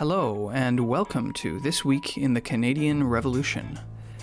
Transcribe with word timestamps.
Hello, 0.00 0.48
and 0.54 0.88
welcome 0.88 1.30
to 1.34 1.60
This 1.60 1.84
Week 1.84 2.16
in 2.16 2.32
the 2.32 2.40
Canadian 2.40 3.06
Revolution, 3.06 3.78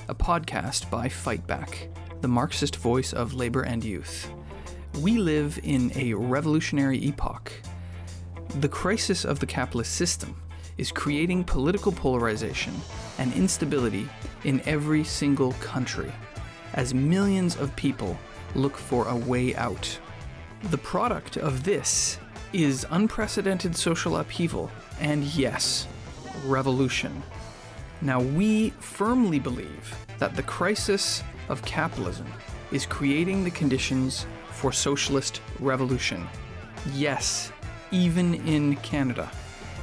a 0.08 0.16
podcast 0.16 0.90
by 0.90 1.08
Fightback, 1.08 1.90
the 2.22 2.28
Marxist 2.28 2.78
voice 2.78 3.14
of 3.14 3.36
labor 3.36 3.62
and 3.62 3.84
youth. 3.84 4.32
We 5.02 5.20
live 5.20 5.60
in 5.62 5.92
a 5.94 6.16
revolutionary 6.16 6.98
epoch. 6.98 7.52
The 8.60 8.68
crisis 8.68 9.24
of 9.24 9.40
the 9.40 9.46
capitalist 9.46 9.94
system 9.94 10.42
is 10.80 10.92
creating 10.92 11.44
political 11.44 11.92
polarization 11.92 12.74
and 13.20 13.32
instability 13.34 14.10
in 14.46 14.64
every 14.66 15.04
single 15.04 15.52
country 15.62 16.12
as 16.74 16.96
millions 16.96 17.56
of 17.56 17.76
people 17.76 18.18
look 18.56 18.76
for 18.76 19.08
a 19.10 19.16
way 19.16 19.56
out. 19.56 20.00
The 20.72 20.80
product 20.80 21.38
of 21.38 21.64
this 21.64 22.18
is 22.54 22.86
unprecedented 22.92 23.76
social 23.76 24.18
upheaval 24.18 24.72
and, 25.00 25.24
yes, 25.24 25.88
revolution. 26.46 27.22
Now, 28.02 28.22
we 28.22 28.70
firmly 28.80 29.40
believe 29.40 29.96
that 30.20 30.36
the 30.36 30.44
crisis 30.44 31.24
of 31.50 31.64
capitalism 31.66 32.28
is 32.72 32.86
creating 32.86 33.44
the 33.44 33.52
conditions 33.52 34.26
for 34.52 34.72
socialist 34.72 35.42
revolution. 35.60 36.28
Yes, 36.94 37.52
even 37.92 38.36
in 38.48 38.76
Canada. 38.78 39.32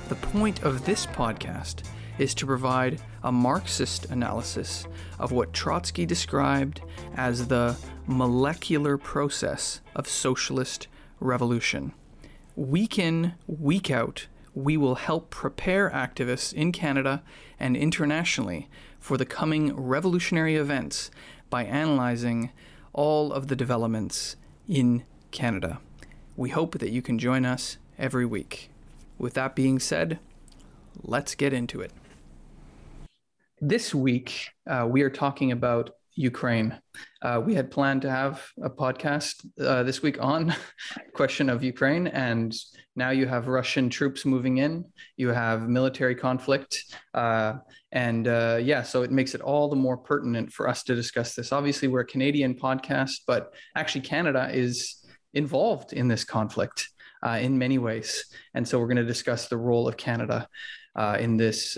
The 0.08 0.16
point 0.16 0.62
of 0.62 0.84
this 0.84 1.06
podcast 1.06 1.84
is 2.18 2.34
to 2.34 2.46
provide 2.46 3.00
a 3.22 3.32
Marxist 3.32 4.06
analysis 4.06 4.86
of 5.18 5.32
what 5.32 5.52
Trotsky 5.52 6.06
described 6.06 6.82
as 7.16 7.48
the 7.48 7.76
molecular 8.06 8.98
process 8.98 9.80
of 9.96 10.06
socialist 10.06 10.88
revolution. 11.20 11.92
Week 12.56 13.00
in, 13.00 13.34
week 13.48 13.90
out, 13.90 14.28
we 14.54 14.76
will 14.76 14.94
help 14.94 15.28
prepare 15.28 15.90
activists 15.90 16.52
in 16.52 16.70
Canada 16.70 17.20
and 17.58 17.76
internationally 17.76 18.68
for 19.00 19.16
the 19.16 19.26
coming 19.26 19.74
revolutionary 19.74 20.54
events 20.54 21.10
by 21.50 21.64
analyzing 21.64 22.52
all 22.92 23.32
of 23.32 23.48
the 23.48 23.56
developments 23.56 24.36
in 24.68 25.02
Canada. 25.32 25.80
We 26.36 26.50
hope 26.50 26.78
that 26.78 26.92
you 26.92 27.02
can 27.02 27.18
join 27.18 27.44
us 27.44 27.78
every 27.98 28.24
week. 28.24 28.70
With 29.18 29.34
that 29.34 29.56
being 29.56 29.80
said, 29.80 30.20
let's 31.02 31.34
get 31.34 31.52
into 31.52 31.80
it. 31.80 31.90
This 33.60 33.92
week, 33.92 34.50
uh, 34.64 34.86
we 34.88 35.02
are 35.02 35.10
talking 35.10 35.50
about 35.50 35.90
Ukraine. 36.16 36.78
Uh, 37.22 37.42
we 37.44 37.54
had 37.54 37.70
planned 37.70 38.02
to 38.02 38.10
have 38.10 38.42
a 38.62 38.70
podcast 38.70 39.44
uh, 39.60 39.82
this 39.82 40.02
week 40.02 40.16
on 40.20 40.54
question 41.14 41.48
of 41.48 41.64
Ukraine, 41.64 42.06
and 42.06 42.54
now 42.94 43.10
you 43.10 43.26
have 43.26 43.48
Russian 43.48 43.90
troops 43.90 44.24
moving 44.24 44.58
in. 44.58 44.84
You 45.16 45.28
have 45.28 45.68
military 45.68 46.14
conflict, 46.14 46.84
uh, 47.14 47.54
and 47.90 48.28
uh, 48.28 48.58
yeah, 48.62 48.82
so 48.82 49.02
it 49.02 49.10
makes 49.10 49.34
it 49.34 49.40
all 49.40 49.68
the 49.68 49.76
more 49.76 49.96
pertinent 49.96 50.52
for 50.52 50.68
us 50.68 50.84
to 50.84 50.94
discuss 50.94 51.34
this. 51.34 51.52
Obviously, 51.52 51.88
we're 51.88 52.00
a 52.00 52.06
Canadian 52.06 52.54
podcast, 52.54 53.22
but 53.26 53.52
actually, 53.74 54.02
Canada 54.02 54.48
is 54.52 55.04
involved 55.32 55.92
in 55.92 56.06
this 56.06 56.24
conflict 56.24 56.90
uh, 57.26 57.38
in 57.40 57.58
many 57.58 57.78
ways, 57.78 58.26
and 58.54 58.66
so 58.66 58.78
we're 58.78 58.86
going 58.86 58.96
to 58.98 59.04
discuss 59.04 59.48
the 59.48 59.56
role 59.56 59.88
of 59.88 59.96
Canada 59.96 60.48
uh, 60.94 61.16
in 61.18 61.36
this 61.36 61.76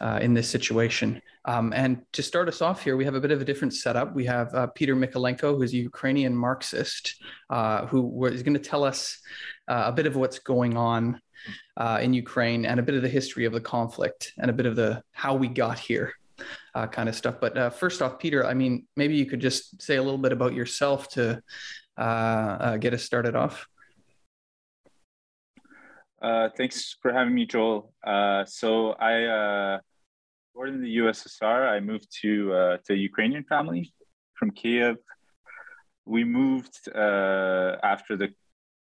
in 0.00 0.34
this 0.34 0.48
situation. 0.48 1.20
Um, 1.46 1.72
and 1.72 2.02
to 2.12 2.22
start 2.22 2.48
us 2.48 2.60
off 2.60 2.82
here, 2.82 2.96
we 2.96 3.04
have 3.04 3.14
a 3.14 3.20
bit 3.20 3.30
of 3.30 3.40
a 3.40 3.44
different 3.44 3.72
setup. 3.72 4.14
We 4.14 4.24
have 4.24 4.52
uh, 4.52 4.66
Peter 4.68 4.96
Mikolenko, 4.96 5.56
who's 5.56 5.72
a 5.72 5.76
Ukrainian 5.76 6.34
Marxist, 6.34 7.22
uh, 7.50 7.86
who 7.86 8.26
is 8.26 8.42
going 8.42 8.54
to 8.54 8.60
tell 8.60 8.82
us 8.82 9.20
uh, 9.68 9.84
a 9.86 9.92
bit 9.92 10.06
of 10.06 10.16
what's 10.16 10.40
going 10.40 10.76
on 10.76 11.20
uh, 11.76 12.00
in 12.02 12.12
Ukraine 12.12 12.66
and 12.66 12.80
a 12.80 12.82
bit 12.82 12.96
of 12.96 13.02
the 13.02 13.08
history 13.08 13.44
of 13.44 13.52
the 13.52 13.60
conflict 13.60 14.32
and 14.38 14.50
a 14.50 14.52
bit 14.52 14.66
of 14.66 14.74
the 14.74 15.02
how 15.12 15.36
we 15.36 15.46
got 15.46 15.78
here. 15.78 16.12
Uh, 16.74 16.86
kind 16.86 17.08
of 17.08 17.14
stuff. 17.14 17.36
But 17.40 17.56
uh, 17.56 17.70
first 17.70 18.02
off, 18.02 18.18
Peter, 18.18 18.44
I 18.44 18.52
mean, 18.52 18.86
maybe 18.94 19.14
you 19.14 19.24
could 19.24 19.40
just 19.40 19.80
say 19.80 19.96
a 19.96 20.02
little 20.02 20.18
bit 20.18 20.32
about 20.32 20.52
yourself 20.52 21.08
to 21.10 21.42
get 21.96 22.92
us 22.92 23.02
started 23.02 23.34
off. 23.34 23.66
thanks 26.20 26.96
for 27.00 27.10
having 27.10 27.34
me, 27.34 27.46
Joel. 27.46 27.90
so 28.44 28.92
I 29.00 29.78
born 30.56 30.74
in 30.74 30.82
the 30.82 30.96
USSR. 30.96 31.68
I 31.68 31.80
moved 31.80 32.08
to 32.22 32.32
uh, 32.60 32.76
to 32.84 32.94
a 32.94 32.96
Ukrainian 33.10 33.44
family 33.44 33.92
from 34.38 34.50
Kiev. 34.50 34.96
We 36.06 36.24
moved 36.24 36.76
uh, 36.94 37.72
after 37.94 38.12
the 38.16 38.28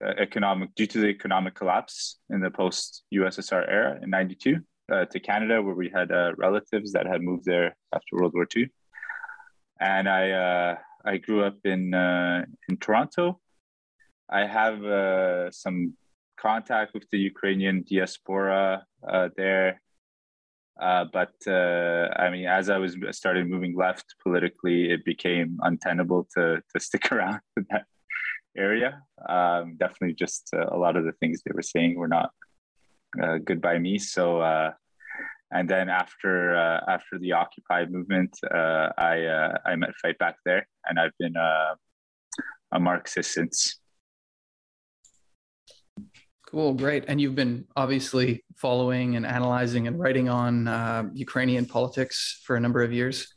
uh, 0.02 0.14
economic 0.26 0.74
due 0.74 0.86
to 0.94 0.98
the 1.02 1.10
economic 1.18 1.54
collapse 1.54 2.18
in 2.30 2.40
the 2.40 2.50
post 2.50 3.04
USSR 3.14 3.62
era 3.76 3.98
in 4.02 4.08
'92 4.08 4.56
uh, 4.90 5.04
to 5.12 5.20
Canada, 5.20 5.60
where 5.62 5.78
we 5.82 5.90
had 5.98 6.10
uh, 6.10 6.32
relatives 6.46 6.92
that 6.92 7.06
had 7.06 7.20
moved 7.22 7.44
there 7.44 7.76
after 7.94 8.10
World 8.16 8.34
War 8.34 8.46
II. 8.56 8.66
And 9.80 10.08
I 10.08 10.22
uh, 10.48 10.72
I 11.12 11.14
grew 11.18 11.40
up 11.48 11.58
in 11.64 11.82
in 12.68 12.76
Toronto. 12.84 13.38
I 14.40 14.42
have 14.58 14.78
some 15.52 15.78
contact 16.46 16.94
with 16.94 17.06
the 17.12 17.20
Ukrainian 17.32 17.76
diaspora 17.90 18.86
there. 19.36 19.80
Uh, 20.80 21.04
but 21.12 21.34
uh, 21.46 22.08
I 22.16 22.30
mean, 22.30 22.46
as 22.46 22.70
I 22.70 22.78
was 22.78 22.96
started 23.10 23.48
moving 23.48 23.76
left 23.76 24.14
politically, 24.22 24.90
it 24.90 25.04
became 25.04 25.58
untenable 25.62 26.26
to 26.34 26.62
to 26.72 26.80
stick 26.88 27.12
around 27.12 27.40
in 27.56 27.66
that 27.70 27.84
area. 28.56 29.02
Um, 29.28 29.76
definitely, 29.76 30.14
just 30.14 30.48
uh, 30.54 30.66
a 30.70 30.78
lot 30.78 30.96
of 30.96 31.04
the 31.04 31.12
things 31.20 31.42
they 31.44 31.52
were 31.54 31.62
saying 31.62 31.96
were 31.96 32.08
not 32.08 32.30
uh, 33.22 33.38
good 33.38 33.60
by 33.60 33.78
me. 33.78 33.98
So, 33.98 34.40
uh, 34.40 34.72
and 35.52 35.68
then 35.68 35.90
after 35.90 36.54
after 36.54 37.18
the 37.18 37.32
Occupy 37.32 37.84
movement, 37.86 38.38
I 38.50 39.52
I 39.66 39.76
met 39.76 39.90
Fightback 40.02 40.34
there, 40.46 40.66
and 40.88 40.98
I've 40.98 41.16
been 41.18 41.36
a 41.36 42.80
Marxist 42.80 43.34
since. 43.34 43.79
Cool, 46.50 46.74
great. 46.74 47.04
And 47.06 47.20
you've 47.20 47.36
been 47.36 47.64
obviously 47.76 48.44
following 48.56 49.14
and 49.14 49.24
analyzing 49.24 49.86
and 49.86 50.00
writing 50.00 50.28
on 50.28 50.66
uh, 50.66 51.04
Ukrainian 51.14 51.64
politics 51.64 52.40
for 52.44 52.56
a 52.56 52.60
number 52.60 52.82
of 52.82 52.92
years. 52.92 53.32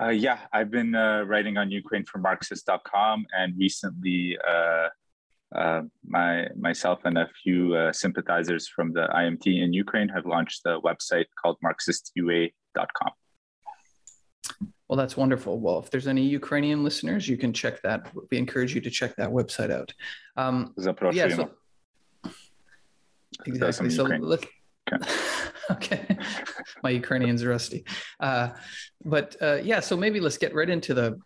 Uh, 0.00 0.08
yeah, 0.08 0.40
I've 0.52 0.72
been 0.72 0.94
uh, 0.96 1.22
writing 1.22 1.56
on 1.56 1.70
Ukraine 1.70 2.04
for 2.04 2.18
Marxist.com, 2.18 3.26
and 3.38 3.54
recently, 3.56 4.36
uh, 4.46 4.88
uh, 5.54 5.82
my 6.04 6.48
myself 6.58 6.98
and 7.04 7.16
a 7.16 7.28
few 7.42 7.74
uh, 7.74 7.92
sympathizers 7.92 8.68
from 8.68 8.92
the 8.92 9.06
IMT 9.14 9.46
in 9.62 9.72
Ukraine 9.72 10.08
have 10.08 10.26
launched 10.26 10.62
a 10.66 10.80
website 10.80 11.26
called 11.40 11.56
MarxistUA.com. 11.64 13.12
Well, 14.96 15.04
that's 15.04 15.16
wonderful. 15.18 15.60
Well, 15.60 15.78
if 15.80 15.90
there's 15.90 16.06
any 16.06 16.22
Ukrainian 16.22 16.82
listeners, 16.82 17.28
you 17.28 17.36
can 17.36 17.52
check 17.52 17.82
that. 17.82 18.10
We 18.30 18.38
encourage 18.38 18.74
you 18.74 18.80
to 18.80 18.88
check 18.88 19.14
that 19.16 19.28
website 19.28 19.70
out. 19.70 19.92
Um, 20.38 20.72
yeah, 21.12 21.28
so, 21.28 21.50
exactly. 23.44 23.90
So 23.90 24.04
look. 24.04 24.46
Okay. 24.90 25.10
okay. 25.70 26.16
My 26.82 26.88
Ukrainian's 26.88 27.44
rusty. 27.44 27.84
Uh, 28.20 28.48
but 29.04 29.36
uh, 29.42 29.58
yeah, 29.62 29.80
so 29.80 29.98
maybe 29.98 30.18
let's 30.18 30.38
get 30.38 30.54
right 30.54 30.70
into 30.70 30.94
the 30.94 31.20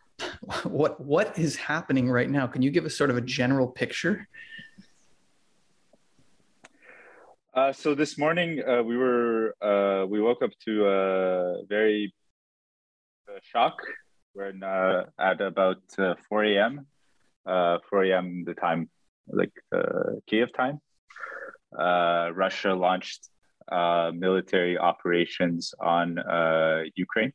what 0.65 1.01
what 1.01 1.39
is 1.39 1.55
happening 1.55 2.11
right 2.11 2.29
now. 2.29 2.49
Can 2.49 2.63
you 2.63 2.73
give 2.73 2.85
us 2.85 2.99
sort 2.99 3.11
of 3.11 3.17
a 3.19 3.21
general 3.21 3.69
picture? 3.69 4.27
Uh, 7.55 7.73
so 7.73 7.95
this 7.95 8.19
morning 8.19 8.65
uh, 8.69 8.83
we 8.83 8.97
were 8.97 9.55
uh, 9.63 10.07
we 10.07 10.21
woke 10.21 10.43
up 10.43 10.51
to 10.65 10.89
a 10.89 11.65
very 11.69 12.13
shock 13.43 13.75
when 14.33 14.63
uh, 14.63 15.05
at 15.19 15.41
about 15.41 15.83
uh, 15.99 16.15
4 16.29 16.45
a.m. 16.45 16.87
Uh, 17.47 17.79
4 17.89 18.05
a.m. 18.05 18.45
the 18.45 18.55
time, 18.55 18.89
like 19.29 19.53
uh, 19.75 20.21
Kiev 20.27 20.53
time, 20.53 20.81
uh, 21.79 22.31
Russia 22.35 22.75
launched 22.75 23.29
uh, 23.71 24.11
military 24.15 24.79
operations 24.79 25.75
on 25.81 26.19
Ukraine. 26.95 27.33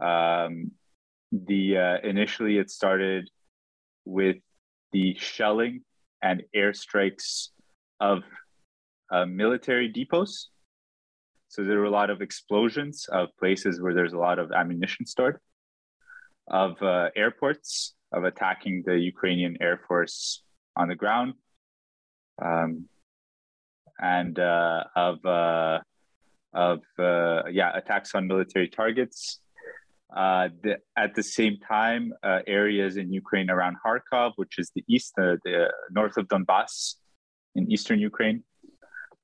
Um, 0.00 0.72
the 1.32 1.98
initially 2.04 2.58
it 2.58 2.70
started 2.70 3.28
with 4.04 4.36
the 4.92 5.16
shelling 5.18 5.82
and 6.22 6.42
airstrikes 6.56 7.48
of 8.00 8.22
military 9.26 9.88
depots 9.92 10.48
so 11.48 11.64
there 11.64 11.78
were 11.78 11.84
a 11.84 11.90
lot 11.90 12.10
of 12.10 12.20
explosions 12.20 13.06
of 13.10 13.28
places 13.38 13.80
where 13.80 13.94
there's 13.94 14.12
a 14.12 14.18
lot 14.18 14.38
of 14.38 14.52
ammunition 14.52 15.06
stored, 15.06 15.38
of 16.46 16.82
uh, 16.82 17.08
airports, 17.16 17.94
of 18.12 18.24
attacking 18.24 18.82
the 18.86 18.98
Ukrainian 18.98 19.56
Air 19.60 19.80
Force 19.88 20.42
on 20.76 20.88
the 20.88 20.94
ground, 20.94 21.34
um, 22.40 22.88
and 24.00 24.38
uh, 24.38 24.84
of 24.94 25.24
uh, 25.24 25.80
of 26.54 26.80
uh, 26.98 27.42
yeah 27.50 27.76
attacks 27.76 28.14
on 28.14 28.26
military 28.26 28.68
targets. 28.68 29.40
Uh, 30.16 30.48
the, 30.62 30.78
at 30.96 31.14
the 31.14 31.22
same 31.22 31.58
time, 31.58 32.14
uh, 32.22 32.40
areas 32.46 32.96
in 32.96 33.12
Ukraine 33.12 33.50
around 33.50 33.76
Kharkov, 33.84 34.32
which 34.36 34.58
is 34.58 34.70
the 34.74 34.82
east, 34.88 35.12
the 35.16 35.70
north 35.90 36.16
of 36.16 36.28
Donbass, 36.28 36.94
in 37.54 37.70
eastern 37.70 37.98
Ukraine, 37.98 38.42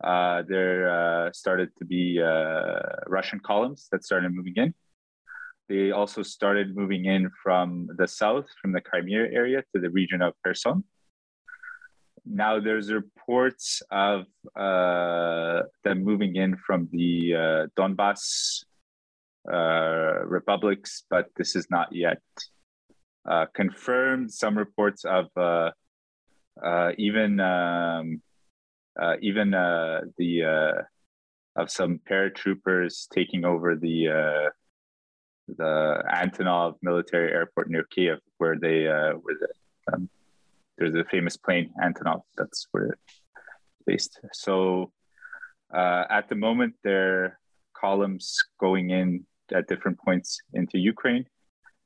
uh, 0.02 0.43
there 0.49 0.91
uh, 0.91 1.32
started 1.32 1.70
to 1.79 1.85
be 1.85 2.20
uh, 2.20 2.81
Russian 3.06 3.41
columns 3.41 3.88
that 3.93 4.05
started 4.05 4.32
moving 4.32 4.55
in. 4.56 4.75
They 5.69 5.93
also 5.93 6.23
started 6.23 6.76
moving 6.76 7.06
in 7.06 7.31
from 7.43 7.88
the 7.96 8.06
south, 8.06 8.46
from 8.61 8.73
the 8.73 8.81
Crimea 8.81 9.29
area 9.32 9.62
to 9.75 9.81
the 9.81 9.91
region 9.91 10.20
of 10.20 10.35
Kherson. 10.44 10.85
Now 12.26 12.61
there's 12.61 12.93
reports 12.93 13.82
of 13.91 14.25
uh, 14.56 15.62
them 15.85 16.05
moving 16.05 16.37
in 16.37 16.56
from 16.56 16.88
the 16.90 17.35
uh, 17.35 17.67
Donbass 17.79 18.64
uh, 19.50 20.25
republics, 20.26 21.05
but 21.11 21.29
this 21.37 21.55
is 21.55 21.67
not 21.70 21.94
yet 21.94 22.23
confirmed. 23.55 24.32
Some 24.32 24.56
reports 24.56 25.05
of 25.05 25.26
uh, 26.62 26.93
even 26.99 27.40
um, 27.40 28.23
Uh, 29.00 29.17
even 29.20 29.55
uh, 29.55 30.02
the 30.19 30.44
uh, 30.44 30.82
of 31.61 31.70
some 31.70 32.00
paratroopers 32.08 33.08
taking 33.08 33.44
over 33.44 33.76
the 33.76 34.50
the 35.46 36.02
Antonov 36.11 36.76
military 36.82 37.31
airport 37.31 37.69
near 37.70 37.85
Kiev, 37.85 38.19
where 38.38 38.56
they 38.58 38.85
where 38.85 39.37
the 39.41 39.49
um, 39.93 40.08
there's 40.79 40.94
a 40.94 41.05
famous 41.05 41.37
plane 41.37 41.70
Antonov. 41.82 42.23
That's 42.37 42.67
where 42.73 42.87
it's 42.87 43.20
based. 43.87 44.20
So 44.32 44.93
uh, 45.75 46.05
at 46.08 46.29
the 46.29 46.35
moment, 46.35 46.75
there 46.82 47.25
are 47.25 47.38
columns 47.76 48.38
going 48.58 48.90
in 48.90 49.26
at 49.52 49.69
different 49.69 49.99
points 49.99 50.40
into 50.52 50.79
Ukraine. 50.79 51.26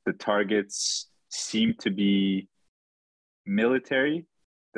The 0.05 0.13
targets 0.13 1.07
seem 1.29 1.73
to 1.79 1.89
be 1.89 2.47
military. 3.45 4.25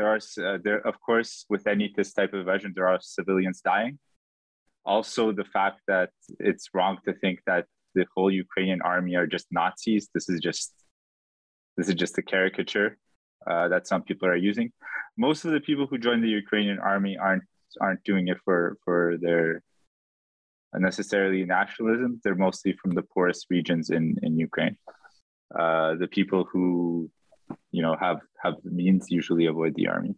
There 0.01 0.09
are 0.09 0.53
uh, 0.55 0.57
there, 0.63 0.81
of 0.87 0.99
course, 0.99 1.45
with 1.47 1.67
any 1.67 1.93
this 1.95 2.11
type 2.11 2.33
of 2.33 2.39
invasion, 2.39 2.73
there 2.75 2.87
are 2.87 2.99
civilians 2.99 3.61
dying. 3.61 3.99
Also, 4.83 5.31
the 5.31 5.45
fact 5.45 5.79
that 5.87 6.09
it's 6.39 6.69
wrong 6.73 6.97
to 7.05 7.13
think 7.13 7.37
that 7.45 7.65
the 7.93 8.07
whole 8.15 8.31
Ukrainian 8.31 8.81
army 8.81 9.13
are 9.15 9.27
just 9.27 9.45
Nazis. 9.51 10.09
This 10.15 10.27
is 10.27 10.39
just 10.39 10.73
this 11.77 11.87
is 11.87 11.93
just 11.93 12.17
a 12.17 12.23
caricature 12.23 12.97
uh, 13.45 13.67
that 13.67 13.87
some 13.87 14.01
people 14.01 14.27
are 14.27 14.43
using. 14.51 14.71
Most 15.19 15.45
of 15.45 15.51
the 15.51 15.59
people 15.59 15.85
who 15.85 15.99
join 15.99 16.19
the 16.19 16.35
Ukrainian 16.43 16.79
army 16.79 17.13
aren't 17.25 17.43
aren't 17.79 18.03
doing 18.03 18.25
it 18.33 18.39
for 18.43 18.77
for 18.83 19.17
their 19.25 19.61
necessarily 20.89 21.45
nationalism. 21.45 22.19
They're 22.23 22.43
mostly 22.47 22.73
from 22.73 22.91
the 22.95 23.05
poorest 23.13 23.45
regions 23.55 23.91
in 23.97 24.05
in 24.25 24.31
Ukraine. 24.49 24.77
Uh, 25.61 25.93
the 26.03 26.11
people 26.17 26.41
who 26.51 26.65
you 27.71 27.81
know 27.81 27.95
have 27.99 28.19
have 28.43 28.55
means 28.63 29.09
usually 29.09 29.45
avoid 29.45 29.75
the 29.75 29.87
army 29.87 30.15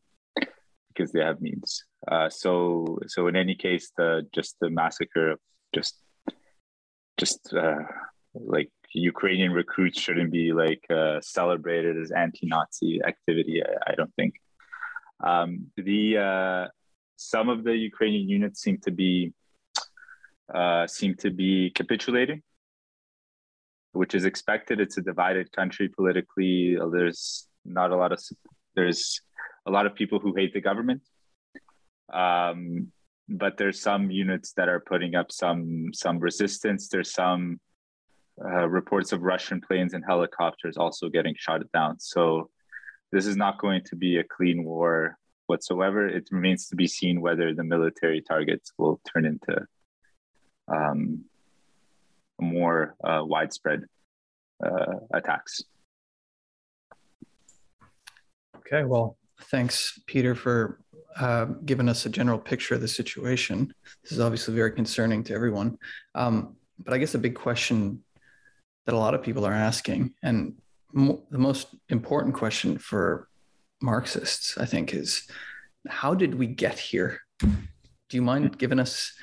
because 0.90 1.12
they 1.12 1.22
have 1.22 1.42
means. 1.42 1.84
Uh, 2.12 2.30
so 2.30 3.00
so 3.08 3.28
in 3.28 3.36
any 3.36 3.56
case, 3.56 3.92
the 3.98 4.28
just 4.34 4.56
the 4.60 4.70
massacre 4.70 5.32
of 5.32 5.40
just 5.74 5.98
just 7.18 7.54
uh, 7.54 7.80
like 8.34 8.72
Ukrainian 8.94 9.52
recruits 9.52 10.00
shouldn't 10.00 10.32
be 10.32 10.54
like 10.54 10.84
uh, 10.90 11.20
celebrated 11.22 11.98
as 11.98 12.12
anti-Nazi 12.12 13.02
activity. 13.06 13.62
I, 13.64 13.92
I 13.92 13.96
don't 13.96 14.14
think. 14.16 14.36
Um, 15.24 15.68
the 15.78 16.18
uh, 16.18 16.68
some 17.16 17.50
of 17.50 17.64
the 17.64 17.76
Ukrainian 17.76 18.28
units 18.28 18.62
seem 18.62 18.78
to 18.80 18.92
be 18.92 19.34
uh, 20.54 20.86
seem 20.88 21.16
to 21.16 21.32
be 21.32 21.72
capitulating, 21.72 22.42
which 23.94 24.14
is 24.14 24.26
expected. 24.26 24.80
It's 24.80 24.98
a 24.98 25.02
divided 25.02 25.52
country 25.52 25.88
politically. 25.88 26.78
There's 26.92 27.48
not 27.66 27.92
a 27.92 27.96
lot 27.96 28.12
of 28.12 28.20
there's 28.76 29.22
a 29.66 29.72
lot 29.72 29.86
of 29.86 29.96
people 29.96 30.20
who 30.20 30.36
hate 30.36 30.54
the 30.54 30.62
government. 30.62 31.02
Um, 32.12 32.92
but 33.30 33.58
there's 33.58 33.82
some 33.82 34.12
units 34.12 34.54
that 34.54 34.68
are 34.68 34.82
putting 34.82 35.16
up 35.16 35.32
some 35.32 35.92
some 35.94 36.20
resistance. 36.20 36.90
There's 36.90 37.14
some 37.14 37.60
uh, 38.44 38.68
reports 38.68 39.12
of 39.12 39.22
Russian 39.22 39.62
planes 39.62 39.94
and 39.94 40.04
helicopters 40.06 40.76
also 40.76 41.08
getting 41.08 41.36
shot 41.38 41.62
down. 41.72 42.00
So 42.00 42.50
this 43.12 43.26
is 43.28 43.38
not 43.38 43.60
going 43.60 43.84
to 43.86 43.96
be 43.96 44.18
a 44.18 44.24
clean 44.24 44.64
war 44.64 45.18
whatsoever. 45.46 46.08
It 46.08 46.28
remains 46.32 46.68
to 46.70 46.76
be 46.76 46.88
seen 46.88 47.22
whether 47.22 47.54
the 47.54 47.64
military 47.64 48.22
targets 48.22 48.72
will 48.78 49.00
turn 49.12 49.26
into 49.26 49.68
um, 50.68 51.26
more 52.40 52.96
uh, 53.04 53.22
widespread 53.24 53.84
uh, 54.66 54.96
attacks. 55.14 55.62
Okay, 58.58 58.84
well, 58.84 59.18
thanks, 59.52 60.00
Peter, 60.08 60.36
for 60.36 60.80
uh, 61.20 61.46
giving 61.66 61.90
us 61.90 62.06
a 62.06 62.10
general 62.10 62.40
picture 62.40 62.76
of 62.76 62.82
the 62.82 62.88
situation. 62.88 63.74
This 64.02 64.14
is 64.14 64.20
obviously 64.20 64.56
very 64.56 64.72
concerning 64.72 65.24
to 65.26 65.34
everyone. 65.34 65.78
Um, 66.16 66.56
but 66.80 66.94
I 66.94 66.98
guess 66.98 67.14
a 67.14 67.20
big 67.20 67.36
question 67.36 68.04
that 68.86 68.96
a 68.96 68.98
lot 68.98 69.14
of 69.14 69.22
people 69.22 69.46
are 69.46 69.54
asking. 69.54 70.14
And 70.24 70.56
mo- 70.92 71.24
the 71.30 71.38
most 71.38 71.68
important 71.90 72.36
question 72.36 72.78
for 72.78 73.28
Marxists, 73.82 74.58
I 74.58 74.66
think, 74.66 74.94
is 74.94 75.28
how 75.88 76.14
did 76.14 76.36
we 76.36 76.48
get 76.48 76.80
here? 76.80 77.20
Do 77.40 78.18
you 78.18 78.22
mind 78.22 78.58
giving 78.58 78.80
us 78.80 79.14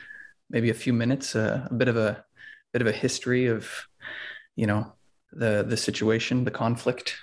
maybe 0.51 0.71
a 0.71 0.75
few 0.75 0.93
minutes, 0.93 1.35
uh, 1.35 1.67
a 1.71 1.75
bit 1.75 1.89
of 1.89 1.97
a 1.97 2.25
bit 2.73 2.83
of 2.83 2.89
a 2.89 2.93
history 2.93 3.47
of, 3.47 3.69
you 4.57 4.67
know, 4.67 4.93
the 5.33 5.65
the 5.67 5.77
situation, 5.77 6.45
the 6.45 6.51
conflict? 6.51 7.17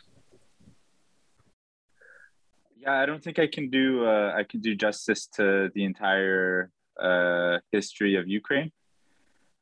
Yeah, 2.78 2.94
I 2.94 3.06
don't 3.06 3.24
think 3.24 3.40
I 3.40 3.48
can 3.48 3.70
do 3.70 4.06
uh, 4.06 4.34
I 4.36 4.44
can 4.44 4.62
do 4.62 4.76
justice 4.76 5.28
to 5.36 5.70
the 5.76 5.84
entire 5.84 6.72
uh, 7.02 7.60
history 7.72 8.16
of 8.16 8.28
Ukraine. 8.28 8.72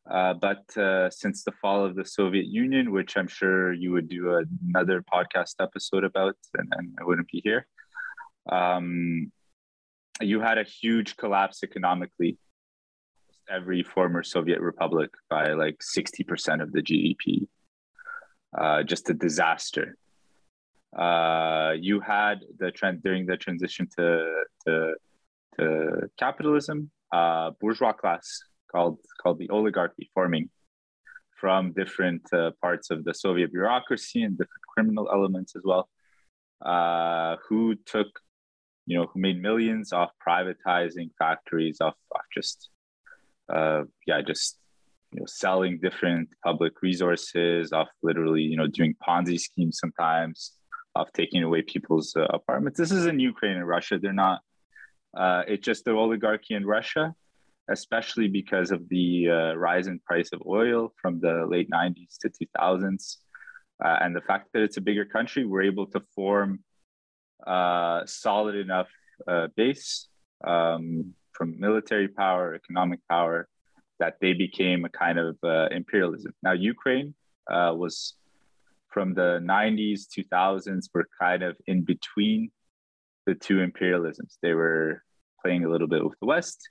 Uh, 0.09 0.35
but 0.35 0.77
uh, 0.77 1.09
since 1.09 1.43
the 1.43 1.51
fall 1.51 1.83
of 1.83 1.95
the 1.95 2.05
Soviet 2.05 2.45
Union, 2.45 2.91
which 2.91 3.17
I'm 3.17 3.27
sure 3.27 3.73
you 3.73 3.91
would 3.91 4.07
do 4.07 4.39
another 4.63 5.01
podcast 5.01 5.55
episode 5.59 6.03
about, 6.03 6.35
and, 6.53 6.71
and 6.77 6.93
I 6.99 7.03
wouldn't 7.03 7.27
be 7.27 7.41
here, 7.43 7.65
um, 8.51 9.31
you 10.21 10.39
had 10.41 10.59
a 10.59 10.63
huge 10.63 11.17
collapse 11.17 11.63
economically. 11.63 12.37
Every 13.49 13.83
former 13.83 14.23
Soviet 14.23 14.59
republic 14.59 15.11
by 15.29 15.53
like 15.53 15.79
60% 15.79 16.61
of 16.61 16.71
the 16.71 16.81
GDP. 16.81 17.47
Uh, 18.57 18.83
just 18.83 19.09
a 19.09 19.13
disaster. 19.13 19.97
Uh, 20.97 21.73
you 21.79 21.99
had 21.99 22.39
the 22.57 22.71
trend 22.71 23.03
during 23.03 23.25
the 23.25 23.37
transition 23.37 23.87
to, 23.97 24.43
to, 24.65 24.93
to 25.57 26.09
capitalism, 26.17 26.89
uh, 27.11 27.51
bourgeois 27.59 27.93
class 27.93 28.39
called 28.71 28.99
called 29.21 29.39
the 29.39 29.49
oligarchy 29.49 30.09
forming 30.13 30.49
from 31.39 31.73
different 31.73 32.21
uh, 32.33 32.51
parts 32.61 32.89
of 32.91 33.03
the 33.03 33.13
Soviet 33.13 33.51
bureaucracy 33.51 34.23
and 34.23 34.37
different 34.37 34.63
criminal 34.73 35.09
elements 35.11 35.55
as 35.55 35.63
well, 35.63 35.89
uh, 36.65 37.35
who 37.47 37.75
took, 37.85 38.07
you 38.85 38.97
know, 38.97 39.05
who 39.13 39.19
made 39.19 39.41
millions 39.41 39.91
off 39.91 40.11
privatizing 40.25 41.09
factories, 41.19 41.81
off, 41.81 41.95
off 42.13 42.25
just, 42.33 42.69
uh, 43.53 43.83
yeah, 44.05 44.21
just, 44.21 44.57
you 45.11 45.19
know, 45.19 45.25
selling 45.27 45.79
different 45.79 46.29
public 46.43 46.81
resources, 46.81 47.71
off 47.71 47.89
literally, 48.03 48.41
you 48.41 48.57
know, 48.57 48.67
doing 48.67 48.95
Ponzi 49.07 49.39
schemes 49.39 49.79
sometimes, 49.79 50.53
off 50.95 51.11
taking 51.13 51.43
away 51.43 51.61
people's 51.61 52.15
uh, 52.15 52.25
apartments. 52.29 52.79
This 52.79 52.91
is 52.91 53.05
in 53.05 53.19
Ukraine 53.19 53.57
and 53.57 53.67
Russia. 53.67 53.99
They're 53.99 54.13
not, 54.13 54.41
uh, 55.15 55.43
it's 55.47 55.65
just 55.65 55.85
the 55.85 55.91
oligarchy 55.91 56.55
in 56.55 56.65
Russia 56.65 57.15
especially 57.69 58.27
because 58.27 58.71
of 58.71 58.87
the 58.89 59.29
uh, 59.29 59.55
rise 59.55 59.87
in 59.87 59.99
price 59.99 60.29
of 60.33 60.41
oil 60.45 60.93
from 61.01 61.19
the 61.19 61.45
late 61.47 61.69
90s 61.69 62.17
to 62.19 62.29
2000s. 62.29 63.17
Uh, 63.83 63.97
and 64.01 64.15
the 64.15 64.21
fact 64.21 64.49
that 64.53 64.61
it's 64.61 64.77
a 64.77 64.81
bigger 64.81 65.05
country, 65.05 65.45
we're 65.45 65.63
able 65.63 65.87
to 65.87 66.01
form 66.15 66.59
a 67.45 67.49
uh, 67.49 68.05
solid 68.05 68.55
enough 68.55 68.87
uh, 69.27 69.47
base 69.55 70.07
um, 70.45 71.13
from 71.37 71.59
military 71.59 72.07
power, 72.07 72.55
economic 72.55 72.99
power, 73.09 73.47
that 73.99 74.15
they 74.21 74.33
became 74.33 74.85
a 74.85 74.89
kind 74.89 75.17
of 75.19 75.37
uh, 75.43 75.67
imperialism. 75.71 76.33
Now, 76.43 76.53
Ukraine 76.53 77.13
uh, 77.49 77.73
was 77.75 78.15
from 78.89 79.13
the 79.13 79.39
90s, 79.43 80.07
2000s, 80.17 80.89
were 80.93 81.07
kind 81.19 81.43
of 81.43 81.57
in 81.67 81.83
between 81.83 82.51
the 83.25 83.35
two 83.35 83.57
imperialisms. 83.67 84.37
They 84.41 84.53
were 84.53 85.03
playing 85.41 85.65
a 85.65 85.69
little 85.69 85.87
bit 85.87 86.03
with 86.03 86.17
the 86.19 86.25
West 86.25 86.69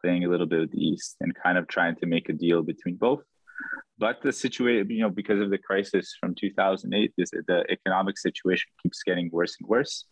playing 0.00 0.24
a 0.24 0.28
little 0.28 0.46
bit 0.46 0.60
with 0.60 0.72
the 0.72 0.84
East 0.84 1.16
and 1.20 1.34
kind 1.34 1.58
of 1.58 1.68
trying 1.68 1.96
to 1.96 2.06
make 2.06 2.28
a 2.28 2.32
deal 2.32 2.62
between 2.62 2.96
both. 2.96 3.22
But 3.98 4.22
the 4.22 4.32
situation, 4.32 4.90
you 4.90 5.02
know, 5.02 5.10
because 5.10 5.40
of 5.40 5.50
the 5.50 5.58
crisis 5.58 6.16
from 6.18 6.34
2008, 6.34 7.12
this, 7.16 7.30
the 7.30 7.64
economic 7.70 8.18
situation 8.18 8.70
keeps 8.82 9.02
getting 9.02 9.28
worse 9.30 9.56
and 9.60 9.68
worse. 9.68 10.06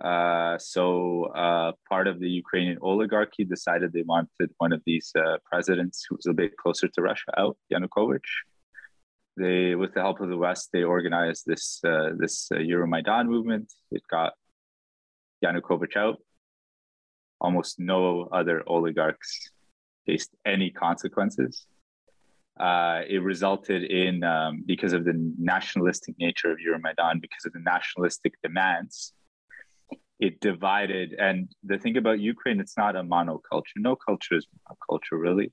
Uh, 0.00 0.56
so 0.58 1.24
uh, 1.34 1.72
part 1.88 2.08
of 2.08 2.18
the 2.18 2.28
Ukrainian 2.28 2.78
oligarchy 2.80 3.44
decided 3.44 3.92
they 3.92 4.02
wanted 4.02 4.50
one 4.58 4.72
of 4.72 4.82
these 4.86 5.12
uh, 5.16 5.36
presidents 5.44 6.06
who 6.08 6.16
was 6.16 6.26
a 6.26 6.32
bit 6.32 6.56
closer 6.56 6.88
to 6.88 7.02
Russia 7.02 7.32
out, 7.38 7.56
Yanukovych. 7.72 8.30
They, 9.36 9.74
with 9.74 9.94
the 9.94 10.00
help 10.00 10.20
of 10.20 10.28
the 10.28 10.36
West, 10.36 10.70
they 10.72 10.82
organized 10.82 11.44
this 11.46 11.80
uh, 11.84 12.10
this 12.18 12.48
uh, 12.52 12.56
Euromaidan 12.56 13.26
movement. 13.26 13.72
It 13.90 14.02
got 14.10 14.32
Yanukovych 15.44 15.96
out, 15.96 16.18
almost 17.40 17.78
no 17.78 18.28
other 18.32 18.62
oligarchs 18.66 19.50
faced 20.06 20.30
any 20.44 20.70
consequences. 20.70 21.66
Uh, 22.60 23.00
it 23.08 23.22
resulted 23.22 23.82
in, 23.84 24.22
um, 24.22 24.62
because 24.66 24.92
of 24.92 25.04
the 25.04 25.14
nationalistic 25.38 26.14
nature 26.18 26.52
of 26.52 26.58
Euromaidan, 26.58 27.20
because 27.20 27.46
of 27.46 27.52
the 27.52 27.60
nationalistic 27.60 28.34
demands, 28.42 29.14
it 30.22 30.38
divided. 30.40 31.08
And 31.18 31.48
the 31.64 31.78
thing 31.78 31.96
about 31.96 32.20
Ukraine, 32.20 32.60
it's 32.60 32.78
not 32.78 32.94
a 32.94 33.02
monoculture. 33.02 33.78
No 33.88 33.96
culture 33.96 34.36
is 34.36 34.46
monoculture, 34.54 35.18
really. 35.26 35.52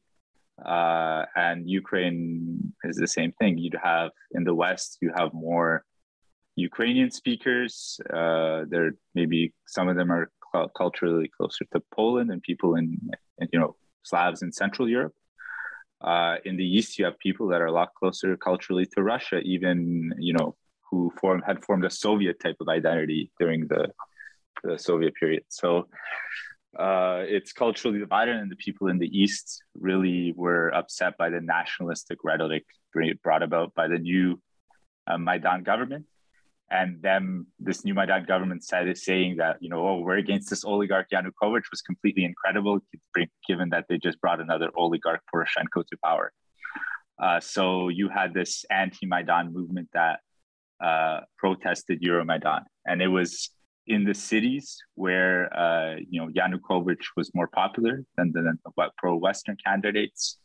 Uh, 0.63 1.25
and 1.35 1.67
Ukraine 1.67 2.71
is 2.83 2.97
the 2.97 3.07
same 3.07 3.31
thing. 3.39 3.57
You'd 3.57 3.83
have 3.91 4.11
in 4.37 4.43
the 4.43 4.53
West, 4.53 4.99
you 5.01 5.11
have 5.19 5.33
more 5.33 5.85
Ukrainian 6.55 7.09
speakers. 7.09 7.99
Uh, 8.19 8.65
there 8.71 8.91
maybe 9.19 9.41
some 9.75 9.87
of 9.89 9.95
them 9.99 10.11
are 10.11 10.29
culturally 10.81 11.29
closer 11.37 11.65
to 11.73 11.79
Poland 11.97 12.29
and 12.31 12.41
people 12.49 12.71
in, 12.79 12.87
in 13.39 13.47
you 13.53 13.59
know 13.61 13.75
Slavs 14.03 14.41
in 14.45 14.51
Central 14.63 14.87
Europe. 14.97 15.15
Uh, 16.09 16.35
in 16.45 16.57
the 16.61 16.69
East, 16.77 16.97
you 16.97 17.05
have 17.05 17.17
people 17.27 17.47
that 17.51 17.61
are 17.63 17.71
a 17.73 17.77
lot 17.81 17.89
closer 17.99 18.29
culturally 18.49 18.85
to 18.93 18.99
Russia, 19.13 19.37
even 19.55 19.77
you 20.27 20.33
know 20.37 20.49
who 20.87 20.99
formed 21.19 21.43
had 21.49 21.57
formed 21.65 21.85
a 21.85 21.93
Soviet 22.05 22.37
type 22.43 22.59
of 22.63 22.67
identity 22.79 23.31
during 23.39 23.61
the 23.73 23.83
the 24.63 24.77
Soviet 24.77 25.13
period. 25.15 25.43
So 25.49 25.87
uh, 26.77 27.23
it's 27.27 27.51
culturally 27.51 27.99
divided, 27.99 28.35
and 28.35 28.51
the 28.51 28.55
people 28.55 28.87
in 28.87 28.99
the 28.99 29.07
East 29.07 29.63
really 29.73 30.33
were 30.35 30.73
upset 30.73 31.17
by 31.17 31.29
the 31.29 31.41
nationalistic 31.41 32.19
rhetoric 32.23 32.65
brought 33.23 33.43
about 33.43 33.73
by 33.75 33.87
the 33.87 33.97
new 33.97 34.39
uh, 35.07 35.17
Maidan 35.17 35.63
government. 35.63 36.05
And 36.71 37.01
then 37.01 37.47
this 37.59 37.83
new 37.83 37.95
Maidan 37.95 38.25
government 38.25 38.63
said 38.63 38.95
saying 38.97 39.37
that 39.37 39.57
you 39.59 39.69
know 39.69 39.87
oh 39.87 39.99
we're 39.99 40.17
against 40.17 40.49
this 40.49 40.63
oligarch 40.63 41.07
Yanukovych 41.11 41.63
was 41.71 41.81
completely 41.81 42.23
incredible 42.23 42.79
given 43.47 43.69
that 43.69 43.85
they 43.89 43.97
just 43.97 44.21
brought 44.21 44.39
another 44.39 44.69
oligarch 44.77 45.21
Poroshenko 45.33 45.87
to 45.87 45.97
power. 46.03 46.31
Uh, 47.21 47.39
so 47.39 47.89
you 47.89 48.07
had 48.07 48.33
this 48.33 48.63
anti-Maidan 48.69 49.51
movement 49.51 49.89
that 49.93 50.19
uh, 50.81 51.21
protested 51.37 52.01
Euromaidan, 52.01 52.63
and 52.85 53.01
it 53.01 53.09
was 53.09 53.49
in 53.89 54.03
the 54.03 54.13
cities 54.13 54.77
where 54.95 55.51
uh, 55.57 55.95
you 56.09 56.21
know 56.21 56.29
Yanukovych 56.29 57.05
was 57.17 57.33
more 57.33 57.47
popular 57.47 58.03
than 58.15 58.31
the, 58.31 58.53
the 58.63 58.89
pro-Western 58.97 59.57
candidates. 59.65 60.37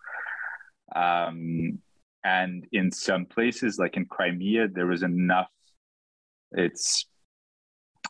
Um, 0.96 1.78
and 2.24 2.66
in 2.72 2.90
some 2.90 3.26
places, 3.26 3.78
like 3.78 3.96
in 3.98 4.06
Crimea, 4.06 4.68
there 4.68 4.86
was 4.86 5.02
enough. 5.02 5.50
It's 6.52 7.06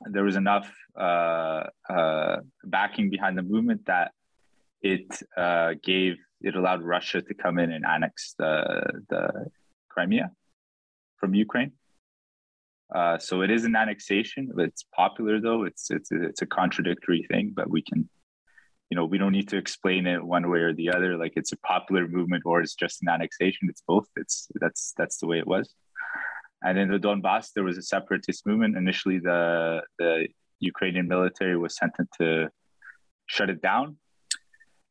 there 0.09 0.25
was 0.25 0.37
enough 0.37 0.73
uh, 0.99 1.65
uh, 1.89 2.37
backing 2.65 3.11
behind 3.11 3.37
the 3.37 3.43
movement 3.43 3.87
that 3.87 4.13
it 4.83 5.07
uh, 5.37 5.75
gave 5.83 6.17
it 6.41 6.55
allowed 6.55 6.83
Russia 6.83 7.23
to 7.23 7.35
come 7.35 7.59
in 7.59 7.73
and 7.73 7.85
annex 7.85 8.35
the 8.39 9.03
the 9.09 9.47
Crimea 9.89 10.31
from 11.17 11.35
Ukraine. 11.35 11.73
Uh, 12.95 13.19
so 13.19 13.43
it 13.43 13.51
is 13.51 13.65
an 13.65 13.75
annexation. 13.75 14.51
It's 14.59 14.85
popular 14.95 15.41
though. 15.41 15.65
It's 15.65 15.91
it's 15.91 16.13
a, 16.13 16.23
it's 16.23 16.43
a 16.43 16.47
contradictory 16.47 17.27
thing, 17.29 17.53
but 17.55 17.69
we 17.69 17.83
can, 17.83 18.09
you 18.89 18.97
know, 18.97 19.05
we 19.05 19.19
don't 19.19 19.33
need 19.33 19.49
to 19.49 19.57
explain 19.57 20.07
it 20.07 20.23
one 20.25 20.49
way 20.49 20.61
or 20.61 20.73
the 20.73 20.91
other. 20.91 21.17
Like 21.17 21.33
it's 21.35 21.53
a 21.53 21.59
popular 21.59 22.07
movement 22.07 22.45
or 22.47 22.61
it's 22.61 22.77
just 22.77 23.03
an 23.03 23.09
annexation. 23.09 23.69
It's 23.69 23.83
both. 23.87 24.07
It's 24.17 24.49
that's 24.61 24.95
that's 24.97 25.19
the 25.19 25.27
way 25.27 25.39
it 25.39 25.47
was. 25.47 25.75
And 26.63 26.79
in 26.79 26.89
the 26.89 26.99
Donbass, 26.99 27.49
there 27.53 27.65
was 27.65 27.79
a 27.79 27.83
separatist 27.83 28.47
movement. 28.47 28.77
Initially, 28.77 29.19
the 29.19 29.83
the 29.99 30.29
Ukrainian 30.61 31.09
military 31.09 31.59
was 31.59 31.77
sent 31.77 31.93
in 31.99 32.07
to 32.19 32.49
shut 33.27 33.51
it 33.51 33.61
down 33.61 33.97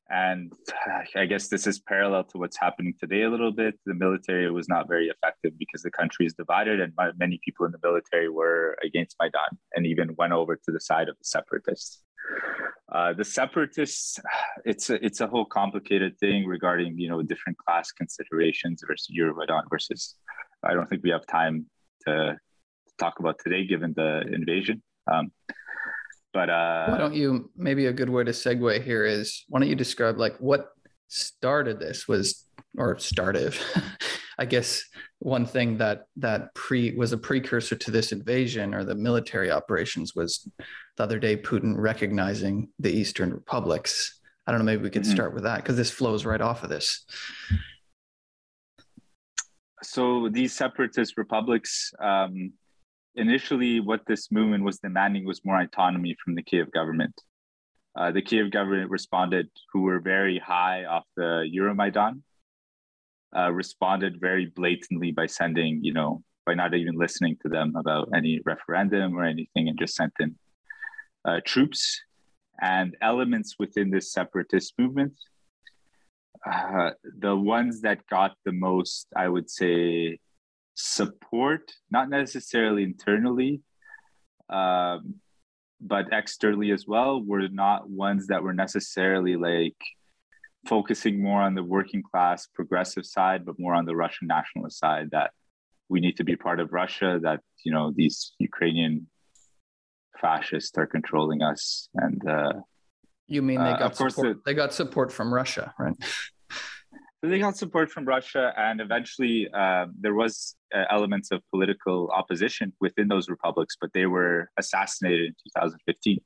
and 0.10 0.53
I 1.15 1.25
guess 1.25 1.48
this 1.48 1.67
is 1.67 1.79
parallel 1.79 2.24
to 2.25 2.38
what's 2.38 2.57
happening 2.57 2.93
today 3.00 3.24
a 3.24 3.29
little 3.29 3.51
bit. 3.51 3.75
The 3.86 3.93
military 3.93 4.50
was 4.51 4.69
not 4.69 4.88
very 4.88 5.07
effective 5.07 5.57
because 5.57 5.81
the 5.81 5.91
country 5.91 6.25
is 6.25 6.33
divided, 6.33 6.79
and 6.79 6.93
many 7.17 7.39
people 7.43 7.65
in 7.65 7.72
the 7.72 7.79
military 7.83 8.29
were 8.29 8.77
against 8.83 9.15
Maidan 9.19 9.57
and 9.75 9.86
even 9.86 10.15
went 10.17 10.33
over 10.33 10.55
to 10.55 10.72
the 10.72 10.79
side 10.79 11.10
of 11.10 11.17
the 11.17 11.25
separatists. 11.25 12.03
Uh, 12.91 13.12
the 13.13 13.25
separatists, 13.25 14.19
it's 14.65 14.89
a, 14.89 15.03
it's 15.05 15.22
a 15.22 15.27
whole 15.27 15.45
complicated 15.45 16.17
thing 16.19 16.45
regarding 16.45 16.98
you 16.98 17.10
know 17.10 17.22
different 17.22 17.57
class 17.57 17.91
considerations 17.91 18.83
versus 18.88 19.10
Euromaidan 19.17 19.63
versus. 19.69 20.15
I 20.65 20.74
don't 20.74 20.89
think 20.89 21.03
we 21.03 21.10
have 21.10 21.27
time 21.27 21.65
to, 22.07 22.38
talk 23.00 23.19
about 23.19 23.39
today, 23.43 23.65
given 23.65 23.93
the 23.95 24.22
invasion. 24.31 24.81
Um, 25.12 25.31
but 26.34 26.50
uh, 26.50 26.88
why 26.88 26.98
don't 26.98 27.13
you? 27.13 27.52
Maybe 27.56 27.86
a 27.86 27.94
good 27.94 28.10
way 28.10 28.24
to 28.24 28.32
segue 28.32 28.84
here 28.84 29.06
is 29.06 29.46
why 29.48 29.60
don't 29.60 29.70
you 29.70 29.75
describe 29.75 30.18
like 30.18 30.36
what 30.38 30.70
started 31.08 31.80
this 31.80 32.08
was 32.08 32.46
or 32.78 32.98
started. 32.98 33.56
I 34.40 34.46
guess 34.46 34.84
one 35.20 35.46
thing 35.46 35.78
that 35.78 36.08
that 36.18 36.54
pre 36.56 36.96
was 36.96 37.13
a 37.13 37.18
precursor 37.18 37.75
to 37.75 37.92
this 37.92 38.12
invasion 38.12 38.74
or 38.74 38.84
the 38.84 38.96
military 38.96 39.52
operations 39.52 40.16
was 40.16 40.50
the 40.98 41.04
other 41.04 41.20
day 41.20 41.38
Putin 41.38 41.75
recognizing 41.78 42.70
the 42.80 42.92
Eastern 42.92 43.32
republics. 43.32 44.20
I 44.48 44.52
don't 44.52 44.60
know. 44.60 44.66
Maybe 44.66 44.84
we 44.84 44.90
could 44.90 45.04
mm-hmm. 45.04 45.12
start 45.12 45.34
with 45.34 45.44
that 45.44 45.58
because 45.58 45.78
this 45.78 45.92
flows 45.92 46.25
right 46.25 46.42
off 46.42 46.63
of 46.63 46.70
this. 46.70 47.06
So 49.84 50.30
these 50.30 50.54
separatist 50.54 51.18
republics, 51.18 51.94
um, 52.00 52.54
initially 53.15 53.79
what 53.79 54.01
this 54.08 54.32
movement 54.32 54.63
was 54.63 54.79
demanding 54.79 55.25
was 55.25 55.43
more 55.46 55.60
autonomy 55.60 56.15
from 56.24 56.36
the 56.36 56.43
Kiev 56.43 56.72
government. 56.72 57.13
Uh, 57.96 58.12
the 58.12 58.22
Kiev 58.22 58.51
government 58.51 58.89
responded, 58.89 59.50
who 59.72 59.82
were 59.82 60.00
very 60.00 60.39
high 60.39 60.86
off 60.86 61.03
the 61.15 61.48
Euromaidan, 61.55 62.22
uh, 63.38 63.51
responded 63.51 64.20
very 64.20 64.48
blatantly 64.48 65.12
by 65.12 65.27
sending, 65.27 65.84
you 65.84 65.93
know, 65.93 66.24
by 66.46 66.53
not 66.53 66.74
even 66.74 66.96
listening 66.96 67.38
to 67.41 67.50
them 67.50 67.75
about 67.75 68.10
any 68.15 68.39
referendum 68.46 69.15
or 69.15 69.24
anything 69.24 69.70
and 69.70 69.77
just 69.77 69.96
sent 69.96 70.13
in 70.20 70.36
uh, 71.25 71.39
troops 71.46 72.01
and 72.62 72.96
elements 73.01 73.55
within 73.60 73.89
this 73.89 74.12
separatist 74.12 74.74
movement. 74.77 75.13
Uh, 76.46 76.91
the 77.20 77.36
ones 77.36 77.82
that 77.82 78.05
got 78.08 78.36
the 78.43 78.51
most, 78.51 79.08
I 79.15 79.29
would 79.29 79.50
say, 79.50 80.20
support, 80.75 81.72
not 81.92 82.10
necessarily 82.10 82.84
internally, 82.84 83.62
um, 84.50 85.15
but 85.80 86.06
externally 86.12 86.72
as 86.72 86.86
well, 86.88 87.22
were 87.22 87.48
not 87.50 87.89
ones 87.89 88.27
that 88.27 88.42
were 88.42 88.53
necessarily 88.53 89.36
like 89.36 89.75
focusing 90.68 91.22
more 91.22 91.42
on 91.42 91.56
the 91.56 91.63
working 91.63 92.01
class 92.01 92.48
progressive 92.48 93.06
side, 93.06 93.46
but 93.46 93.60
more 93.60 93.74
on 93.74 93.86
the 93.86 93.96
Russian 93.96 94.27
nationalist 94.27 94.80
side 94.80 95.10
that 95.12 95.32
we 95.89 96.00
need 96.00 96.15
to 96.18 96.24
be 96.24 96.36
part 96.36 96.60
of 96.60 96.72
Russia, 96.72 97.20
that, 97.22 97.42
you 97.65 97.72
know, 97.72 97.92
these 97.96 98.34
Ukrainian 98.39 99.08
fascists 100.20 100.77
are 100.77 100.88
controlling 100.88 101.42
us. 101.42 101.89
And, 101.96 102.27
uh, 102.27 102.53
you 103.27 103.42
mean 103.42 103.60
they 103.62 103.72
uh, 103.72 103.77
got 103.77 103.92
uh, 103.92 104.10
support, 104.10 104.36
the, 104.36 104.42
they 104.46 104.53
got 104.53 104.74
support 104.74 105.12
from 105.12 105.34
Russia, 105.34 105.74
right? 105.77 105.96
They 107.30 107.39
got 107.39 107.56
support 107.56 107.89
from 107.89 108.06
Russia, 108.06 108.53
and 108.58 108.82
eventually 108.82 109.48
uh, 109.53 109.86
there 110.00 110.13
was 110.13 110.56
uh, 110.75 110.84
elements 110.89 111.32
of 111.32 111.42
political 111.51 112.10
opposition 112.12 112.74
within 112.82 113.08
those 113.08 113.30
republics, 113.30 113.77
but 113.80 113.92
they 113.94 114.06
were 114.06 114.50
assassinated 114.58 115.27
in 115.27 115.36
2015, 115.56 116.20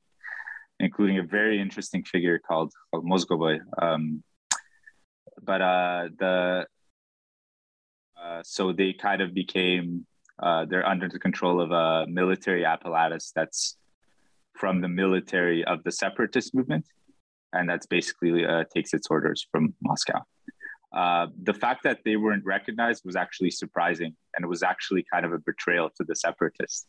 including 0.80 1.18
a 1.18 1.22
very 1.22 1.60
interesting 1.60 2.02
figure 2.02 2.40
called, 2.40 2.72
called 2.90 3.06
Mozgovoi. 3.06 3.60
Um, 3.80 4.24
but 5.40 5.62
uh, 5.62 6.08
the 6.18 6.66
uh, 8.20 8.42
so 8.42 8.72
they 8.72 8.92
kind 8.92 9.22
of 9.22 9.32
became 9.32 10.04
uh, 10.42 10.64
they're 10.64 10.86
under 10.86 11.08
the 11.08 11.18
control 11.18 11.60
of 11.60 11.70
a 11.70 12.06
military 12.08 12.64
apparatus 12.64 13.32
that's 13.34 13.76
from 14.54 14.80
the 14.80 14.88
military 14.88 15.64
of 15.64 15.84
the 15.84 15.92
separatist 15.92 16.54
movement, 16.56 16.86
and 17.52 17.68
that's 17.68 17.86
basically 17.86 18.44
uh, 18.44 18.64
takes 18.74 18.92
its 18.94 19.06
orders 19.10 19.46
from 19.52 19.74
Moscow. 19.80 20.24
Uh, 20.92 21.26
the 21.42 21.52
fact 21.52 21.82
that 21.84 21.98
they 22.04 22.16
weren't 22.16 22.44
recognized 22.44 23.02
was 23.04 23.16
actually 23.16 23.50
surprising, 23.50 24.16
and 24.34 24.44
it 24.44 24.48
was 24.48 24.62
actually 24.62 25.04
kind 25.12 25.26
of 25.26 25.32
a 25.32 25.38
betrayal 25.38 25.90
to 25.96 26.04
the 26.04 26.14
separatists, 26.14 26.86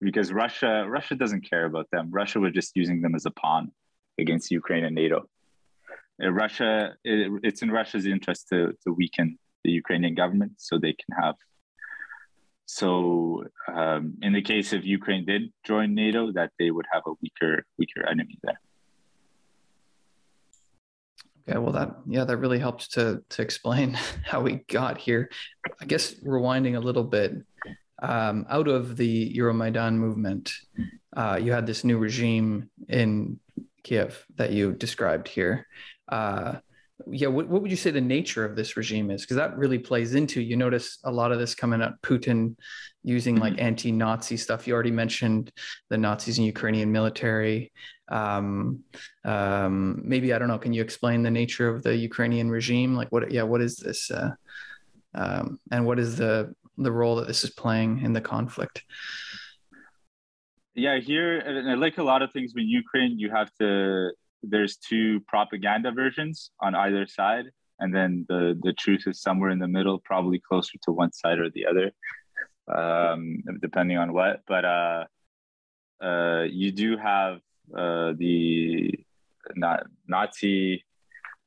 because 0.00 0.32
Russia 0.32 0.86
Russia 0.88 1.14
doesn't 1.16 1.48
care 1.48 1.64
about 1.64 1.88
them. 1.90 2.10
Russia 2.10 2.38
was 2.38 2.52
just 2.52 2.72
using 2.76 3.00
them 3.02 3.14
as 3.14 3.26
a 3.26 3.30
pawn 3.32 3.72
against 4.18 4.50
Ukraine 4.50 4.84
and 4.84 4.94
NATO. 4.94 5.28
Uh, 6.22 6.30
Russia, 6.30 6.94
it, 7.04 7.40
it's 7.42 7.62
in 7.62 7.70
Russia's 7.70 8.06
interest 8.06 8.48
to 8.50 8.72
to 8.84 8.92
weaken 8.92 9.38
the 9.64 9.72
Ukrainian 9.72 10.14
government 10.14 10.52
so 10.58 10.78
they 10.78 10.92
can 10.92 11.12
have. 11.22 11.34
So, 12.66 13.44
um, 13.66 14.14
in 14.20 14.32
the 14.34 14.42
case 14.42 14.72
of 14.72 14.84
Ukraine 14.84 15.24
did 15.24 15.50
join 15.64 15.94
NATO, 15.94 16.32
that 16.32 16.50
they 16.58 16.70
would 16.70 16.86
have 16.92 17.02
a 17.06 17.14
weaker 17.22 17.64
weaker 17.78 18.06
enemy 18.06 18.38
there. 18.42 18.60
Yeah, 21.48 21.58
well, 21.58 21.72
that 21.72 21.96
yeah, 22.06 22.24
that 22.24 22.36
really 22.36 22.58
helps 22.58 22.88
to 22.88 23.22
to 23.30 23.42
explain 23.42 23.94
how 24.24 24.42
we 24.42 24.56
got 24.68 24.98
here. 24.98 25.30
I 25.80 25.86
guess 25.86 26.14
rewinding 26.16 26.76
a 26.76 26.80
little 26.80 27.04
bit, 27.04 27.32
um, 28.02 28.46
out 28.50 28.68
of 28.68 28.96
the 28.96 29.34
Euromaidan 29.34 29.94
movement, 29.94 30.52
uh, 31.16 31.38
you 31.40 31.52
had 31.52 31.66
this 31.66 31.84
new 31.84 31.96
regime 31.96 32.68
in 32.88 33.40
Kiev 33.82 34.24
that 34.36 34.52
you 34.52 34.72
described 34.72 35.26
here. 35.26 35.66
Uh, 36.06 36.56
yeah, 37.10 37.28
what, 37.28 37.48
what 37.48 37.62
would 37.62 37.70
you 37.70 37.76
say 37.76 37.90
the 37.90 38.00
nature 38.00 38.44
of 38.44 38.56
this 38.56 38.76
regime 38.76 39.10
is? 39.10 39.22
Because 39.22 39.36
that 39.36 39.56
really 39.56 39.78
plays 39.78 40.14
into 40.14 40.42
you 40.42 40.56
notice 40.56 40.98
a 41.04 41.10
lot 41.10 41.32
of 41.32 41.38
this 41.38 41.54
coming 41.54 41.80
up. 41.80 41.96
Putin 42.02 42.56
using 43.04 43.36
like 43.36 43.54
mm-hmm. 43.54 43.66
anti-Nazi 43.66 44.36
stuff. 44.36 44.66
You 44.66 44.74
already 44.74 44.90
mentioned 44.90 45.50
the 45.88 45.96
Nazis 45.96 46.38
in 46.38 46.44
Ukrainian 46.44 46.92
military. 46.92 47.72
Um, 48.10 48.84
um, 49.24 50.02
maybe 50.04 50.32
I 50.32 50.38
don't 50.38 50.48
know. 50.48 50.58
Can 50.58 50.72
you 50.72 50.82
explain 50.82 51.22
the 51.22 51.30
nature 51.30 51.68
of 51.68 51.82
the 51.82 51.94
Ukrainian 51.96 52.50
regime? 52.50 52.94
Like 52.94 53.10
what? 53.12 53.30
Yeah, 53.30 53.42
what 53.42 53.60
is 53.60 53.76
this? 53.76 54.10
Uh, 54.10 54.30
um, 55.14 55.58
and 55.70 55.86
what 55.86 55.98
is 55.98 56.16
the 56.16 56.54
the 56.76 56.92
role 56.92 57.16
that 57.16 57.26
this 57.26 57.44
is 57.44 57.50
playing 57.50 58.00
in 58.00 58.12
the 58.12 58.20
conflict? 58.20 58.84
Yeah, 60.74 60.98
here, 61.00 61.42
like 61.76 61.98
a 61.98 62.04
lot 62.04 62.22
of 62.22 62.32
things 62.32 62.52
in 62.56 62.68
Ukraine, 62.68 63.18
you 63.18 63.30
have 63.30 63.50
to. 63.60 64.12
There's 64.42 64.76
two 64.76 65.20
propaganda 65.26 65.90
versions 65.90 66.52
on 66.60 66.76
either 66.76 67.06
side, 67.08 67.46
and 67.80 67.94
then 67.94 68.24
the 68.28 68.58
the 68.62 68.72
truth 68.72 69.02
is 69.06 69.20
somewhere 69.20 69.50
in 69.50 69.58
the 69.58 69.68
middle, 69.68 69.98
probably 69.98 70.40
closer 70.48 70.78
to 70.84 70.92
one 70.92 71.12
side 71.12 71.40
or 71.40 71.50
the 71.50 71.66
other, 71.66 71.90
um, 72.72 73.42
depending 73.60 73.98
on 73.98 74.12
what. 74.12 74.42
But 74.46 74.64
uh, 74.64 75.04
uh, 76.00 76.42
you 76.42 76.70
do 76.70 76.96
have 76.96 77.40
uh, 77.76 78.12
the 78.16 78.92
Nazi 80.06 80.84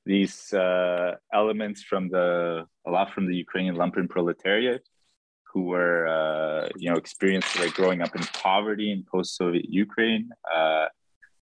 these 0.06 0.52
uh, 0.54 1.16
elements 1.34 1.84
from 1.84 2.10
the 2.10 2.66
a 2.88 2.92
lot 2.92 3.14
from 3.14 3.28
the 3.28 3.36
Ukrainian 3.36 3.76
lumpen 3.76 4.10
proletariat, 4.10 4.88
who 5.54 5.64
were 5.64 6.08
uh, 6.08 6.70
you 6.76 6.90
know 6.90 6.98
experienced 6.98 7.60
like 7.60 7.74
growing 7.74 8.02
up 8.02 8.16
in 8.16 8.24
poverty 8.24 8.92
in 8.92 9.04
post-Soviet 9.12 9.66
Ukraine. 9.70 10.30
Uh, 10.54 10.86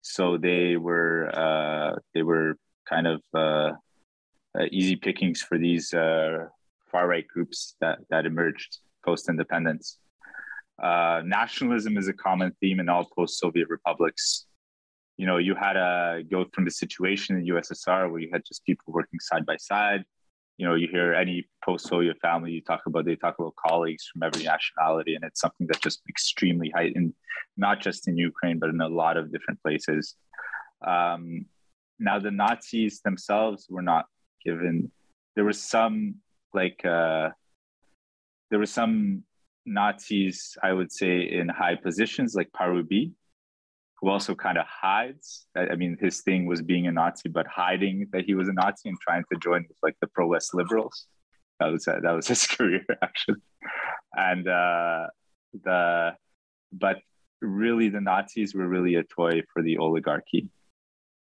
so 0.02 0.38
they 0.38 0.78
were 0.78 1.32
uh, 1.34 1.96
they 2.14 2.22
were 2.22 2.58
kind 2.88 3.08
of 3.08 3.22
easy 4.72 4.96
pickings 4.96 5.42
for 5.42 5.58
these 5.58 5.90
far 5.90 7.08
right 7.08 7.28
groups 7.28 7.76
that 7.82 8.00
that 8.12 8.26
emerged 8.26 8.78
post-independence. 9.04 9.98
nationalism 11.40 11.98
is 11.98 12.08
a 12.08 12.14
common 12.14 12.52
theme 12.60 12.80
in 12.80 12.90
all 12.90 13.06
post-Soviet 13.18 13.68
republics 13.70 14.46
you 15.18 15.26
know, 15.26 15.38
you 15.38 15.56
had 15.56 15.74
to 15.74 16.24
go 16.30 16.46
from 16.54 16.66
the 16.66 16.72
situation 16.72 17.36
in 17.36 17.44
the 17.44 17.50
USSR 17.52 18.12
where 18.12 18.20
you 18.20 18.30
had 18.32 18.44
just 18.46 18.66
people 18.66 18.94
working 18.94 19.20
side 19.20 19.46
by 19.46 19.58
side. 19.58 20.04
You 20.58 20.66
know, 20.66 20.76
you 20.76 20.88
hear 20.90 21.14
any 21.14 21.48
post-Soviet 21.64 22.18
family 22.22 22.52
you 22.52 22.62
talk 22.62 22.82
about, 22.86 23.06
they 23.06 23.16
talk 23.16 23.36
about 23.40 23.56
colleagues 23.56 24.08
from 24.08 24.24
every 24.24 24.44
nationality, 24.44 25.16
and 25.16 25.24
it's 25.24 25.42
something 25.42 25.68
that's 25.68 25.80
just 25.80 26.02
extremely 26.08 26.72
heightened, 26.74 27.14
not 27.58 27.82
just 27.82 28.08
in 28.08 28.18
Ukraine, 28.18 28.60
but 28.60 28.70
in 28.70 28.80
a 28.80 28.88
lot 28.88 29.18
of 29.18 29.32
different 29.32 29.62
places. 29.62 30.16
Um, 30.86 31.46
now, 32.00 32.20
the 32.20 32.32
Nazis 32.32 33.02
themselves 33.02 33.68
were 33.70 33.82
not 33.82 34.06
given. 34.44 34.92
There 35.36 35.46
was 35.46 35.62
some 35.62 36.16
like 36.54 36.86
uh, 36.86 37.30
there 38.50 38.60
were 38.60 38.66
some 38.66 39.24
Nazis, 39.66 40.58
I 40.62 40.74
would 40.74 40.92
say, 40.92 41.22
in 41.22 41.50
high 41.50 41.76
positions 41.76 42.36
like 42.36 42.50
Parubiy, 42.52 43.12
who 44.06 44.12
also 44.12 44.36
kind 44.36 44.60
of 44.60 44.66
hides. 44.68 45.48
I 45.56 45.76
mean, 45.76 45.98
his 46.00 46.22
thing 46.22 46.46
was 46.46 46.62
being 46.62 46.86
a 46.86 46.92
Nazi, 46.92 47.28
but 47.28 47.48
hiding 47.48 48.08
that 48.12 48.26
he 48.26 48.36
was 48.36 48.48
a 48.48 48.54
Nazi 48.54 48.90
and 48.90 48.98
trying 49.02 49.24
to 49.34 49.40
join 49.40 49.66
with 49.68 49.78
like 49.82 49.96
the 50.00 50.08
pro-West 50.08 50.54
liberals. 50.54 51.08
That 51.60 51.72
was 51.72 51.86
that 51.86 52.04
was 52.04 52.28
his 52.34 52.46
career 52.46 52.86
actually, 53.02 53.42
and 54.14 54.48
uh, 54.48 55.08
the 55.64 56.12
but 56.72 56.98
really 57.42 57.90
the 57.90 58.02
Nazis 58.02 58.54
were 58.54 58.68
really 58.68 58.94
a 58.96 59.04
toy 59.04 59.42
for 59.52 59.64
the 59.64 59.78
oligarchy 59.78 60.50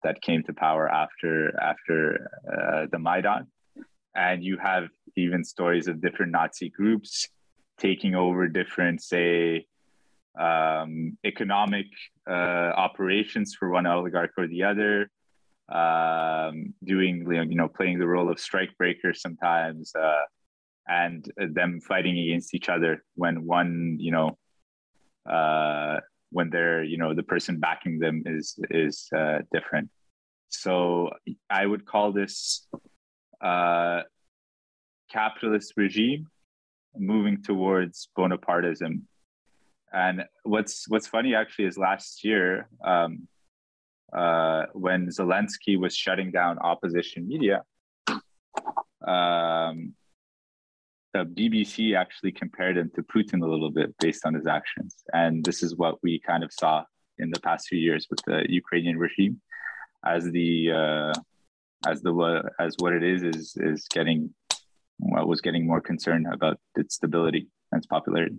that 0.03 0.21
came 0.21 0.43
to 0.43 0.53
power 0.53 0.87
after 0.87 1.59
after 1.59 2.29
uh, 2.53 2.87
the 2.93 2.99
Maidan, 2.99 3.47
and 4.15 4.45
you 4.45 4.59
have 4.59 4.89
even 5.17 5.43
stories 5.43 5.89
of 5.89 6.03
different 6.03 6.33
Nazi 6.33 6.69
groups 6.69 7.29
taking 7.79 8.15
over 8.15 8.47
different, 8.47 9.03
say, 9.03 9.67
um, 10.39 11.17
economic 11.25 11.87
uh, 12.29 12.73
operations 12.77 13.55
for 13.55 13.71
one 13.71 13.87
oligarch 13.87 14.33
or 14.37 14.47
the 14.47 14.65
other, 14.65 15.11
um, 15.73 16.75
doing 16.85 17.27
you 17.31 17.57
know 17.57 17.69
playing 17.69 17.99
the 17.99 18.07
role 18.07 18.31
of 18.31 18.39
strike 18.39 18.77
breakers 18.77 19.21
sometimes, 19.21 19.93
uh, 19.95 20.23
and 20.89 21.31
them 21.37 21.81
fighting 21.81 22.19
against 22.19 22.55
each 22.55 22.69
other 22.69 23.05
when 23.15 23.45
one 23.45 23.97
you 24.01 24.11
know 24.11 24.37
uh, 25.31 26.01
when 26.31 26.51
they're 26.51 26.85
you 26.85 26.99
know 26.99 27.15
the 27.15 27.23
person 27.23 27.59
backing 27.59 27.99
them 27.99 28.23
is 28.27 28.59
is 28.71 29.09
uh, 29.17 29.39
different. 29.53 29.89
So 30.49 31.11
I 31.51 31.67
would 31.67 31.85
call 31.87 32.13
this 32.13 32.67
uh, 33.41 34.03
capitalist 35.11 35.75
regime 35.77 36.29
moving 36.97 37.43
towards 37.43 38.09
Bonapartism 38.17 39.03
and 39.95 40.25
what's 40.43 40.89
what's 40.89 41.07
funny 41.07 41.35
actually 41.35 41.67
is 41.67 41.79
last 41.79 42.25
year, 42.25 42.69
um, 42.85 43.29
uh, 44.13 44.65
when 44.73 45.07
Zelensky 45.09 45.79
was 45.79 45.97
shutting 45.97 46.33
down 46.33 46.59
opposition 46.59 47.29
media, 47.29 47.63
um, 49.07 49.95
the 51.13 51.25
BBC 51.25 51.97
actually 51.97 52.33
compared 52.33 52.77
him 52.77 52.91
to 52.97 53.03
Putin 53.05 53.43
a 53.43 53.47
little 53.47 53.71
bit 53.71 53.95
based 53.99 54.27
on 54.27 54.35
his 54.35 54.49
actions, 54.49 54.97
and 55.13 55.45
this 55.45 55.63
is 55.63 55.77
what 55.77 56.03
we 56.03 56.19
kind 56.19 56.43
of 56.43 56.53
saw 56.53 56.83
in 57.19 57.31
the 57.31 57.41
past 57.41 57.69
few 57.69 57.79
years 57.79 58.09
with 58.11 58.21
the 58.27 58.45
Ukrainian 58.49 58.99
regime, 58.99 59.41
as 60.05 60.25
the 60.25 60.73
uh, 60.73 61.13
as 61.89 62.03
the 62.03 62.51
as 62.59 62.75
what 62.81 62.93
it 62.93 63.05
is 63.05 63.23
is 63.23 63.57
is 63.61 63.87
getting 63.89 64.35
what 64.99 65.29
was 65.29 65.41
getting 65.41 65.67
more 65.67 65.81
concerned 65.81 66.27
about 66.33 66.59
its 66.75 66.97
stability 66.97 67.47
and 67.71 67.79
its 67.79 67.87
popularity. 67.87 68.39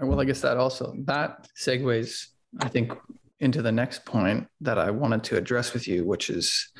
Well, 0.00 0.20
I 0.20 0.24
guess 0.24 0.40
that 0.40 0.56
also 0.56 0.94
that 1.04 1.48
segues, 1.56 2.28
I 2.60 2.68
think, 2.68 2.92
into 3.40 3.62
the 3.62 3.72
next 3.72 4.04
point 4.04 4.48
that 4.60 4.78
I 4.78 4.90
wanted 4.90 5.24
to 5.24 5.36
address 5.36 5.72
with 5.72 5.86
you, 5.86 6.04
which 6.04 6.30
is, 6.30 6.72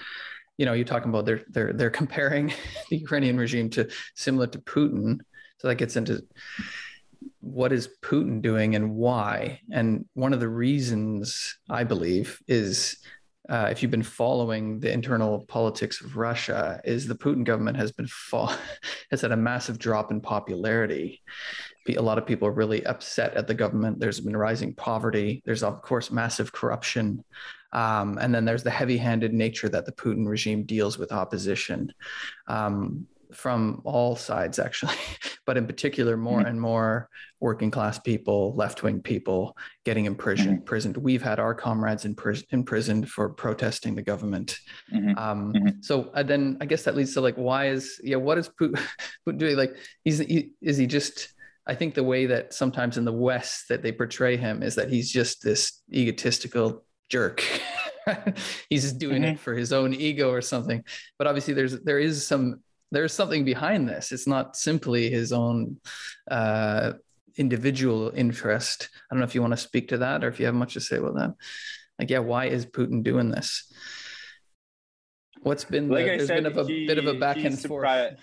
you 0.59 0.67
know, 0.67 0.73
you're 0.73 0.85
talking 0.85 1.11
about 1.11 1.25
they're 1.25 1.45
they're 1.49 1.73
they're 1.73 1.91
comparing 1.91 2.53
the 2.91 2.97
Ukrainian 2.97 3.37
regime 3.37 3.71
to 3.71 3.89
similar 4.15 4.47
to 4.49 4.59
Putin. 4.59 5.21
So 5.59 5.69
that 5.69 5.77
gets 5.77 5.97
into 5.97 6.23
what 7.41 7.73
is 7.73 7.89
Putin 8.03 8.43
doing 8.43 8.75
and 8.75 8.95
why. 8.95 9.61
And 9.71 10.07
one 10.15 10.33
of 10.33 10.41
the 10.41 10.49
reasons 10.49 11.57
I 11.71 11.85
believe 11.85 12.41
is 12.49 12.97
uh, 13.49 13.69
if 13.71 13.83
you've 13.83 13.91
been 13.91 14.03
following 14.03 14.81
the 14.81 14.91
internal 14.91 15.45
politics 15.47 16.01
of 16.01 16.17
Russia, 16.17 16.81
is 16.85 17.07
the 17.07 17.15
Putin 17.15 17.45
government 17.45 17.77
has 17.77 17.93
been 17.93 18.07
fall 18.07 18.53
has 19.11 19.21
had 19.21 19.33
a 19.33 19.37
massive 19.37 19.79
drop 19.79 20.11
in 20.11 20.21
popularity, 20.21 21.23
a 21.93 22.03
lot 22.03 22.19
of 22.19 22.27
people 22.27 22.49
are 22.49 22.53
really 22.53 22.85
upset 22.87 23.35
at 23.35 23.47
the 23.47 23.55
government. 23.55 24.01
There's 24.01 24.21
been 24.21 24.37
rising 24.37 24.75
poverty. 24.75 25.43
There's, 25.45 25.63
of 25.63 25.83
course, 25.83 26.11
massive 26.11 26.53
corruption. 26.53 27.23
Um, 27.73 28.19
and 28.19 28.35
then 28.35 28.45
there's 28.45 28.63
the 28.63 28.71
heavy 28.71 28.97
handed 28.97 29.35
nature 29.35 29.69
that 29.69 29.85
the 29.85 29.93
Putin 29.93 30.27
regime 30.27 30.65
deals 30.65 30.97
with 30.97 31.13
opposition 31.13 31.93
um, 32.47 33.07
from 33.33 33.83
all 33.85 34.17
sides, 34.17 34.59
actually, 34.59 34.95
but 35.47 35.57
in 35.57 35.67
particular, 35.67 36.17
more 36.17 36.39
mm-hmm. 36.39 36.49
and 36.49 36.61
more 36.61 37.09
working 37.41 37.71
class 37.71 37.99
people, 37.99 38.55
left 38.55 38.83
wing 38.83 39.01
people 39.01 39.57
getting 39.85 40.07
imprisoned. 40.07 40.59
Mm-hmm. 40.59 40.65
Prisoned. 40.65 40.97
We've 40.97 41.23
had 41.23 41.41
our 41.41 41.55
comrades 41.55 42.05
in 42.05 42.17
imprisoned 42.51 43.11
for 43.11 43.29
protesting 43.29 43.95
the 43.97 44.03
government. 44.03 44.57
Mm-hmm. 44.95 45.19
Um, 45.19 45.53
mm-hmm. 45.53 45.69
so 45.81 46.11
uh, 46.15 46.23
then 46.23 46.57
I 46.61 46.67
guess 46.67 46.85
that 46.85 46.97
leads 46.97 47.13
to 47.15 47.21
like, 47.21 47.35
why 47.35 47.69
is, 47.69 48.01
yeah, 48.03 48.17
what 48.17 48.39
is 48.39 48.49
Putin 48.61 48.79
doing? 49.37 49.57
Like, 49.57 49.77
he's, 50.05 50.19
he, 50.19 50.51
is 50.63 50.77
he 50.77 50.87
just, 50.87 51.35
I 51.67 51.75
think 51.75 51.95
the 51.95 52.05
way 52.05 52.27
that 52.27 52.53
sometimes 52.53 52.99
in 52.99 53.05
the 53.05 53.13
West 53.13 53.69
that 53.69 53.83
they 53.83 53.93
portray 53.93 54.37
him 54.37 54.63
is 54.63 54.75
that 54.75 54.91
he's 54.91 55.11
just 55.11 55.43
this 55.43 55.81
egotistical 55.93 56.85
jerk. 57.09 57.43
he's 58.69 58.83
just 58.83 58.99
doing 58.99 59.23
mm-hmm. 59.23 59.33
it 59.33 59.41
for 59.41 59.55
his 59.55 59.73
own 59.73 59.95
ego 59.95 60.31
or 60.31 60.43
something. 60.43 60.85
But 61.19 61.27
obviously, 61.27 61.55
there's 61.55 61.81
there 61.81 61.99
is 61.99 62.27
some 62.27 62.61
there's 62.91 63.13
something 63.13 63.45
behind 63.45 63.89
this. 63.89 64.13
It's 64.13 64.27
not 64.27 64.57
simply 64.57 65.11
his 65.11 65.33
own 65.33 65.79
uh, 66.31 66.93
individual 67.37 68.13
interest. 68.15 68.91
I 69.11 69.15
don't 69.15 69.21
know 69.21 69.27
if 69.27 69.35
you 69.35 69.41
want 69.41 69.55
to 69.55 69.59
speak 69.59 69.89
to 69.89 69.99
that 69.99 70.23
or 70.23 70.29
if 70.29 70.39
you 70.39 70.47
have 70.47 70.55
much 70.55 70.75
to 70.75 70.81
say 70.81 70.99
about 70.99 71.17
that. 71.17 71.35
Like, 71.99 72.11
yeah, 72.11 72.19
why 72.19 72.47
is 72.47 72.67
Putin 72.67 73.03
doing 73.03 73.31
this? 73.31 73.73
What's 75.43 75.65
been 75.65 75.89
like 75.89 76.07
the, 76.07 76.15
I 76.15 76.19
said, 76.19 76.45
been 76.45 76.59
a 76.59 76.67
he, 76.67 76.87
bit 76.87 76.99
of 76.99 77.07
a 77.07 77.15
back 77.15 77.37
and 77.39 77.59
forth. 77.59 78.15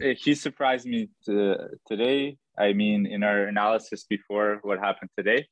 He 0.00 0.34
surprised 0.34 0.86
me 0.86 1.08
to, 1.26 1.68
today 1.86 2.36
I 2.58 2.72
mean, 2.72 3.06
in 3.06 3.22
our 3.22 3.44
analysis 3.44 4.04
before 4.04 4.60
what 4.62 4.78
happened 4.78 5.10
today, 5.16 5.48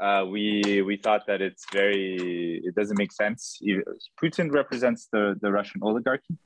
uh, 0.00 0.24
we 0.30 0.82
we 0.82 0.96
thought 0.96 1.26
that 1.26 1.40
it's 1.42 1.66
very 1.72 2.60
it 2.64 2.74
doesn't 2.74 2.98
make 2.98 3.12
sense. 3.12 3.60
Putin 4.22 4.52
represents 4.52 5.08
the 5.12 5.36
the 5.40 5.50
Russian 5.50 5.80
oligarchy. 5.82 6.36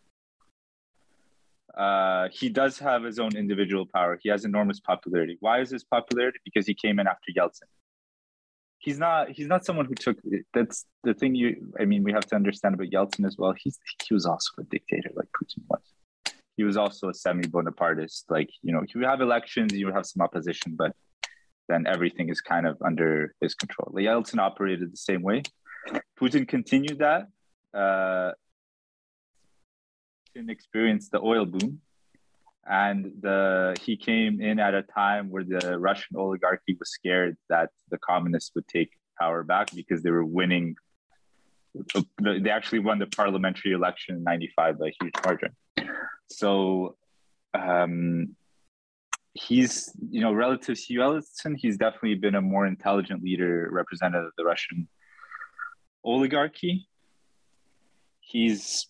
Uh, 1.77 2.29
he 2.33 2.49
does 2.51 2.79
have 2.79 3.03
his 3.05 3.19
own 3.19 3.35
individual 3.37 3.87
power. 3.87 4.19
He 4.23 4.29
has 4.29 4.45
enormous 4.45 4.81
popularity. 4.81 5.37
Why 5.41 5.61
is 5.61 5.71
his 5.71 5.85
popularity? 5.85 6.39
Because 6.45 6.67
he 6.67 6.75
came 6.75 6.99
in 6.99 7.07
after 7.07 7.33
Yeltsin. 7.39 7.69
he's 8.79 8.99
not 8.99 9.31
he's 9.31 9.47
not 9.47 9.65
someone 9.65 9.87
who 9.87 9.95
took 9.95 10.19
that's 10.53 10.87
the 11.05 11.15
thing 11.15 11.35
you 11.35 11.49
I 11.81 11.85
mean 11.85 12.03
we 12.03 12.13
have 12.13 12.27
to 12.27 12.37
understand 12.37 12.75
about 12.75 12.89
Yeltsin 12.89 13.27
as 13.27 13.37
well. 13.39 13.55
He's 13.63 13.79
he 14.07 14.15
was 14.15 14.27
also 14.27 14.51
a 14.59 14.65
dictator 14.65 15.11
like 15.15 15.29
Putin 15.39 15.63
was. 15.69 15.83
He 16.63 16.65
was 16.65 16.77
also 16.77 17.09
a 17.09 17.15
semi-Bonapartist. 17.15 18.27
Like 18.31 18.49
you 18.63 18.73
know, 18.73 18.83
you 18.95 19.03
have 19.03 19.21
elections, 19.21 19.73
you 19.73 19.91
have 19.91 20.07
some 20.07 20.23
opposition, 20.23 20.77
but 20.77 20.93
then 21.69 21.89
everything 21.89 22.29
is 22.29 22.41
kind 22.41 22.69
of 22.69 22.77
under 22.91 23.35
his 23.41 23.57
control. 23.57 23.91
Yeltsin 23.97 24.39
operated 24.39 24.93
the 24.93 25.03
same 25.11 25.23
way. 25.23 25.43
Putin 26.21 26.47
continued 26.47 27.01
that. 27.01 27.23
Uh, 27.75 28.31
Putin 30.29 30.49
experienced 30.51 31.11
the 31.11 31.21
oil 31.21 31.47
boom 31.47 31.81
and 32.65 33.11
the 33.21 33.77
he 33.85 33.97
came 33.97 34.41
in 34.41 34.61
at 34.61 34.73
a 34.73 34.83
time 34.83 35.31
where 35.31 35.43
the 35.43 35.77
Russian 35.81 36.15
oligarchy 36.17 36.77
was 36.79 36.93
scared 36.93 37.37
that 37.49 37.71
the 37.91 37.99
communists 37.99 38.53
would 38.55 38.69
take 38.69 38.91
power 39.19 39.43
back 39.43 39.67
because 39.75 40.05
they 40.05 40.13
were 40.13 40.25
winning. 40.25 40.77
They 42.21 42.51
actually 42.51 42.83
won 42.89 43.01
the 43.01 43.09
parliamentary 43.09 43.73
election 43.73 44.15
in 44.15 44.23
'95 44.23 44.79
by 44.79 44.87
a 44.87 44.93
huge 45.01 45.15
margin. 45.25 45.57
So 46.29 46.97
um, 47.55 48.37
he's, 49.35 49.93
you 50.11 50.21
know, 50.21 50.33
relative 50.33 50.79
to 50.79 50.95
Yeltsin, 50.95 51.57
he's 51.57 51.77
definitely 51.77 52.15
been 52.15 52.35
a 52.35 52.41
more 52.41 52.67
intelligent 52.67 53.23
leader, 53.23 53.69
representative 53.71 54.27
of 54.27 54.33
the 54.37 54.45
Russian 54.45 54.89
oligarchy. 56.05 56.89
He's, 58.21 58.87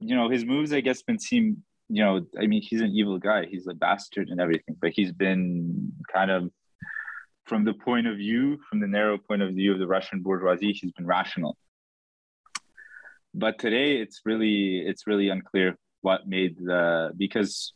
you 0.00 0.16
know, 0.16 0.28
his 0.28 0.44
moves, 0.44 0.72
I 0.72 0.80
guess, 0.80 1.02
been 1.02 1.18
seen 1.18 1.62
you 1.88 2.02
know, 2.02 2.26
I 2.40 2.46
mean, 2.46 2.62
he's 2.62 2.80
an 2.80 2.90
evil 2.90 3.18
guy. 3.18 3.46
He's 3.46 3.66
a 3.66 3.74
bastard 3.74 4.28
and 4.28 4.40
everything, 4.40 4.76
but 4.80 4.90
he's 4.90 5.12
been 5.12 5.92
kind 6.12 6.30
of, 6.30 6.50
from 7.44 7.64
the 7.64 7.74
point 7.74 8.06
of 8.06 8.16
view, 8.16 8.58
from 8.68 8.80
the 8.80 8.86
narrow 8.86 9.18
point 9.18 9.42
of 9.42 9.50
view 9.50 9.72
of 9.72 9.78
the 9.78 9.86
Russian 9.86 10.20
bourgeoisie, 10.20 10.72
he's 10.72 10.92
been 10.92 11.06
rational. 11.06 11.56
But 13.34 13.58
today, 13.58 13.96
it's 13.96 14.22
really, 14.24 14.78
it's 14.78 15.06
really 15.06 15.28
unclear 15.28 15.76
what 16.06 16.20
made 16.36 16.54
the 16.70 17.10
because 17.24 17.72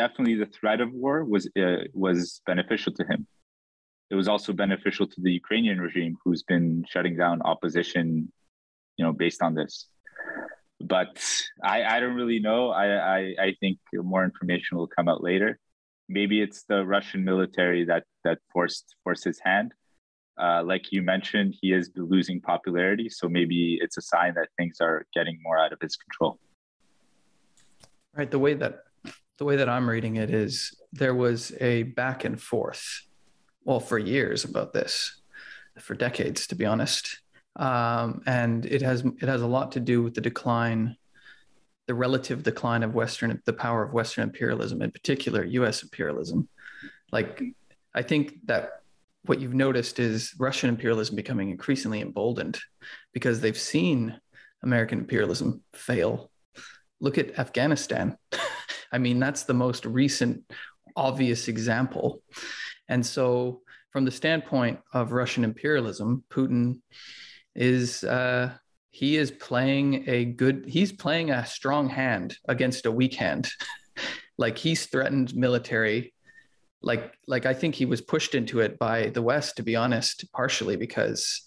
definitely 0.00 0.36
the 0.36 0.52
threat 0.58 0.80
of 0.80 0.90
war 0.92 1.16
was 1.24 1.44
uh, 1.64 1.84
was 2.06 2.18
beneficial 2.50 2.92
to 2.98 3.04
him. 3.10 3.20
It 4.10 4.16
was 4.20 4.28
also 4.32 4.52
beneficial 4.64 5.06
to 5.06 5.20
the 5.26 5.32
Ukrainian 5.42 5.78
regime, 5.86 6.14
who's 6.22 6.42
been 6.42 6.84
shutting 6.92 7.16
down 7.16 7.36
opposition, 7.52 8.32
you 8.96 9.04
know, 9.04 9.12
based 9.24 9.42
on 9.46 9.52
this 9.54 9.74
but 10.80 11.22
I, 11.62 11.82
I 11.84 12.00
don't 12.00 12.14
really 12.14 12.38
know. 12.38 12.70
I, 12.70 12.86
I, 12.86 13.34
I 13.40 13.56
think 13.60 13.78
more 13.92 14.24
information 14.24 14.76
will 14.76 14.86
come 14.86 15.08
out 15.08 15.22
later. 15.22 15.58
Maybe 16.08 16.40
it's 16.40 16.64
the 16.64 16.86
Russian 16.86 17.24
military 17.24 17.84
that 17.84 18.04
that 18.24 18.38
forced 18.52 18.94
forced 19.04 19.24
his 19.24 19.40
hand. 19.40 19.72
Uh, 20.40 20.62
like 20.62 20.92
you 20.92 21.02
mentioned, 21.02 21.54
he 21.60 21.72
is 21.72 21.90
losing 21.96 22.40
popularity, 22.40 23.08
so 23.08 23.28
maybe 23.28 23.78
it's 23.82 23.96
a 23.98 24.02
sign 24.02 24.34
that 24.34 24.48
things 24.56 24.76
are 24.80 25.04
getting 25.12 25.38
more 25.42 25.58
out 25.58 25.72
of 25.72 25.80
his 25.80 25.96
control. 25.96 26.38
Right. 28.18 28.30
The 28.30 28.38
way 28.38 28.54
that 28.54 28.80
the 29.38 29.44
way 29.44 29.56
that 29.56 29.68
I'm 29.68 29.88
reading 29.88 30.16
it 30.16 30.30
is 30.30 30.74
there 30.92 31.14
was 31.14 31.52
a 31.60 31.84
back 31.84 32.24
and 32.24 32.40
forth, 32.40 33.02
well, 33.64 33.78
for 33.78 33.98
years 33.98 34.44
about 34.44 34.72
this, 34.72 35.22
for 35.78 35.94
decades, 35.94 36.48
to 36.48 36.56
be 36.56 36.66
honest 36.66 37.20
um, 37.58 38.22
and 38.26 38.64
it 38.64 38.82
has 38.82 39.04
it 39.04 39.28
has 39.28 39.42
a 39.42 39.46
lot 39.46 39.72
to 39.72 39.80
do 39.80 40.02
with 40.02 40.14
the 40.14 40.20
decline, 40.20 40.96
the 41.86 41.94
relative 41.94 42.42
decline 42.42 42.82
of 42.82 42.94
Western 42.94 43.42
the 43.44 43.52
power 43.52 43.82
of 43.82 43.92
Western 43.92 44.24
imperialism, 44.24 44.80
in 44.80 44.92
particular 44.92 45.44
U.S. 45.44 45.82
imperialism. 45.82 46.48
Like, 47.10 47.42
I 47.94 48.02
think 48.02 48.46
that 48.46 48.82
what 49.24 49.40
you've 49.40 49.54
noticed 49.54 49.98
is 49.98 50.34
Russian 50.38 50.68
imperialism 50.68 51.16
becoming 51.16 51.50
increasingly 51.50 52.00
emboldened 52.00 52.60
because 53.12 53.40
they've 53.40 53.58
seen 53.58 54.18
American 54.62 55.00
imperialism 55.00 55.62
fail. 55.72 56.30
Look 57.00 57.18
at 57.18 57.38
Afghanistan. 57.38 58.16
I 58.92 58.98
mean, 58.98 59.18
that's 59.18 59.44
the 59.44 59.54
most 59.54 59.84
recent 59.84 60.44
obvious 60.96 61.48
example. 61.48 62.22
And 62.88 63.04
so, 63.04 63.60
from 63.90 64.04
the 64.04 64.10
standpoint 64.10 64.80
of 64.92 65.12
Russian 65.12 65.44
imperialism, 65.44 66.24
Putin 66.30 66.80
is 67.54 68.04
uh, 68.04 68.52
he 68.90 69.16
is 69.16 69.30
playing 69.30 70.08
a 70.08 70.24
good 70.24 70.64
he's 70.66 70.92
playing 70.92 71.30
a 71.30 71.46
strong 71.46 71.88
hand 71.88 72.36
against 72.48 72.86
a 72.86 72.92
weak 72.92 73.14
hand 73.14 73.48
like 74.38 74.58
he's 74.58 74.86
threatened 74.86 75.34
military 75.34 76.14
like 76.82 77.12
like 77.26 77.46
i 77.46 77.54
think 77.54 77.74
he 77.74 77.84
was 77.84 78.00
pushed 78.00 78.34
into 78.34 78.60
it 78.60 78.78
by 78.78 79.06
the 79.10 79.22
west 79.22 79.56
to 79.56 79.62
be 79.62 79.76
honest 79.76 80.24
partially 80.32 80.76
because 80.76 81.42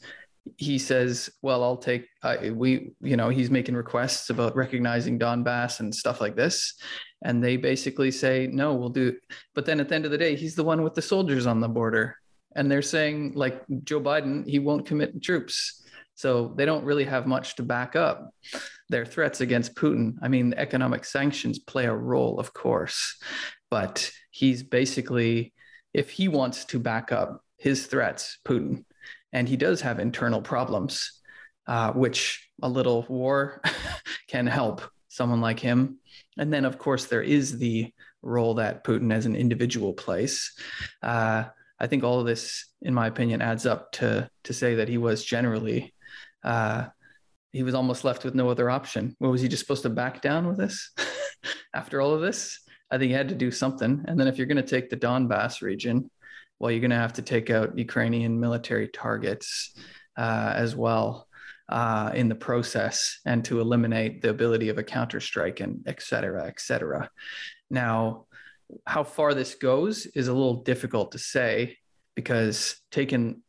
he 0.58 0.78
says 0.78 1.30
well 1.42 1.64
i'll 1.64 1.78
take 1.78 2.08
we 2.54 2.92
you 3.02 3.16
know 3.16 3.30
he's 3.30 3.52
making 3.52 3.76
requests 3.76 4.30
about 4.30 4.56
recognizing 4.56 5.20
donbass 5.20 5.80
and 5.80 5.94
stuff 5.94 6.20
like 6.20 6.36
this 6.36 6.76
and 7.24 7.44
they 7.44 7.58
basically 7.58 8.10
say 8.10 8.48
no 8.52 8.74
we'll 8.74 8.90
do 8.90 9.10
It. 9.10 9.16
but 9.54 9.66
then 9.66 9.80
at 9.80 9.90
the 9.90 9.96
end 9.96 10.06
of 10.06 10.12
the 10.12 10.18
day 10.18 10.36
he's 10.36 10.56
the 10.56 10.64
one 10.64 10.82
with 10.82 10.96
the 10.96 11.02
soldiers 11.02 11.46
on 11.46 11.60
the 11.60 11.70
border 11.70 12.16
and 12.56 12.70
they're 12.72 12.82
saying 12.82 13.34
like 13.36 13.62
joe 13.84 14.02
biden 14.02 14.48
he 14.48 14.58
won't 14.58 14.86
commit 14.86 15.22
troops 15.22 15.82
so 16.16 16.54
they 16.56 16.66
don't 16.66 16.86
really 16.86 17.06
have 17.06 17.26
much 17.26 17.56
to 17.56 17.64
back 17.64 17.96
up 17.96 18.34
their 18.90 19.06
threats 19.06 19.42
against 19.42 19.74
Putin. 19.74 20.18
I 20.22 20.28
mean, 20.28 20.54
economic 20.56 21.06
sanctions 21.06 21.58
play 21.58 21.86
a 21.86 21.96
role, 21.96 22.40
of 22.40 22.54
course, 22.54 23.18
but 23.72 24.12
he's 24.30 24.62
basically, 24.62 25.54
if 25.94 26.12
he 26.12 26.28
wants 26.28 26.66
to 26.66 26.80
back 26.80 27.12
up 27.12 27.44
his 27.58 27.88
threats, 27.88 28.38
Putin, 28.46 28.84
and 29.34 29.48
he 29.48 29.58
does 29.58 29.82
have 29.82 30.00
internal 30.00 30.42
problems, 30.42 31.20
uh, 31.68 31.92
which 31.92 32.50
a 32.62 32.70
little 32.70 33.06
war 33.10 33.62
can 34.28 34.48
help 34.48 34.82
someone 35.08 35.42
like 35.42 35.60
him. 35.60 36.00
And 36.38 36.52
then, 36.54 36.66
of 36.66 36.78
course, 36.78 37.06
there 37.06 37.22
is 37.22 37.58
the 37.58 37.94
role 38.22 38.56
that 38.56 38.84
Putin 38.84 39.14
as 39.14 39.26
an 39.26 39.36
individual 39.36 39.94
plays. 39.94 40.54
Uh, 41.02 41.46
I 41.80 41.88
think 41.88 42.04
all 42.04 42.20
of 42.20 42.26
this, 42.26 42.68
in 42.82 42.94
my 42.94 43.08
opinion, 43.08 43.42
adds 43.42 43.66
up 43.66 43.92
to 43.94 44.30
to 44.44 44.54
say 44.54 44.76
that 44.76 44.88
he 44.88 44.98
was 44.98 45.26
generally 45.26 45.94
uh, 46.44 46.86
he 47.52 47.64
was 47.64 47.74
almost 47.74 48.04
left 48.04 48.24
with 48.24 48.36
no 48.36 48.50
other 48.50 48.70
option. 48.70 49.16
What 49.20 49.32
was 49.32 49.42
he 49.42 49.48
just 49.48 49.62
supposed 49.62 49.84
to 49.84 49.90
back 49.90 50.22
down 50.22 50.48
with 50.48 50.58
this 50.58 50.92
after 51.74 52.00
all 52.00 52.14
of 52.14 52.22
this? 52.22 52.60
I 52.90 52.98
think 52.98 53.10
he 53.10 53.16
had 53.16 53.30
to 53.30 53.36
do 53.36 53.52
something. 53.52 54.04
And 54.08 54.20
then 54.20 54.28
if 54.28 54.38
you're 54.38 54.48
going 54.48 54.58
to 54.58 54.64
take 54.64 54.90
the 54.90 54.98
Donbass 54.98 55.62
region, 55.62 56.10
well, 56.62 56.70
you're 56.70 56.80
going 56.80 56.92
to 56.92 56.96
have 56.96 57.14
to 57.14 57.24
take 57.24 57.50
out 57.50 57.76
Ukrainian 57.76 58.40
military 58.40 58.88
targets 58.88 59.74
uh, 60.16 60.54
as 60.56 60.76
well 60.76 61.28
uh, 61.70 62.12
in 62.14 62.30
the 62.30 62.36
process 62.36 63.20
and 63.26 63.44
to 63.46 63.62
eliminate 63.62 64.22
the 64.22 64.30
ability 64.30 64.70
of 64.70 64.78
a 64.78 64.84
counterstrike 64.84 65.60
and 65.60 65.84
et 65.88 66.04
cetera, 66.04 66.46
et 66.46 66.62
cetera. 66.62 67.10
Now, 67.72 68.28
how 68.86 69.04
far 69.04 69.34
this 69.34 69.56
goes 69.56 70.06
is 70.06 70.28
a 70.28 70.34
little 70.34 70.62
difficult 70.62 71.14
to 71.14 71.18
say 71.18 71.78
because 72.14 72.76
taken 72.92 73.42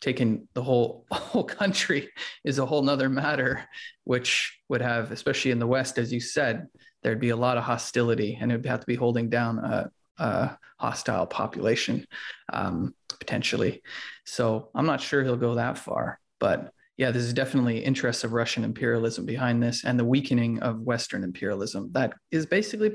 taking 0.00 0.46
the 0.54 0.62
whole 0.62 1.06
whole 1.10 1.42
country 1.42 2.08
is 2.44 2.60
a 2.60 2.66
whole 2.66 2.82
nother 2.82 3.08
matter, 3.08 3.64
which 4.04 4.60
would 4.68 4.80
have, 4.80 5.10
especially 5.10 5.50
in 5.50 5.58
the 5.58 5.66
West, 5.66 5.98
as 5.98 6.12
you 6.12 6.20
said, 6.20 6.68
there'd 7.02 7.18
be 7.18 7.30
a 7.30 7.36
lot 7.36 7.58
of 7.58 7.64
hostility, 7.64 8.38
and 8.40 8.52
it 8.52 8.56
would 8.58 8.66
have 8.66 8.80
to 8.80 8.86
be 8.86 8.94
holding 8.94 9.28
down 9.28 9.58
a, 9.58 9.90
a 10.18 10.56
hostile 10.78 11.26
population 11.26 12.06
um, 12.52 12.94
potentially. 13.18 13.82
So 14.24 14.70
I'm 14.74 14.86
not 14.86 15.00
sure 15.00 15.22
he'll 15.22 15.36
go 15.36 15.54
that 15.54 15.78
far, 15.78 16.20
but 16.38 16.72
yeah, 16.96 17.10
this 17.10 17.24
is 17.24 17.34
definitely 17.34 17.78
interests 17.78 18.24
of 18.24 18.32
Russian 18.32 18.64
imperialism 18.64 19.26
behind 19.26 19.62
this, 19.62 19.84
and 19.84 19.98
the 19.98 20.04
weakening 20.04 20.60
of 20.60 20.80
Western 20.80 21.24
imperialism. 21.24 21.90
That 21.92 22.14
is 22.30 22.46
basically, 22.46 22.90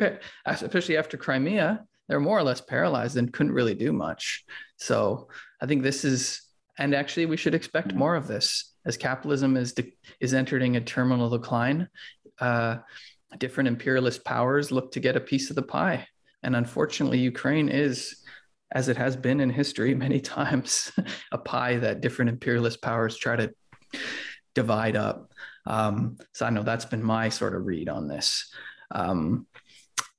especially 0.45 0.97
after 0.97 1.17
Crimea, 1.17 1.83
they're 2.07 2.19
more 2.19 2.39
or 2.39 2.43
less 2.43 2.61
paralyzed 2.61 3.17
and 3.17 3.31
couldn't 3.31 3.53
really 3.53 3.75
do 3.75 3.93
much. 3.93 4.43
So 4.77 5.29
I 5.61 5.67
think 5.67 5.83
this 5.83 6.03
is 6.03 6.41
and 6.77 6.95
actually, 6.95 7.27
we 7.27 7.37
should 7.37 7.53
expect 7.53 7.89
mm-hmm. 7.89 7.99
more 7.99 8.15
of 8.15 8.27
this 8.27 8.73
as 8.85 8.97
capitalism 8.97 9.55
is 9.55 9.73
de- 9.73 9.93
is 10.19 10.33
entering 10.33 10.75
a 10.75 10.81
terminal 10.81 11.29
decline. 11.29 11.87
Uh, 12.39 12.77
different 13.37 13.67
imperialist 13.67 14.25
powers 14.25 14.71
look 14.71 14.91
to 14.93 14.99
get 14.99 15.15
a 15.15 15.21
piece 15.21 15.49
of 15.49 15.55
the 15.55 15.61
pie, 15.61 16.07
and 16.43 16.55
unfortunately, 16.55 17.19
Ukraine 17.19 17.69
is, 17.69 18.15
as 18.71 18.89
it 18.89 18.97
has 18.97 19.15
been 19.15 19.39
in 19.39 19.49
history 19.49 19.93
many 20.05 20.19
times, 20.19 20.91
a 21.31 21.37
pie 21.37 21.77
that 21.77 22.01
different 22.01 22.29
imperialist 22.29 22.81
powers 22.81 23.17
try 23.17 23.35
to 23.35 23.53
divide 24.55 24.95
up. 24.95 25.31
Um, 25.65 26.17
so 26.33 26.45
I 26.45 26.49
know 26.49 26.63
that's 26.63 26.85
been 26.85 27.03
my 27.03 27.29
sort 27.29 27.55
of 27.55 27.65
read 27.65 27.89
on 27.89 28.07
this. 28.07 28.51
Um, 28.89 29.47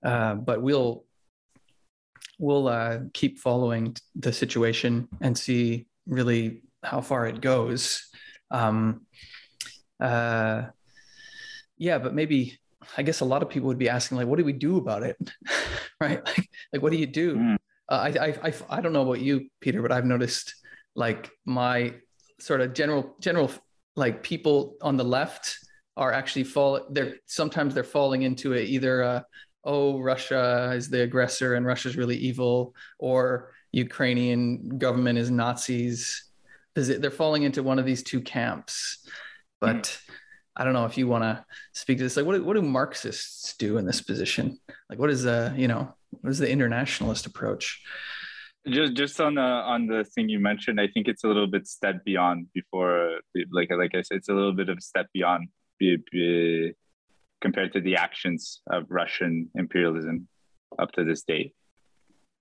uh, 0.05 0.35
but 0.35 0.63
we'll 0.63 1.05
we'll 2.39 2.67
uh, 2.67 2.99
keep 3.13 3.39
following 3.39 3.95
the 4.17 4.33
situation 4.33 5.09
and 5.21 5.37
see 5.39 5.87
really 6.07 6.63
how 6.83 7.01
far 7.01 7.27
it 7.27 7.41
goes. 7.41 8.09
Um, 8.51 9.07
uh, 10.01 10.65
yeah, 11.79 11.99
but 11.99 12.15
maybe 12.15 12.59
I 12.97 13.03
guess 13.03 13.21
a 13.21 13.25
lot 13.25 13.43
of 13.43 13.49
people 13.49 13.69
would 13.69 13.79
be 13.79 13.89
asking 13.89 14.19
like, 14.19 14.27
what 14.27 14.39
do 14.39 14.45
we 14.45 14.53
do 14.53 14.77
about 14.77 15.03
it, 15.03 15.17
right? 16.01 16.25
Like, 16.25 16.49
like 16.73 16.83
what 16.83 16.93
do 16.93 16.99
you 16.99 17.07
do? 17.07 17.37
Mm. 17.37 17.57
Uh, 17.89 17.95
I, 17.95 18.09
I, 18.09 18.49
I, 18.49 18.55
I 18.71 18.81
don't 18.81 18.93
know 18.93 19.03
about 19.03 19.21
you, 19.21 19.49
Peter, 19.61 19.83
but 19.83 19.93
I've 19.93 20.05
noticed 20.05 20.55
like 20.95 21.31
my 21.45 21.95
sort 22.39 22.61
of 22.61 22.75
general 22.75 23.15
general 23.21 23.51
like 23.97 24.23
people 24.23 24.77
on 24.83 24.97
the 24.97 25.05
left 25.05 25.59
are 25.97 26.13
actually 26.13 26.45
fall 26.45 26.87
they're 26.91 27.15
sometimes 27.27 27.75
they're 27.75 27.85
falling 27.85 28.23
into 28.23 28.53
it 28.53 28.69
either 28.69 29.03
uh, 29.03 29.21
oh 29.65 30.01
russia 30.01 30.73
is 30.75 30.89
the 30.89 31.03
aggressor 31.03 31.55
and 31.55 31.67
russia's 31.67 31.97
really 31.97 32.17
evil 32.17 32.75
or 32.99 33.53
ukrainian 33.73 34.79
government 34.79 35.19
is 35.19 35.31
nazis 35.31 36.25
they're 36.75 37.11
falling 37.11 37.43
into 37.43 37.63
one 37.63 37.79
of 37.79 37.85
these 37.85 38.03
two 38.03 38.21
camps 38.21 39.07
but 39.61 39.85
mm. 39.85 40.01
I 40.57 40.65
don't 40.65 40.73
know 40.73 40.85
if 40.85 40.99
you 40.99 41.09
want 41.09 41.25
to 41.25 41.45
speak 41.73 41.99
to 41.99 42.05
this 42.05 42.17
like 42.17 42.27
what, 42.27 42.43
what 42.45 42.55
do 42.55 42.63
marxists 42.63 43.57
do 43.57 43.79
in 43.79 43.87
this 43.87 44.01
position? 44.01 44.59
Like 44.89 44.99
what 44.99 45.11
is 45.11 45.23
the 45.23 45.55
you 45.57 45.69
know 45.69 45.95
what 46.11 46.31
is 46.31 46.39
the 46.39 46.51
internationalist 46.51 47.27
approach? 47.27 47.83
Just 48.67 48.95
just 48.95 49.21
on 49.21 49.35
the 49.35 49.41
on 49.41 49.87
the 49.87 50.05
thing 50.05 50.29
you 50.29 50.39
mentioned 50.39 50.81
i 50.81 50.87
think 50.87 51.09
it's 51.09 51.25
a 51.25 51.27
little 51.27 51.49
bit 51.49 51.67
step 51.67 52.05
beyond 52.05 52.47
before 52.55 53.19
like 53.51 53.71
like 53.83 53.95
i 53.95 54.03
said 54.03 54.19
it's 54.19 54.29
a 54.29 54.35
little 54.35 54.53
bit 54.53 54.69
of 54.69 54.81
step 54.81 55.07
beyond 55.13 55.49
be, 55.81 55.97
be, 56.13 56.73
compared 57.41 57.73
to 57.73 57.81
the 57.81 57.97
actions 57.97 58.61
of 58.71 58.85
russian 58.89 59.51
imperialism 59.57 60.29
up 60.79 60.93
to 60.93 61.05
this 61.05 61.23
date. 61.23 61.55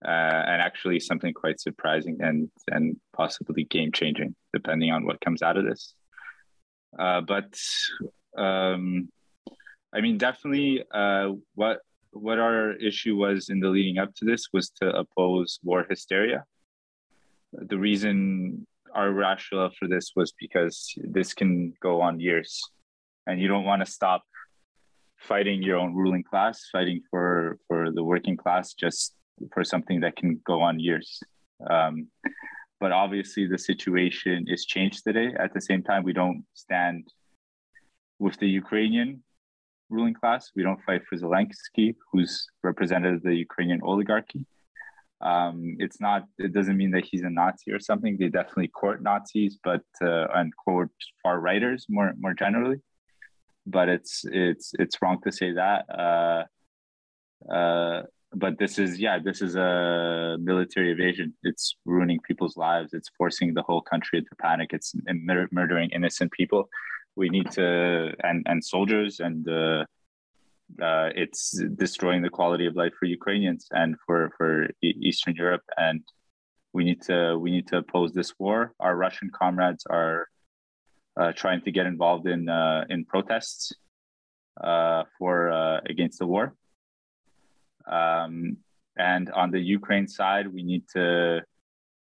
Uh, 0.03 0.41
and 0.51 0.61
actually 0.61 0.99
something 0.99 1.31
quite 1.31 1.59
surprising 1.59 2.17
and 2.21 2.49
and 2.69 2.97
possibly 3.13 3.63
game 3.65 3.91
changing 3.91 4.33
depending 4.51 4.91
on 4.91 5.05
what 5.05 5.21
comes 5.21 5.43
out 5.43 5.57
of 5.57 5.63
this 5.63 5.93
uh, 6.99 7.21
but 7.21 7.57
um, 8.37 9.09
i 9.93 10.01
mean 10.01 10.17
definitely 10.17 10.83
uh, 10.93 11.29
what 11.55 11.81
what 12.11 12.39
our 12.39 12.73
issue 12.73 13.15
was 13.15 13.49
in 13.49 13.59
the 13.59 13.69
leading 13.69 13.97
up 13.97 14.13
to 14.15 14.25
this 14.25 14.47
was 14.53 14.69
to 14.69 14.89
oppose 14.89 15.59
war 15.63 15.85
hysteria. 15.89 16.43
The 17.53 17.77
reason 17.77 18.67
our 18.93 19.11
rationale 19.11 19.71
for 19.77 19.87
this 19.87 20.11
was 20.15 20.33
because 20.37 20.93
this 20.97 21.33
can 21.33 21.73
go 21.81 22.01
on 22.01 22.19
years, 22.19 22.61
and 23.27 23.39
you 23.41 23.47
don't 23.47 23.63
want 23.63 23.83
to 23.85 23.91
stop 23.91 24.23
fighting 25.17 25.61
your 25.61 25.77
own 25.77 25.93
ruling 25.93 26.23
class, 26.23 26.67
fighting 26.71 27.01
for 27.09 27.57
for 27.67 27.91
the 27.91 28.03
working 28.03 28.37
class, 28.37 28.73
just 28.73 29.15
for 29.53 29.63
something 29.63 30.01
that 30.01 30.15
can 30.15 30.41
go 30.45 30.61
on 30.61 30.79
years. 30.79 31.21
Um, 31.69 32.07
but 32.81 32.91
obviously, 32.91 33.45
the 33.45 33.59
situation 33.59 34.45
is 34.47 34.65
changed 34.65 35.03
today. 35.03 35.29
At 35.39 35.53
the 35.53 35.61
same 35.61 35.83
time, 35.83 36.03
we 36.03 36.13
don't 36.13 36.43
stand 36.55 37.07
with 38.17 38.35
the 38.39 38.49
Ukrainian 38.61 39.23
ruling 39.91 40.15
class. 40.15 40.51
We 40.55 40.63
don't 40.63 40.81
fight 40.87 41.03
for 41.07 41.15
Zelensky, 41.15 41.95
who's 42.11 42.33
represented 42.63 43.21
the 43.23 43.35
Ukrainian 43.35 43.81
oligarchy. 43.83 44.43
Um, 45.21 45.57
it's 45.77 46.01
not. 46.01 46.21
It 46.39 46.53
doesn't 46.57 46.77
mean 46.81 46.91
that 46.95 47.05
he's 47.09 47.21
a 47.21 47.29
Nazi 47.29 47.71
or 47.71 47.79
something. 47.79 48.17
They 48.17 48.29
definitely 48.29 48.69
court 48.69 49.03
Nazis, 49.03 49.59
but 49.63 49.85
uh, 50.01 50.25
and 50.39 50.51
court 50.65 50.89
far 51.21 51.39
righters 51.39 51.85
more 51.87 52.09
more 52.23 52.33
generally. 52.33 52.79
But 53.75 53.87
it's 53.95 54.25
it's 54.25 54.67
it's 54.83 54.99
wrong 55.01 55.17
to 55.25 55.31
say 55.39 55.49
that. 55.61 55.81
Uh, 56.03 56.43
uh, 57.57 58.01
but 58.33 58.57
this 58.57 58.79
is 58.79 58.99
yeah, 58.99 59.19
this 59.19 59.41
is 59.41 59.55
a 59.55 60.37
military 60.39 60.91
invasion. 60.91 61.33
It's 61.43 61.75
ruining 61.85 62.19
people's 62.21 62.57
lives. 62.57 62.93
It's 62.93 63.09
forcing 63.17 63.53
the 63.53 63.63
whole 63.63 63.81
country 63.81 64.19
into 64.19 64.31
panic. 64.39 64.71
It's 64.73 64.93
murdering 65.51 65.89
innocent 65.91 66.31
people 66.31 66.69
we 67.15 67.29
need 67.29 67.49
to 67.51 68.13
and 68.23 68.45
and 68.47 68.63
soldiers 68.63 69.19
and 69.19 69.47
uh, 69.47 69.83
uh, 70.81 71.09
it's 71.15 71.61
destroying 71.75 72.21
the 72.21 72.29
quality 72.29 72.65
of 72.65 72.75
life 72.75 72.93
for 72.97 73.05
Ukrainians 73.05 73.67
and 73.71 73.95
for 74.05 74.31
for 74.37 74.69
Eastern 74.81 75.35
Europe 75.35 75.63
and 75.77 76.01
we 76.73 76.83
need 76.85 77.01
to 77.03 77.37
we 77.37 77.51
need 77.51 77.67
to 77.67 77.77
oppose 77.77 78.13
this 78.13 78.33
war. 78.39 78.73
Our 78.79 78.95
Russian 78.95 79.29
comrades 79.29 79.85
are 79.89 80.27
uh, 81.19 81.33
trying 81.33 81.61
to 81.63 81.71
get 81.71 81.85
involved 81.85 82.27
in 82.27 82.47
uh, 82.47 82.85
in 82.89 83.03
protests 83.05 83.73
uh, 84.63 85.03
for 85.17 85.51
uh, 85.51 85.81
against 85.89 86.19
the 86.19 86.27
war. 86.27 86.55
Um, 87.91 88.57
and 88.97 89.29
on 89.31 89.51
the 89.51 89.59
Ukraine 89.59 90.07
side, 90.07 90.47
we 90.47 90.63
need 90.63 90.83
to 90.95 91.41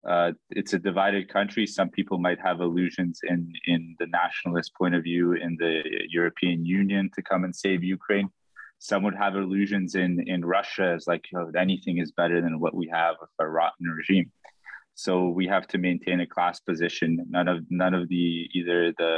uh, 0.09 0.33
it's 0.51 0.75
a 0.75 0.79
divided 0.79 1.29
country. 1.29 1.67
Some 1.67 1.91
people 1.91 2.19
might 2.19 2.41
have 2.41 2.61
illusions 2.61 3.21
in 3.25 3.53
in 3.67 3.97
the 3.99 4.07
nationalist 4.07 4.73
point 4.75 4.95
of 4.95 5.03
view 5.03 5.33
in 5.33 5.57
the 5.59 5.83
European 6.09 6.65
Union 6.65 7.11
to 7.15 7.23
come 7.23 7.45
and 7.45 7.55
save 7.55 7.83
Ukraine. 7.83 8.29
Some 8.79 9.03
would 9.03 9.17
have 9.17 9.35
illusions 9.35 9.97
in 9.97 10.23
in 10.27 10.45
Russia 10.45 10.95
as 10.97 11.07
like 11.07 11.25
oh, 11.37 11.51
anything 11.59 11.99
is 11.99 12.13
better 12.13 12.41
than 12.41 12.61
what 12.61 12.75
we 12.75 12.89
have 12.89 13.17
with 13.21 13.31
a 13.41 13.49
rotten 13.49 13.87
regime. 13.89 14.31
So 14.95 15.29
we 15.29 15.47
have 15.47 15.67
to 15.69 15.79
maintain 15.79 16.21
a 16.21 16.27
class 16.27 16.61
position. 16.61 17.25
None 17.29 17.49
of 17.49 17.59
none 17.71 17.95
of 17.95 18.09
the 18.09 18.49
either 18.55 18.93
the 18.93 19.15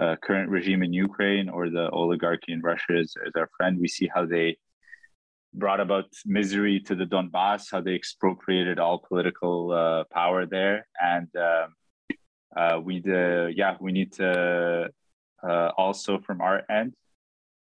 uh, 0.00 0.16
current 0.22 0.48
regime 0.48 0.82
in 0.82 0.92
Ukraine 0.92 1.48
or 1.50 1.68
the 1.68 1.90
oligarchy 1.90 2.52
in 2.52 2.62
Russia 2.62 2.98
is, 2.98 3.14
is 3.26 3.32
our 3.36 3.50
friend. 3.56 3.78
We 3.78 3.88
see 3.88 4.08
how 4.14 4.24
they 4.24 4.56
brought 5.54 5.80
about 5.80 6.06
misery 6.24 6.80
to 6.80 6.94
the 6.94 7.04
Donbass, 7.04 7.70
how 7.70 7.80
they 7.80 7.94
expropriated 7.94 8.78
all 8.78 8.98
political 8.98 9.72
uh, 9.72 10.04
power 10.12 10.46
there, 10.46 10.86
and 11.00 11.28
um, 11.36 11.74
uh, 12.56 12.80
we 12.82 13.02
uh, 13.06 13.46
yeah 13.46 13.76
we 13.80 13.92
need 13.92 14.12
to 14.12 14.90
uh, 15.42 15.70
also 15.76 16.18
from 16.18 16.40
our 16.40 16.62
end 16.70 16.94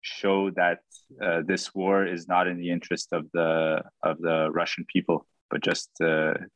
show 0.03 0.51
that 0.51 0.81
uh, 1.23 1.41
this 1.47 1.75
war 1.75 2.07
is 2.07 2.29
not 2.29 2.47
in 2.47 2.59
the 2.59 2.71
interest 2.71 3.13
of 3.13 3.27
the 3.33 3.83
of 4.03 4.19
the 4.19 4.51
Russian 4.51 4.85
people, 4.93 5.27
but 5.51 5.63
just 5.63 5.91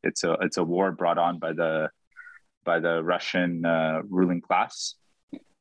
it's 0.02 0.24
a 0.24 0.32
it's 0.40 0.56
a 0.56 0.64
war 0.64 0.92
brought 0.92 1.18
on 1.18 1.38
by 1.38 1.52
the 1.52 1.90
by 2.64 2.78
the 2.78 3.02
Russian 3.02 3.62
ruling 4.08 4.40
class, 4.40 4.94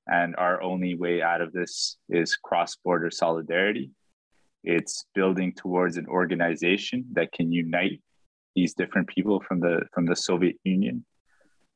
and 0.08 0.36
our 0.38 0.62
only 0.62 0.96
way 0.96 1.22
out 1.22 1.42
of 1.42 1.54
this 1.54 1.98
is 2.10 2.36
cross 2.36 2.76
border 2.76 3.12
solidarity 3.12 3.92
it's 4.68 5.06
building 5.16 5.54
towards 5.54 5.96
an 5.96 6.06
organization 6.08 7.06
that 7.14 7.32
can 7.32 7.52
unite 7.54 8.02
these 8.54 8.74
different 8.74 9.08
people 9.08 9.42
from 9.48 9.60
the 9.62 9.76
from 9.94 10.06
the 10.06 10.16
Soviet 10.16 10.58
Union 10.64 11.06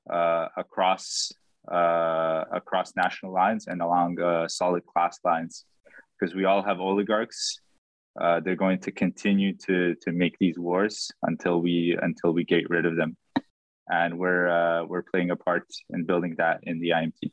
uh, 0.10 0.48
across 0.58 1.32
uh, 1.72 2.44
across 2.52 2.94
national 2.96 3.32
lines 3.32 3.68
and 3.68 3.82
along 3.82 4.20
uh, 4.20 4.48
solid 4.48 4.86
class 4.86 5.20
lines, 5.24 5.66
because 6.20 6.36
we 6.36 6.44
all 6.44 6.62
have 6.62 6.80
oligarchs. 6.80 7.60
Uh, 8.20 8.42
they're 8.42 8.58
going 8.58 8.80
to 8.80 8.92
continue 8.92 9.56
to 9.56 9.96
to 10.02 10.12
make 10.12 10.36
these 10.40 10.60
wars 10.60 11.10
until 11.24 11.62
we 11.62 11.98
until 12.02 12.34
we 12.34 12.44
get 12.44 12.70
rid 12.70 12.86
of 12.86 12.98
them, 12.98 13.16
and 13.88 14.20
we're 14.20 14.50
uh, 14.50 14.84
we're 14.84 15.04
playing 15.12 15.32
a 15.32 15.36
part 15.36 15.66
in 15.92 16.04
building 16.04 16.36
that 16.38 16.60
in 16.64 16.78
the 16.82 16.90
IMT. 16.90 17.32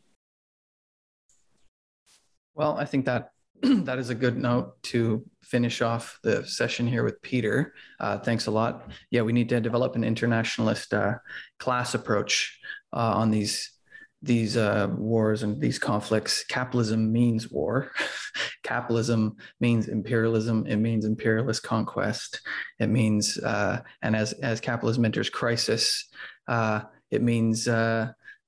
Well, 2.55 2.77
I 2.77 2.85
think 2.85 3.07
that 3.07 3.33
that 3.63 3.99
is 3.99 4.11
a 4.11 4.15
good 4.15 4.37
note 4.37 4.81
to 4.85 5.25
finish 5.43 5.83
off 5.83 6.19
the 6.23 6.45
session 6.47 6.87
here 6.87 7.03
with 7.03 7.21
Peter. 7.23 7.75
Uh, 7.99 8.19
thanks 8.19 8.47
a 8.47 8.51
lot. 8.51 8.91
Yeah, 9.11 9.23
we 9.23 9.33
need 9.33 9.49
to 9.49 9.61
develop 9.61 9.97
an 9.97 10.05
internationalist 10.05 10.95
uh, 10.95 11.15
class 11.59 11.95
approach 11.95 12.59
uh, 12.93 13.15
on 13.17 13.31
these 13.31 13.73
these 14.21 14.57
uh, 14.57 14.89
wars 14.97 15.45
and 15.45 15.61
these 15.61 15.79
conflicts. 15.79 16.45
Capitalism 16.45 17.13
means 17.13 17.51
war. 17.51 17.93
Capitalism 18.65 19.37
means 19.61 19.87
imperialism. 19.89 20.67
It 20.67 20.77
means 20.77 21.05
imperialist 21.05 21.63
conquest. 21.63 22.41
It 22.81 22.89
means, 22.89 23.39
uh, 23.39 23.81
and 24.03 24.17
as 24.17 24.33
as 24.35 24.61
capitalism 24.61 25.05
enters 25.05 25.31
crisis, 25.31 26.09
uh, 26.49 26.83
it 27.11 27.23
means 27.23 27.69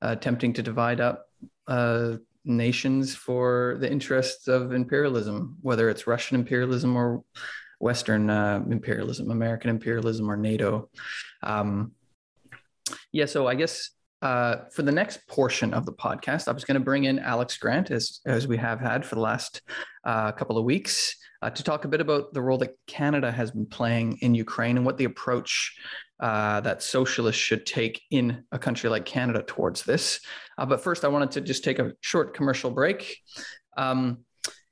attempting 0.02 0.52
to 0.54 0.62
divide 0.62 1.00
up 1.00 1.26
nations 2.44 3.14
for 3.14 3.76
the 3.80 3.90
interests 3.90 4.48
of 4.48 4.72
imperialism, 4.72 5.56
whether 5.60 5.88
it's 5.88 6.06
Russian 6.06 6.36
imperialism 6.36 6.96
or 6.96 7.22
Western 7.78 8.30
uh, 8.30 8.62
imperialism, 8.70 9.30
American 9.30 9.70
imperialism 9.70 10.30
or 10.30 10.36
NATO. 10.36 10.90
Um, 11.42 11.92
yeah, 13.12 13.26
so 13.26 13.46
I 13.46 13.54
guess 13.54 13.90
uh, 14.22 14.56
for 14.72 14.82
the 14.82 14.92
next 14.92 15.26
portion 15.26 15.72
of 15.72 15.86
the 15.86 15.92
podcast, 15.92 16.48
I 16.48 16.52
was 16.52 16.64
going 16.64 16.78
to 16.78 16.84
bring 16.84 17.04
in 17.04 17.18
Alex 17.18 17.56
Grant, 17.56 17.90
as, 17.90 18.20
as 18.26 18.46
we 18.46 18.56
have 18.58 18.80
had 18.80 19.04
for 19.04 19.14
the 19.14 19.20
last 19.20 19.62
uh, 20.04 20.32
couple 20.32 20.58
of 20.58 20.64
weeks, 20.64 21.16
uh, 21.42 21.48
to 21.48 21.62
talk 21.62 21.84
a 21.84 21.88
bit 21.88 22.02
about 22.02 22.34
the 22.34 22.42
role 22.42 22.58
that 22.58 22.76
Canada 22.86 23.32
has 23.32 23.50
been 23.50 23.66
playing 23.66 24.18
in 24.20 24.34
Ukraine 24.34 24.76
and 24.76 24.84
what 24.84 24.98
the 24.98 25.04
approach 25.04 25.74
uh, 26.20 26.60
that 26.60 26.82
socialists 26.82 27.40
should 27.40 27.66
take 27.66 28.02
in 28.10 28.44
a 28.52 28.58
country 28.58 28.90
like 28.90 29.04
Canada 29.04 29.42
towards 29.46 29.82
this. 29.84 30.20
Uh, 30.58 30.66
but 30.66 30.80
first, 30.80 31.04
I 31.04 31.08
wanted 31.08 31.30
to 31.32 31.40
just 31.40 31.64
take 31.64 31.78
a 31.78 31.92
short 32.00 32.34
commercial 32.34 32.70
break. 32.70 33.18
Um, 33.76 34.18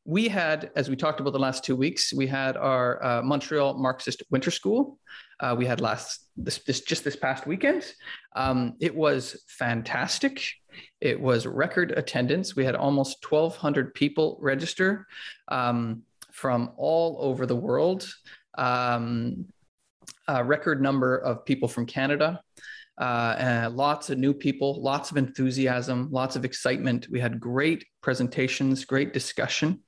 we 0.04 0.28
had, 0.28 0.70
as 0.74 0.88
we 0.88 0.96
talked 0.96 1.20
about 1.20 1.32
the 1.32 1.38
last 1.38 1.64
two 1.64 1.76
weeks, 1.76 2.14
we 2.14 2.26
had 2.26 2.56
our 2.56 3.04
uh, 3.04 3.22
Montreal 3.22 3.74
Marxist 3.74 4.22
Winter 4.30 4.50
School. 4.50 4.98
Uh, 5.40 5.54
we 5.56 5.66
had 5.66 5.80
last 5.80 6.28
this, 6.37 6.58
this 6.58 6.80
just 6.80 7.04
this 7.04 7.16
past 7.16 7.46
weekend. 7.46 7.84
Um, 8.34 8.74
it 8.80 8.94
was 8.94 9.44
fantastic. 9.48 10.42
It 11.00 11.20
was 11.20 11.46
record 11.46 11.92
attendance. 11.96 12.56
We 12.56 12.64
had 12.64 12.74
almost 12.74 13.24
1,200 13.28 13.94
people 13.94 14.38
register 14.40 15.06
um, 15.48 16.02
from 16.32 16.72
all 16.76 17.18
over 17.20 17.44
the 17.44 17.56
world. 17.56 18.11
Um, 18.56 19.46
a 20.27 20.44
record 20.44 20.81
number 20.83 21.16
of 21.16 21.44
people 21.44 21.68
from 21.68 21.87
Canada. 21.87 22.40
uh, 22.99 23.71
lots 23.73 24.11
of 24.11 24.18
new 24.18 24.35
people, 24.35 24.83
lots 24.83 25.11
of 25.11 25.16
enthusiasm, 25.16 26.09
lots 26.11 26.37
of 26.37 26.44
excitement. 26.44 27.09
We 27.11 27.21
had 27.21 27.38
great 27.38 27.85
presentations, 28.03 28.85
great 28.85 29.12
discussion. 29.12 29.81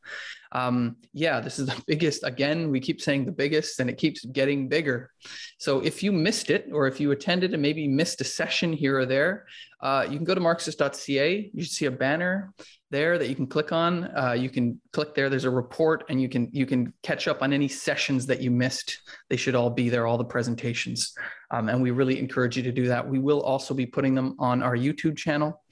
Um, 0.52 0.96
yeah, 1.12 1.40
this 1.40 1.58
is 1.58 1.66
the 1.66 1.82
biggest. 1.86 2.24
Again, 2.24 2.70
we 2.70 2.80
keep 2.80 3.00
saying 3.00 3.24
the 3.24 3.32
biggest, 3.32 3.80
and 3.80 3.88
it 3.88 3.98
keeps 3.98 4.24
getting 4.24 4.68
bigger. 4.68 5.10
So 5.58 5.80
if 5.80 6.02
you 6.02 6.12
missed 6.12 6.50
it, 6.50 6.68
or 6.72 6.86
if 6.86 7.00
you 7.00 7.10
attended 7.12 7.52
and 7.52 7.62
maybe 7.62 7.86
missed 7.86 8.20
a 8.20 8.24
session 8.24 8.72
here 8.72 8.98
or 8.98 9.06
there, 9.06 9.46
uh, 9.80 10.06
you 10.08 10.16
can 10.16 10.24
go 10.24 10.34
to 10.34 10.40
marxist.ca. 10.40 11.50
You 11.54 11.62
should 11.62 11.72
see 11.72 11.86
a 11.86 11.90
banner 11.90 12.52
there 12.90 13.18
that 13.18 13.28
you 13.28 13.34
can 13.34 13.46
click 13.46 13.72
on. 13.72 14.10
Uh, 14.16 14.32
you 14.32 14.50
can 14.50 14.80
click 14.92 15.14
there. 15.14 15.30
There's 15.30 15.44
a 15.44 15.50
report, 15.50 16.04
and 16.08 16.20
you 16.20 16.28
can 16.28 16.48
you 16.52 16.66
can 16.66 16.92
catch 17.02 17.28
up 17.28 17.42
on 17.42 17.52
any 17.52 17.68
sessions 17.68 18.26
that 18.26 18.40
you 18.40 18.50
missed. 18.50 19.00
They 19.28 19.36
should 19.36 19.54
all 19.54 19.70
be 19.70 19.88
there, 19.88 20.06
all 20.06 20.18
the 20.18 20.24
presentations, 20.24 21.14
um, 21.50 21.68
and 21.68 21.80
we 21.80 21.92
really 21.92 22.18
encourage 22.18 22.56
you 22.56 22.62
to 22.64 22.72
do 22.72 22.88
that. 22.88 23.08
We 23.08 23.18
will 23.18 23.40
also 23.42 23.72
be 23.72 23.86
putting 23.86 24.14
them 24.14 24.36
on 24.38 24.62
our 24.62 24.76
YouTube 24.76 25.16
channel 25.16 25.62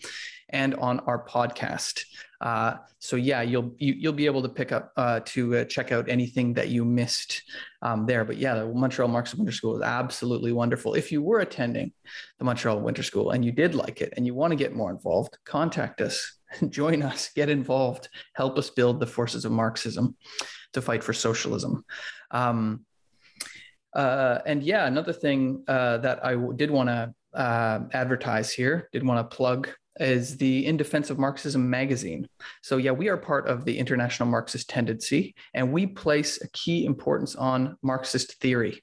and 0.51 0.75
on 0.77 1.01
our 1.01 1.25
podcast. 1.25 2.03
Uh, 2.41 2.77
so 3.01 3.17
yeah, 3.17 3.43
you'll 3.43 3.75
you, 3.79 3.95
will 3.95 4.01
you 4.01 4.09
will 4.09 4.17
be 4.17 4.27
able 4.27 4.43
to 4.43 4.49
pick 4.49 4.71
up 4.73 4.93
uh, 4.97 5.21
to 5.25 5.57
uh, 5.57 5.65
check 5.65 5.91
out 5.91 6.09
anything 6.09 6.55
that 6.55 6.69
you 6.69 6.85
missed 6.85 7.43
um, 7.83 8.07
there. 8.07 8.25
But 8.25 8.37
yeah, 8.37 8.55
the 8.55 8.67
Montreal 8.67 9.09
Marxist 9.09 9.39
Winter 9.39 9.53
School 9.53 9.77
is 9.77 9.83
absolutely 9.83 10.53
wonderful. 10.53 10.95
If 10.95 11.11
you 11.11 11.23
were 11.23 11.41
attending 11.41 11.93
the 12.39 12.45
Montreal 12.45 12.81
Winter 12.81 13.03
School 13.03 13.31
and 13.31 13.45
you 13.45 13.53
did 13.53 13.75
like 13.75 14.01
it 14.01 14.15
and 14.17 14.25
you 14.25 14.35
want 14.35 14.53
to 14.53 14.57
get 14.57 14.75
more 14.75 14.91
involved, 14.91 15.37
contact 15.45 16.01
us, 16.01 16.39
join 16.69 17.03
us, 17.03 17.31
get 17.35 17.49
involved, 17.49 18.09
help 18.35 18.57
us 18.57 18.71
build 18.71 19.01
the 19.01 19.07
forces 19.07 19.45
of 19.45 19.53
Marxism 19.53 20.17
to 20.75 20.83
fight 20.83 21.03
for 21.03 21.13
socialism. 21.13 21.85
Um, 22.31 22.85
uh, 23.95 24.39
and 24.47 24.63
yeah, 24.63 24.87
another 24.87 25.13
thing 25.13 25.65
uh, 25.69 25.99
that 25.99 26.25
I 26.25 26.37
did 26.57 26.71
want 26.71 26.89
to 26.89 27.15
uh, 27.35 27.81
advertise 27.93 28.53
here, 28.53 28.89
did 28.93 29.05
want 29.05 29.31
to 29.31 29.37
plug 29.37 29.69
is 30.01 30.37
the 30.37 30.67
In 30.67 30.77
Defense 30.77 31.11
of 31.11 31.19
Marxism 31.19 31.69
magazine. 31.69 32.29
So, 32.63 32.77
yeah, 32.77 32.93
we 32.93 33.09
are 33.09 33.17
part 33.17 33.49
of 33.49 33.65
the 33.65 33.77
International 33.77 34.29
Marxist 34.29 34.69
Tendency, 34.69 35.35
and 35.55 35.73
we 35.73 35.87
place 35.87 36.41
a 36.43 36.49
key 36.51 36.85
importance 36.85 37.35
on 37.35 37.77
Marxist 37.83 38.41
theory. 38.41 38.83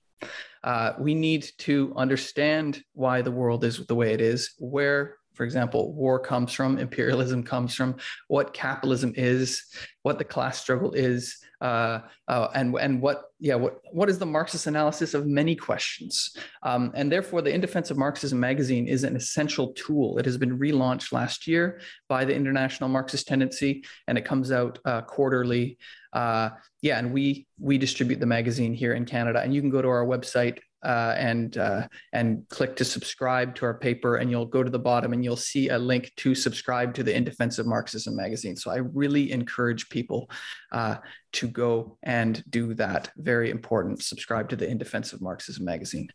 Uh, 0.64 0.94
we 1.00 1.14
need 1.14 1.48
to 1.60 1.94
understand 1.96 2.84
why 2.94 3.22
the 3.22 3.32
world 3.32 3.64
is 3.64 3.86
the 3.86 3.96
way 3.96 4.14
it 4.14 4.22
is, 4.22 4.56
where 4.58 5.18
for 5.36 5.44
example, 5.44 5.94
war 5.94 6.20
comes 6.20 6.54
from, 6.54 6.78
imperialism 6.78 7.44
comes 7.44 7.76
from, 7.76 7.96
what 8.28 8.54
capitalism 8.54 9.14
is, 9.16 9.64
what 10.04 10.18
the 10.18 10.24
class 10.24 10.60
struggle 10.60 10.94
is, 10.94 11.38
uh, 11.62 12.00
uh, 12.28 12.50
and 12.54 12.76
and 12.76 13.02
what 13.02 13.32
yeah 13.40 13.56
what 13.56 13.80
what 13.92 14.10
is 14.10 14.20
the 14.20 14.26
Marxist 14.26 14.68
analysis 14.68 15.14
of 15.14 15.26
many 15.26 15.56
questions, 15.56 16.36
um, 16.64 16.92
and 16.96 17.12
therefore 17.12 17.42
the 17.42 17.54
In 17.54 17.62
Defense 17.62 17.90
of 17.92 17.98
Marxism 17.98 18.40
magazine 18.40 18.88
is 18.88 19.04
an 19.04 19.16
essential 19.16 19.74
tool. 19.74 20.18
It 20.18 20.26
has 20.26 20.38
been 20.38 20.60
relaunched 20.60 21.12
last 21.12 21.48
year 21.48 21.80
by 22.10 22.26
the 22.26 22.36
International 22.36 22.90
Marxist 22.90 23.28
Tendency, 23.28 23.84
and 24.08 24.18
it 24.18 24.26
comes 24.26 24.52
out 24.52 24.80
uh, 24.86 25.02
quarterly. 25.02 25.78
Uh, 26.14 26.50
yeah, 26.82 27.00
and 27.00 27.12
we 27.14 27.48
we 27.60 27.78
distribute 27.78 28.20
the 28.20 28.26
magazine 28.26 28.74
here 28.74 28.94
in 28.94 29.06
Canada, 29.06 29.42
and 29.42 29.54
you 29.54 29.62
can 29.62 29.70
go 29.70 29.82
to 29.82 29.88
our 29.88 30.06
website 30.06 30.60
uh, 30.86 31.16
and 31.18 31.58
uh, 31.58 31.88
and 32.14 32.48
click 32.50 32.76
to 32.76 32.86
subscribe 32.86 33.56
to 33.56 33.66
our 33.66 33.74
paper, 33.74 34.18
and 34.18 34.30
you'll 34.30 34.46
go 34.46 34.64
to 34.64 34.70
the 34.70 34.80
bottom 34.80 35.14
and 35.14 35.24
you'll 35.24 35.36
see 35.36 35.70
a 35.70 35.78
link 35.78 36.12
to 36.18 36.36
subscribe 36.36 36.94
to 36.94 37.04
the 37.04 37.16
In 37.16 37.24
Defense 37.24 37.58
of 37.58 37.66
Marxism 37.66 38.16
magazine. 38.16 38.56
So 38.56 38.70
I 38.72 38.78
really 38.78 39.32
encourage 39.32 39.90
people 39.90 40.30
uh, 40.72 40.98
to 41.34 41.48
go 41.48 41.98
and 42.04 42.44
do 42.50 42.76
that. 42.76 43.12
Very 43.18 43.50
important. 43.50 44.04
Subscribe 44.04 44.48
to 44.50 44.56
the 44.56 44.70
In 44.70 44.78
Defense 44.78 45.12
of 45.12 45.22
Marxism 45.22 45.66
magazine. 45.66 46.08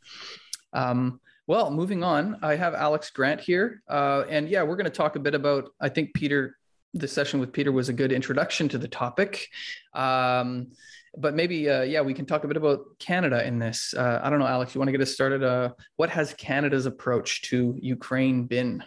Um, 0.73 1.21
well, 1.49 1.73
moving 1.73 2.05
on, 2.05 2.39
I 2.43 2.55
have 2.55 2.75
Alex 2.75 3.11
Grant 3.11 3.41
here, 3.41 3.83
uh, 3.89 4.23
and 4.29 4.49
yeah, 4.49 4.63
we're 4.63 4.77
going 4.77 4.85
to 4.85 4.91
talk 4.91 5.17
a 5.17 5.21
bit 5.21 5.35
about. 5.35 5.71
I 5.81 5.89
think 5.89 6.15
Peter, 6.15 6.57
the 6.95 7.09
session 7.09 7.41
with 7.41 7.53
Peter 7.53 7.73
was 7.73 7.89
a 7.89 7.93
good 7.93 8.13
introduction 8.13 8.69
to 8.69 8.79
the 8.79 8.87
topic. 8.87 9.49
Um, 9.93 10.69
but 11.17 11.35
maybe 11.35 11.69
uh, 11.69 11.83
yeah 11.83 12.01
we 12.01 12.15
can 12.15 12.27
talk 12.27 12.45
a 12.45 12.49
bit 12.49 12.57
about 12.57 12.81
canada 12.99 13.45
in 13.47 13.59
this. 13.59 13.95
Uh, 13.95 14.21
i 14.23 14.31
don't 14.31 14.39
know 14.39 14.47
alex 14.47 14.75
you 14.75 14.79
want 14.79 14.89
to 14.89 14.93
get 14.93 15.01
us 15.01 15.13
started? 15.13 15.43
Uh, 15.43 15.71
what 15.97 16.11
has 16.11 16.35
canada's 16.35 16.87
approach 16.87 17.43
to 17.43 17.77
ukraine 17.81 18.45
been? 18.45 18.83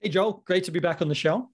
Hey 0.00 0.08
joel 0.08 0.42
great 0.46 0.64
to 0.64 0.70
be 0.70 0.80
back 0.80 1.02
on 1.02 1.08
the 1.08 1.14
show. 1.14 1.50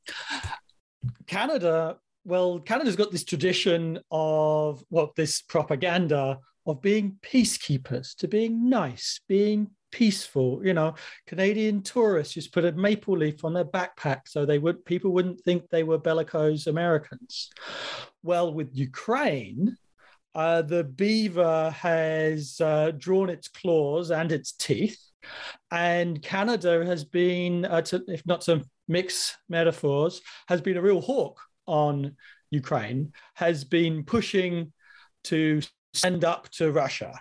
Canada 1.26 1.98
well 2.24 2.60
canada's 2.60 2.96
got 2.96 3.10
this 3.10 3.24
tradition 3.24 3.98
of 4.10 4.82
well 4.90 5.12
this 5.16 5.42
propaganda 5.42 6.38
of 6.66 6.80
being 6.80 7.16
peacekeepers 7.22 8.14
to 8.16 8.28
being 8.28 8.68
nice 8.68 9.20
being 9.28 9.68
peaceful 9.90 10.64
you 10.64 10.72
know. 10.72 10.94
Canadian 11.26 11.82
tourists 11.82 12.34
just 12.34 12.52
put 12.52 12.64
a 12.64 12.72
maple 12.72 13.18
leaf 13.18 13.44
on 13.44 13.52
their 13.52 13.64
backpack 13.64 14.20
so 14.26 14.46
they 14.46 14.58
would 14.58 14.82
people 14.86 15.10
wouldn't 15.10 15.40
think 15.40 15.68
they 15.68 15.82
were 15.82 15.98
bellicose 15.98 16.66
americans. 16.66 17.50
Well 18.22 18.54
with 18.54 18.70
ukraine 18.72 19.76
uh, 20.34 20.62
the 20.62 20.84
beaver 20.84 21.70
has 21.70 22.60
uh, 22.60 22.92
drawn 22.96 23.28
its 23.28 23.48
claws 23.48 24.10
and 24.10 24.32
its 24.32 24.52
teeth, 24.52 24.98
and 25.70 26.22
Canada 26.22 26.84
has 26.84 27.04
been, 27.04 27.64
uh, 27.64 27.82
to, 27.82 28.02
if 28.08 28.24
not 28.26 28.40
to 28.42 28.64
mix 28.88 29.36
metaphors, 29.48 30.20
has 30.48 30.60
been 30.60 30.76
a 30.76 30.82
real 30.82 31.00
hawk 31.00 31.40
on 31.66 32.16
Ukraine, 32.50 33.12
has 33.34 33.64
been 33.64 34.04
pushing 34.04 34.72
to 35.24 35.60
send 35.94 36.24
up 36.24 36.48
to 36.50 36.72
Russia, 36.72 37.20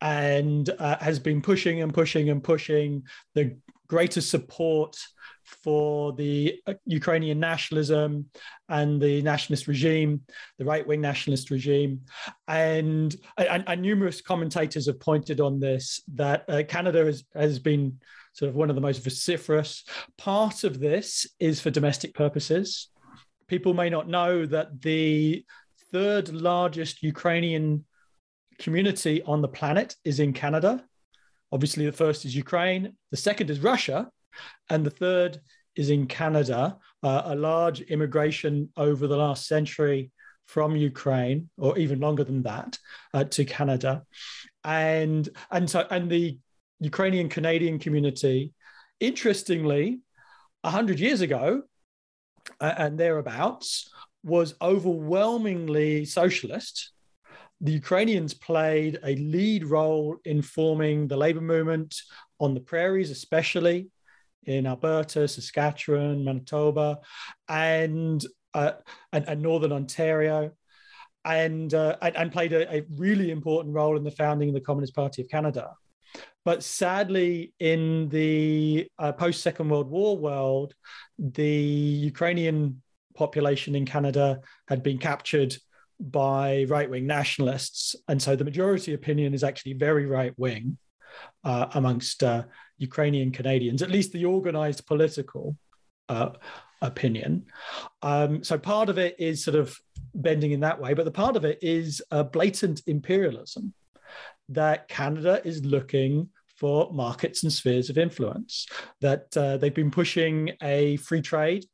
and 0.00 0.68
uh, 0.78 0.98
has 0.98 1.18
been 1.18 1.40
pushing 1.40 1.80
and 1.82 1.94
pushing 1.94 2.28
and 2.28 2.44
pushing 2.44 3.02
the 3.34 3.56
greater 3.88 4.20
support 4.20 4.96
for 5.62 6.12
the 6.12 6.60
uh, 6.66 6.74
Ukrainian 6.86 7.38
nationalism 7.38 8.26
and 8.68 9.00
the 9.00 9.22
nationalist 9.22 9.66
regime, 9.68 10.22
the 10.58 10.64
right 10.64 10.86
wing 10.86 11.00
nationalist 11.00 11.50
regime. 11.50 12.00
And, 12.48 13.14
and, 13.36 13.64
and, 13.66 13.82
numerous 13.82 14.20
commentators 14.20 14.86
have 14.86 15.00
pointed 15.00 15.40
on 15.40 15.60
this 15.60 16.02
that 16.14 16.44
uh, 16.48 16.62
Canada 16.68 17.04
has, 17.04 17.24
has 17.34 17.58
been 17.58 18.00
sort 18.32 18.48
of 18.48 18.56
one 18.56 18.70
of 18.70 18.76
the 18.76 18.82
most 18.82 19.02
vociferous. 19.04 19.84
Part 20.18 20.64
of 20.64 20.80
this 20.80 21.26
is 21.38 21.60
for 21.60 21.70
domestic 21.70 22.14
purposes. 22.14 22.88
People 23.48 23.74
may 23.74 23.90
not 23.90 24.08
know 24.08 24.46
that 24.46 24.80
the 24.80 25.44
third 25.92 26.30
largest 26.30 27.02
Ukrainian 27.02 27.84
community 28.58 29.22
on 29.24 29.42
the 29.42 29.48
planet 29.48 29.94
is 30.04 30.20
in 30.20 30.32
Canada. 30.32 30.82
Obviously, 31.50 31.84
the 31.84 31.92
first 31.92 32.24
is 32.24 32.34
Ukraine, 32.34 32.96
the 33.10 33.16
second 33.16 33.50
is 33.50 33.60
Russia, 33.60 34.10
and 34.70 34.84
the 34.84 34.90
third 34.90 35.40
is 35.76 35.90
in 35.90 36.06
Canada, 36.06 36.76
uh, 37.02 37.22
a 37.26 37.34
large 37.34 37.80
immigration 37.82 38.70
over 38.76 39.06
the 39.06 39.16
last 39.16 39.46
century 39.46 40.10
from 40.46 40.76
Ukraine, 40.76 41.48
or 41.56 41.78
even 41.78 42.00
longer 42.00 42.24
than 42.24 42.42
that, 42.42 42.78
uh, 43.14 43.24
to 43.24 43.44
Canada, 43.44 44.02
and 44.64 45.28
and 45.50 45.68
so 45.68 45.86
and 45.90 46.10
the 46.10 46.38
Ukrainian 46.80 47.28
Canadian 47.28 47.78
community, 47.78 48.52
interestingly, 49.00 50.00
hundred 50.64 51.00
years 51.00 51.20
ago, 51.20 51.62
uh, 52.60 52.74
and 52.76 52.98
thereabouts, 52.98 53.90
was 54.22 54.54
overwhelmingly 54.60 56.04
socialist. 56.04 56.92
The 57.60 57.72
Ukrainians 57.72 58.34
played 58.34 58.98
a 59.04 59.14
lead 59.16 59.64
role 59.64 60.16
in 60.24 60.42
forming 60.42 61.06
the 61.06 61.16
labor 61.16 61.40
movement 61.40 61.94
on 62.40 62.54
the 62.54 62.60
prairies, 62.60 63.10
especially 63.10 63.88
in 64.44 64.66
Alberta, 64.66 65.28
Saskatchewan, 65.28 66.24
Manitoba, 66.24 66.98
and 67.48 68.24
uh, 68.54 68.72
and, 69.12 69.26
and, 69.28 69.40
Northern 69.40 69.72
Ontario, 69.72 70.50
and 71.24 71.72
uh, 71.72 71.96
and, 72.02 72.16
and, 72.16 72.32
played 72.32 72.52
a, 72.52 72.76
a, 72.76 72.82
really 72.96 73.30
important 73.30 73.74
role 73.74 73.96
in 73.96 74.04
the 74.04 74.10
founding 74.10 74.48
of 74.48 74.54
the 74.54 74.60
Communist 74.60 74.94
Party 74.94 75.22
of 75.22 75.28
Canada. 75.28 75.70
But 76.44 76.62
sadly, 76.62 77.54
in 77.60 78.08
the 78.08 78.88
uh, 78.98 79.12
post 79.12 79.42
Second 79.42 79.70
World 79.70 79.88
War 79.88 80.18
world, 80.18 80.74
the 81.18 81.46
Ukrainian 81.46 82.82
population 83.14 83.74
in 83.74 83.86
Canada 83.86 84.40
had 84.68 84.82
been 84.82 84.98
captured 84.98 85.56
by 86.00 86.64
right 86.68 86.90
wing 86.90 87.06
nationalists. 87.06 87.94
And 88.08 88.20
so 88.20 88.34
the 88.34 88.44
majority 88.44 88.94
opinion 88.94 89.34
is 89.34 89.44
actually 89.44 89.74
very 89.74 90.06
right 90.06 90.34
wing 90.36 90.78
uh, 91.44 91.66
amongst 91.74 92.22
uh, 92.22 92.44
Ukrainian 92.82 93.30
Canadians, 93.30 93.82
at 93.82 93.90
least 93.90 94.12
the 94.12 94.24
organized 94.24 94.86
political 94.86 95.56
uh, 96.08 96.30
opinion. 96.82 97.46
Um, 98.02 98.42
so 98.44 98.58
part 98.58 98.88
of 98.88 98.98
it 98.98 99.14
is 99.18 99.44
sort 99.44 99.54
of 99.54 99.78
bending 100.14 100.52
in 100.52 100.60
that 100.60 100.80
way, 100.80 100.94
but 100.94 101.04
the 101.04 101.10
part 101.10 101.36
of 101.36 101.44
it 101.44 101.58
is 101.62 102.02
a 102.10 102.22
blatant 102.24 102.82
imperialism 102.86 103.72
that 104.48 104.88
Canada 104.88 105.40
is 105.44 105.64
looking 105.64 106.28
for 106.56 106.92
markets 106.92 107.42
and 107.42 107.52
spheres 107.52 107.88
of 107.90 107.98
influence, 107.98 108.66
that 109.00 109.34
uh, 109.36 109.56
they've 109.56 109.74
been 109.74 109.90
pushing 109.90 110.52
a 110.62 110.96
free 110.98 111.22
trade 111.22 111.64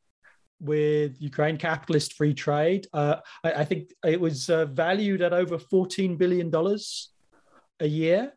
with 0.61 1.20
Ukraine, 1.20 1.56
capitalist 1.56 2.14
free 2.14 2.34
trade. 2.34 2.86
Uh, 2.92 3.16
I, 3.44 3.52
I, 3.52 3.64
think 3.64 3.92
it 4.04 4.20
was 4.20 4.50
uh, 4.50 4.64
valued 4.66 5.22
at 5.22 5.32
over 5.32 5.59
$14 5.59 6.18
billion 6.18 6.52
a 7.80 7.86
year 7.86 8.32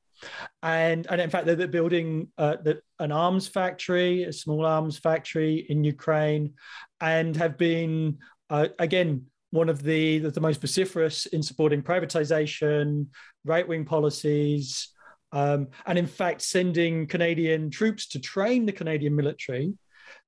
and 0.63 1.07
and 1.09 1.21
in 1.21 1.29
fact 1.29 1.45
they're, 1.45 1.55
they're 1.55 1.67
building 1.67 2.27
uh, 2.37 2.57
the, 2.63 2.81
an 2.99 3.11
arms 3.11 3.47
factory, 3.47 4.23
a 4.23 4.33
small 4.33 4.65
arms 4.65 4.97
factory 4.97 5.65
in 5.69 5.83
Ukraine, 5.83 6.53
and 6.99 7.35
have 7.35 7.57
been 7.57 8.17
uh, 8.49 8.67
again 8.79 9.25
one 9.51 9.69
of 9.69 9.83
the 9.83 10.19
the 10.19 10.41
most 10.41 10.61
vociferous 10.61 11.25
in 11.27 11.43
supporting 11.43 11.81
privatization, 11.81 13.07
right 13.45 13.67
wing 13.67 13.85
policies, 13.85 14.89
um, 15.31 15.67
and 15.85 15.97
in 15.97 16.07
fact 16.07 16.41
sending 16.41 17.07
Canadian 17.07 17.69
troops 17.69 18.07
to 18.07 18.19
train 18.19 18.65
the 18.65 18.71
Canadian 18.71 19.15
military. 19.15 19.73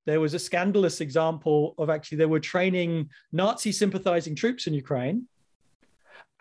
There 0.06 0.20
was 0.20 0.34
a 0.34 0.40
scandalous 0.40 1.00
example 1.00 1.76
of 1.78 1.90
actually 1.90 2.18
they 2.18 2.26
were 2.26 2.40
training 2.40 3.10
Nazi 3.32 3.72
sympathizing 3.72 4.36
troops 4.36 4.68
in 4.68 4.74
Ukraine 4.74 5.28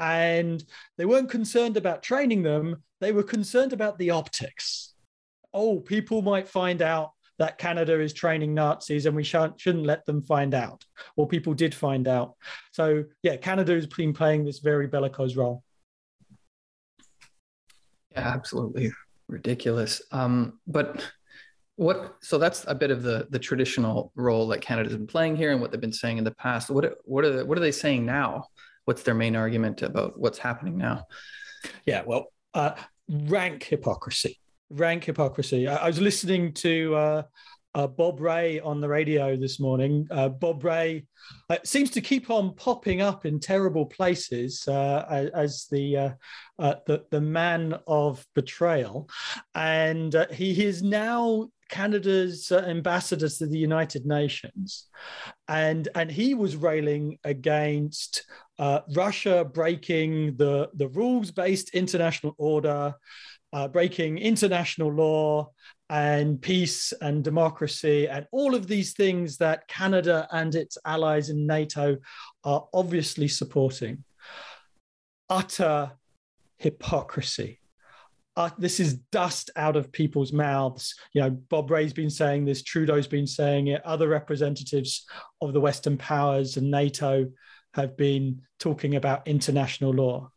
and 0.03 0.65
they 0.99 1.07
weren't 1.07 1.31
concerned 1.31 1.77
about 1.77 2.03
training 2.03 2.43
them 2.43 2.83
they 3.03 3.13
were 3.13 3.25
concerned 3.25 3.73
about 3.73 3.99
the 3.99 4.11
optics. 4.11 4.95
Oh 5.53 5.81
people 5.81 6.23
might 6.23 6.49
find 6.49 6.81
out 6.81 7.11
that 7.39 7.59
canada 7.59 8.01
is 8.01 8.13
training 8.13 8.55
nazis 8.55 9.07
and 9.07 9.17
we 9.17 9.25
shouldn't, 9.25 9.87
let 9.87 10.07
them 10.07 10.23
find 10.23 10.55
out 10.55 10.85
well 11.17 11.27
people 11.27 11.53
did 11.53 11.75
find 11.75 12.07
out. 12.07 12.35
So 12.73 13.05
yeah 13.23 13.37
canada 13.37 13.75
has 13.75 13.87
been 13.87 14.13
playing 14.13 14.45
this 14.45 14.61
very 14.61 14.87
bellicose 14.87 15.37
role. 15.37 15.63
Yeah 18.13 18.29
absolutely 18.29 18.93
ridiculous. 19.29 20.03
Um, 20.13 20.61
but 20.67 21.05
what 21.77 22.17
so 22.21 22.39
that's 22.39 22.65
a 22.69 22.75
bit 22.75 22.91
of 22.93 23.03
the 23.03 23.27
the 23.31 23.39
traditional 23.39 24.13
role 24.15 24.47
that 24.49 24.61
canada's 24.61 24.95
been 24.95 25.07
playing 25.07 25.37
here 25.37 25.51
and 25.51 25.61
what 25.61 25.73
they've 25.73 25.81
been 25.81 25.93
saying 25.93 26.19
in 26.19 26.25
the 26.25 26.35
past. 26.35 26.71
What 26.71 26.99
what 27.05 27.25
are 27.25 27.45
what 27.45 27.59
are 27.59 27.63
they 27.63 27.73
saying 27.73 28.07
now 28.07 28.47
what's 28.93 29.05
their 29.05 29.15
main 29.15 29.35
argument 29.35 29.81
about 29.81 30.21
what's 30.21 30.37
happening 30.37 30.77
now? 30.77 31.07
Yeah, 31.87 32.03
well, 32.05 32.27
uh, 32.53 32.73
rank 33.09 33.63
hypocrisy. 33.63 34.39
Rank 34.69 35.05
hypocrisy. 35.05 35.67
I, 35.67 35.77
I 35.77 35.87
was 35.87 35.99
listening 35.99 36.53
to 36.67 36.95
uh, 36.95 37.23
uh, 37.75 37.87
Bob 37.87 38.21
Rae 38.21 38.61
on 38.61 38.83
the 38.83 38.89
radio 38.91 39.35
this 39.35 39.59
morning. 39.59 40.07
Uh, 40.11 40.29
Bob 40.29 40.63
Rae 40.63 41.07
uh, 41.49 41.57
seems 41.65 41.89
to 41.93 42.03
keep 42.03 42.29
on 42.29 42.55
popping 42.55 43.01
up 43.01 43.25
in 43.25 43.41
terrible 43.41 43.87
places 43.87 44.69
uh, 44.69 45.31
as 45.33 45.69
the, 45.71 45.97
uh, 45.97 46.11
uh, 46.59 46.75
the 46.87 47.07
the 47.11 47.21
man 47.21 47.75
of 47.87 48.27
betrayal, 48.35 49.09
and 49.55 50.27
he 50.31 50.67
is 50.67 50.83
now 50.83 51.49
Canada's 51.73 52.53
ambassador 52.53 53.31
to 53.31 53.47
the 53.47 53.57
United 53.57 54.05
Nations, 54.05 54.89
and 55.49 55.89
and 55.95 56.11
he 56.11 56.35
was 56.35 56.55
railing 56.55 57.19
against 57.25 58.27
uh, 58.59 58.81
Russia 58.95 59.43
breaking 59.43 60.37
the, 60.37 60.69
the 60.75 60.89
rules 60.89 61.31
based 61.31 61.71
international 61.71 62.35
order, 62.37 62.95
uh, 63.55 63.69
breaking 63.69 64.19
international 64.19 64.93
law 64.93 65.51
and 65.89 66.43
peace 66.43 66.93
and 67.01 67.25
democracy, 67.25 68.07
and 68.07 68.27
all 68.33 68.55
of 68.55 68.67
these 68.67 68.93
things 68.93 69.39
that 69.39 69.67
Canada 69.67 70.29
and 70.31 70.55
its 70.55 70.77
allies 70.85 71.31
in 71.31 71.47
NATO 71.47 71.97
are 72.45 72.69
obviously 72.75 73.29
supporting. 73.29 74.05
Utter 75.31 75.93
hypocrisy. 76.59 77.62
Uh, 78.35 78.51
this 78.57 78.81
is 78.81 78.95
dust 79.13 79.51
out 79.57 79.77
of 79.77 79.93
people's 79.93 80.33
mouths. 80.33 80.95
You 81.13 81.21
know, 81.21 81.31
Bob 81.31 81.71
Rae's 81.71 81.93
been 81.93 82.11
saying 82.11 82.45
this, 82.45 82.63
Trudeau's 82.63 83.07
been 83.07 83.27
saying 83.27 83.67
it, 83.67 83.85
other 83.85 84.09
representatives 84.09 85.05
of 85.41 85.53
the 85.53 85.61
Western 85.61 85.99
powers 85.99 86.57
and 86.57 86.71
NATO 86.71 87.31
have 87.75 87.97
been 87.97 88.41
talking 88.59 88.97
about 88.97 89.29
international 89.29 89.93
law. 89.93 90.31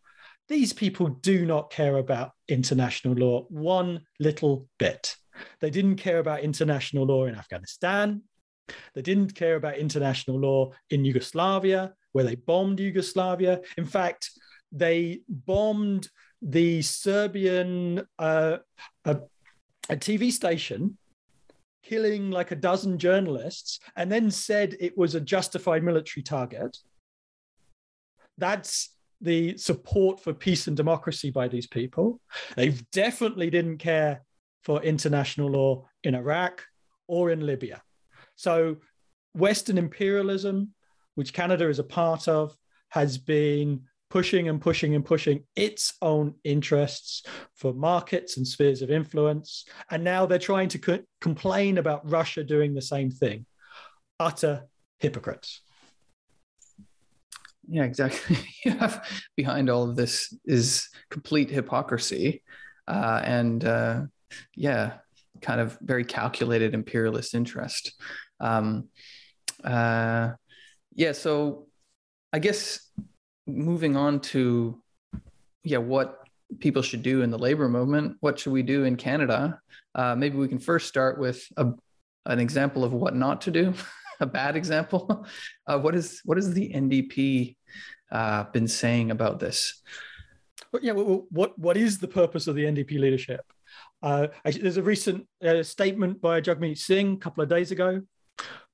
These 0.47 0.73
people 0.73 1.07
do 1.07 1.45
not 1.45 1.71
care 1.71 1.97
about 1.97 2.31
international 2.47 3.15
law 3.15 3.45
one 3.49 4.01
little 4.19 4.67
bit. 4.77 5.15
They 5.59 5.69
didn't 5.69 5.95
care 5.95 6.19
about 6.19 6.41
international 6.41 7.05
law 7.05 7.25
in 7.25 7.35
Afghanistan. 7.35 8.21
They 8.93 9.01
didn't 9.01 9.35
care 9.35 9.55
about 9.55 9.77
international 9.77 10.39
law 10.39 10.71
in 10.89 11.05
Yugoslavia, 11.05 11.93
where 12.11 12.25
they 12.25 12.35
bombed 12.35 12.79
Yugoslavia. 12.79 13.61
In 13.77 13.85
fact, 13.85 14.31
they 14.71 15.21
bombed 15.29 16.09
the 16.41 16.81
Serbian 16.81 18.05
uh, 18.19 18.57
a, 19.05 19.17
a 19.89 19.95
TV 19.95 20.31
station, 20.31 20.97
killing 21.83 22.31
like 22.31 22.51
a 22.51 22.55
dozen 22.55 22.97
journalists, 22.97 23.79
and 23.95 24.11
then 24.11 24.31
said 24.31 24.75
it 24.79 24.97
was 24.97 25.15
a 25.15 25.21
justified 25.21 25.83
military 25.83 26.23
target. 26.23 26.77
That's 28.37 28.95
the 29.21 29.57
support 29.57 30.19
for 30.19 30.33
peace 30.33 30.67
and 30.67 30.75
democracy 30.75 31.31
by 31.31 31.47
these 31.47 31.67
people. 31.67 32.19
They 32.55 32.75
definitely 32.91 33.49
didn't 33.49 33.77
care 33.77 34.21
for 34.63 34.81
international 34.83 35.49
law 35.49 35.87
in 36.03 36.15
Iraq 36.15 36.63
or 37.07 37.31
in 37.31 37.45
Libya. 37.45 37.81
So, 38.35 38.77
Western 39.33 39.77
imperialism, 39.77 40.73
which 41.15 41.33
Canada 41.33 41.69
is 41.69 41.79
a 41.79 41.83
part 41.83 42.27
of, 42.27 42.55
has 42.89 43.17
been 43.17 43.81
pushing 44.15 44.47
and 44.47 44.61
pushing 44.61 44.95
and 44.95 45.03
pushing 45.03 45.43
its 45.57 45.95
own 46.01 46.33
interests 46.45 47.23
for 47.53 47.73
markets 47.73 48.37
and 48.37 48.47
spheres 48.47 48.81
of 48.81 48.89
influence. 48.89 49.65
And 49.91 50.05
now 50.05 50.25
they're 50.25 50.39
trying 50.39 50.69
to 50.69 50.79
co- 50.79 51.03
complain 51.19 51.79
about 51.79 52.09
Russia 52.09 52.41
doing 52.41 52.73
the 52.73 52.81
same 52.81 53.11
thing. 53.11 53.45
Utter 54.17 54.67
hypocrites. 54.99 55.59
Yeah, 57.67 57.83
exactly. 57.83 58.37
behind 59.35 59.69
all 59.69 59.89
of 59.89 59.97
this 59.97 60.33
is 60.45 60.87
complete 61.09 61.49
hypocrisy, 61.49 62.41
uh, 62.87 63.21
and 63.21 63.65
uh, 63.65 64.03
yeah, 64.55 64.93
kind 65.41 65.59
of 65.59 65.77
very 65.81 66.05
calculated 66.05 66.73
imperialist 66.73 67.35
interest. 67.35 68.01
Um, 68.39 68.87
uh, 69.61 70.29
yeah, 70.93 71.11
so 71.11 71.67
I 72.31 72.39
guess 72.39 72.79
moving 73.47 73.95
on 73.95 74.19
to 74.19 74.81
yeah, 75.63 75.77
what 75.77 76.19
people 76.59 76.81
should 76.81 77.01
do 77.01 77.21
in 77.21 77.31
the 77.31 77.37
labor 77.37 77.67
movement. 77.67 78.17
What 78.19 78.39
should 78.39 78.53
we 78.53 78.63
do 78.63 78.83
in 78.83 78.95
Canada? 78.95 79.59
Uh, 79.93 80.15
maybe 80.15 80.37
we 80.37 80.47
can 80.47 80.59
first 80.59 80.87
start 80.87 81.19
with 81.19 81.45
a, 81.57 81.71
an 82.25 82.39
example 82.39 82.83
of 82.83 82.93
what 82.93 83.15
not 83.15 83.41
to 83.41 83.51
do. 83.51 83.73
a 84.19 84.25
bad 84.25 84.55
example. 84.55 85.25
Uh, 85.67 85.79
what 85.79 85.95
is 85.95 86.21
what 86.25 86.37
has 86.37 86.53
the 86.53 86.69
NDP 86.69 87.55
uh, 88.11 88.43
been 88.53 88.67
saying 88.67 89.09
about 89.09 89.39
this? 89.39 89.81
Well, 90.71 90.83
yeah, 90.83 90.91
well, 90.91 91.25
what 91.31 91.57
what 91.57 91.75
is 91.75 91.97
the 91.97 92.07
purpose 92.07 92.45
of 92.45 92.53
the 92.53 92.65
NDP 92.65 92.99
leadership? 92.99 93.41
Uh, 94.03 94.27
there's 94.43 94.77
a 94.77 94.83
recent 94.83 95.27
uh, 95.43 95.63
statement 95.63 96.21
by 96.21 96.39
Jagmeet 96.39 96.77
Singh 96.77 97.13
a 97.13 97.17
couple 97.17 97.41
of 97.41 97.49
days 97.49 97.71
ago. 97.71 98.01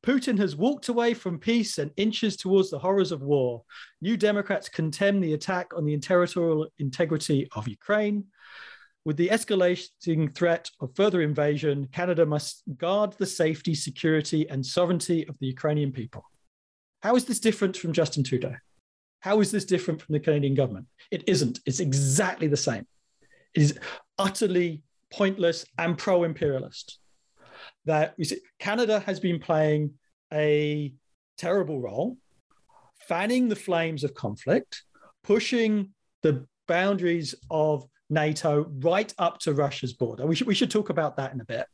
Putin 0.06 0.38
has 0.40 0.56
walked 0.56 0.90
away 0.90 1.14
from 1.14 1.38
peace 1.38 1.78
and 1.78 1.92
inches 1.96 2.36
towards 2.36 2.72
the 2.72 2.80
horrors 2.80 3.12
of 3.12 3.22
war. 3.22 3.64
New 4.02 4.18
Democrats 4.18 4.68
contemn 4.68 5.20
the 5.20 5.34
attack 5.34 5.74
on 5.76 5.86
the 5.86 5.98
territorial 6.00 6.68
integrity 6.80 7.48
of 7.56 7.68
Ukraine. 7.68 8.26
With 9.06 9.18
the 9.18 9.30
escalating 9.30 10.34
threat 10.34 10.70
of 10.80 10.96
further 10.96 11.22
invasion, 11.22 11.88
Canada 11.92 12.26
must 12.26 12.64
guard 12.78 13.14
the 13.14 13.26
safety, 13.26 13.76
security, 13.76 14.50
and 14.50 14.66
sovereignty 14.66 15.28
of 15.28 15.38
the 15.40 15.48
Ukrainian 15.48 15.92
people. 15.92 16.24
How 17.02 17.16
is 17.16 17.26
this 17.26 17.40
different 17.40 17.78
from 17.78 17.94
Justin 17.94 18.24
Trudeau? 18.24 18.56
How 19.20 19.40
is 19.40 19.52
this 19.52 19.66
different 19.66 20.02
from 20.02 20.14
the 20.14 20.20
Canadian 20.20 20.56
government? 20.56 20.88
It 21.12 21.24
isn't. 21.28 21.60
It's 21.66 21.80
exactly 21.80 22.48
the 22.48 22.58
same. 22.58 22.88
It 23.54 23.62
is 23.62 23.80
utterly 24.18 24.82
pointless 25.12 25.66
and 25.78 25.98
pro 25.98 26.24
imperialist. 26.24 27.01
That 27.86 28.16
see, 28.24 28.42
Canada 28.60 29.00
has 29.02 29.20
been 29.20 29.40
playing 29.40 29.94
a 30.32 30.94
terrible 31.38 31.80
role, 31.80 32.18
fanning 33.08 33.50
the 33.50 33.56
flames 33.56 34.04
of 34.04 34.14
conflict, 34.14 34.84
pushing 35.24 35.90
the 36.22 36.46
boundaries 36.68 37.36
of 37.50 37.86
NATO 38.10 38.68
right 38.80 39.12
up 39.18 39.40
to 39.40 39.54
Russia's 39.54 39.94
border. 39.94 40.26
We 40.26 40.36
should 40.36 40.48
we 40.48 40.56
should 40.56 40.72
talk 40.72 40.90
about 40.90 41.18
that 41.18 41.34
in 41.34 41.42
a 41.42 41.46
bit. 41.46 41.66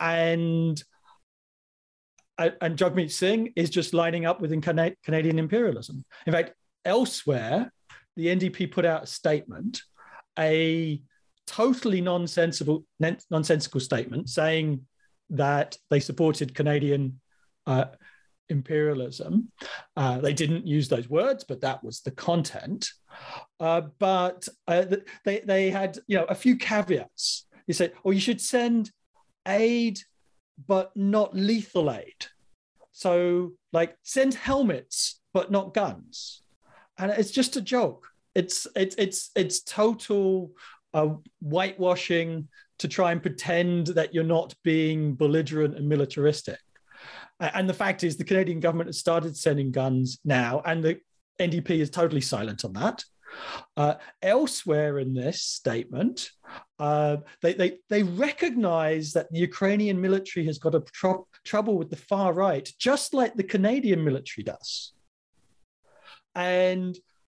And 0.00 0.82
and 2.38 2.76
Jagmeet 2.78 3.10
Singh 3.10 3.52
is 3.56 3.70
just 3.70 3.94
lining 3.94 4.26
up 4.26 4.40
with 4.40 4.50
Canadian 4.62 5.38
imperialism. 5.38 6.04
In 6.26 6.32
fact, 6.32 6.52
elsewhere, 6.84 7.72
the 8.16 8.26
NDP 8.26 8.70
put 8.70 8.84
out 8.84 9.04
a 9.04 9.06
statement, 9.06 9.82
a 10.38 11.00
totally 11.46 12.00
nonsensical 12.00 12.84
nonsensical 13.30 13.80
statement 13.80 14.28
saying 14.28 14.86
that 15.30 15.76
they 15.90 16.00
supported 16.00 16.54
Canadian 16.54 17.20
uh, 17.66 17.86
imperialism. 18.48 19.50
Uh, 19.96 20.18
they 20.18 20.32
didn't 20.32 20.66
use 20.66 20.88
those 20.88 21.08
words, 21.08 21.44
but 21.44 21.60
that 21.60 21.82
was 21.82 22.00
the 22.00 22.10
content. 22.10 22.90
Uh, 23.58 23.82
but 23.98 24.48
uh, 24.68 24.84
they 25.24 25.40
they 25.40 25.70
had 25.70 25.98
you 26.06 26.16
know 26.16 26.24
a 26.24 26.34
few 26.34 26.56
caveats. 26.56 27.46
You 27.66 27.74
said, 27.74 27.92
"Oh, 28.04 28.10
you 28.10 28.20
should 28.20 28.40
send 28.40 28.90
aid, 29.46 30.00
but 30.66 30.96
not 30.96 31.34
lethal 31.34 31.90
aid." 31.90 32.26
So, 32.92 33.52
like, 33.72 33.94
send 34.04 34.34
helmets, 34.34 35.20
but 35.34 35.50
not 35.50 35.74
guns. 35.74 36.42
And 36.96 37.10
it's 37.10 37.30
just 37.30 37.56
a 37.56 37.60
joke. 37.60 38.06
It's 38.34 38.66
it's 38.74 38.94
it's 38.96 39.30
it's 39.34 39.62
total 39.62 40.52
uh, 40.94 41.08
whitewashing 41.40 42.48
to 42.78 42.88
try 42.88 43.12
and 43.12 43.22
pretend 43.22 43.88
that 43.88 44.14
you're 44.14 44.24
not 44.24 44.54
being 44.62 45.14
belligerent 45.14 45.76
and 45.76 45.88
militaristic. 45.88 46.58
And 47.40 47.68
the 47.68 47.74
fact 47.74 48.04
is, 48.04 48.16
the 48.16 48.24
Canadian 48.24 48.60
government 48.60 48.88
has 48.88 48.98
started 48.98 49.36
sending 49.36 49.70
guns 49.70 50.18
now, 50.24 50.62
and 50.64 50.82
the 50.82 51.00
NDP 51.38 51.70
is 51.70 51.90
totally 51.90 52.22
silent 52.22 52.64
on 52.64 52.72
that. 52.74 53.04
Uh, 53.76 53.94
elsewhere 54.22 54.98
in 54.98 55.12
this 55.12 55.42
statement, 55.42 56.30
uh, 56.78 57.18
they, 57.42 57.52
they, 57.52 57.78
they 57.90 58.02
recognize 58.02 59.12
that 59.12 59.30
the 59.30 59.38
Ukrainian 59.40 60.00
military 60.00 60.46
has 60.46 60.58
got 60.58 60.74
a 60.74 60.80
tr- 60.80 61.26
trouble 61.44 61.76
with 61.76 61.90
the 61.90 61.96
far 61.96 62.32
right, 62.32 62.70
just 62.78 63.12
like 63.12 63.34
the 63.34 63.42
Canadian 63.42 64.02
military 64.02 64.44
does. 64.44 64.92
And 66.34 66.96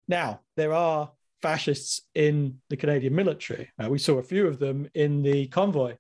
now 0.08 0.42
there 0.56 0.74
are 0.74 1.12
fascists 1.42 2.02
in 2.16 2.58
the 2.70 2.78
Canadian 2.78 3.16
military. 3.16 3.70
Uh, 3.82 3.90
we 3.90 4.00
saw 4.00 4.18
a 4.18 4.24
few 4.24 4.48
of 4.48 4.60
them 4.60 4.88
in 4.94 5.22
the 5.22 5.48
convoy 5.48 5.96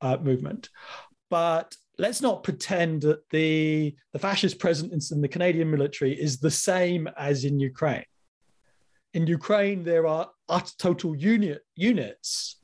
uh, 0.00 0.16
movement. 0.18 0.68
But 1.28 1.76
let's 1.98 2.22
not 2.22 2.42
pretend 2.42 3.02
that 3.02 3.28
the, 3.30 3.94
the 4.12 4.18
fascist 4.18 4.58
presence 4.58 5.12
in 5.12 5.20
the 5.20 5.28
Canadian 5.28 5.70
military 5.70 6.12
is 6.12 6.38
the 6.38 6.50
same 6.50 7.08
as 7.16 7.44
in 7.44 7.60
Ukraine. 7.60 8.04
In 9.12 9.26
Ukraine, 9.26 9.82
there 9.82 10.06
are 10.06 10.30
total 10.78 11.16
unit, 11.16 11.62
units 11.76 12.60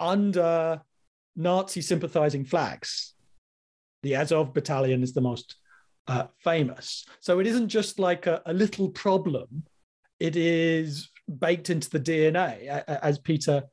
under 0.00 0.82
Nazi 1.36 1.80
sympathizing 1.80 2.44
flags. 2.44 3.14
The 4.02 4.16
Azov 4.16 4.52
battalion 4.52 5.02
is 5.02 5.14
the 5.14 5.20
most 5.20 5.56
uh, 6.06 6.26
famous. 6.38 7.06
So 7.20 7.38
it 7.40 7.46
isn't 7.46 7.68
just 7.68 7.98
like 7.98 8.26
a, 8.26 8.42
a 8.46 8.52
little 8.52 8.90
problem, 8.90 9.64
it 10.20 10.36
is 10.36 11.08
baked 11.28 11.70
into 11.70 11.90
the 11.90 12.00
DNA, 12.00 12.66
as 12.86 13.18
Peter 13.18 13.64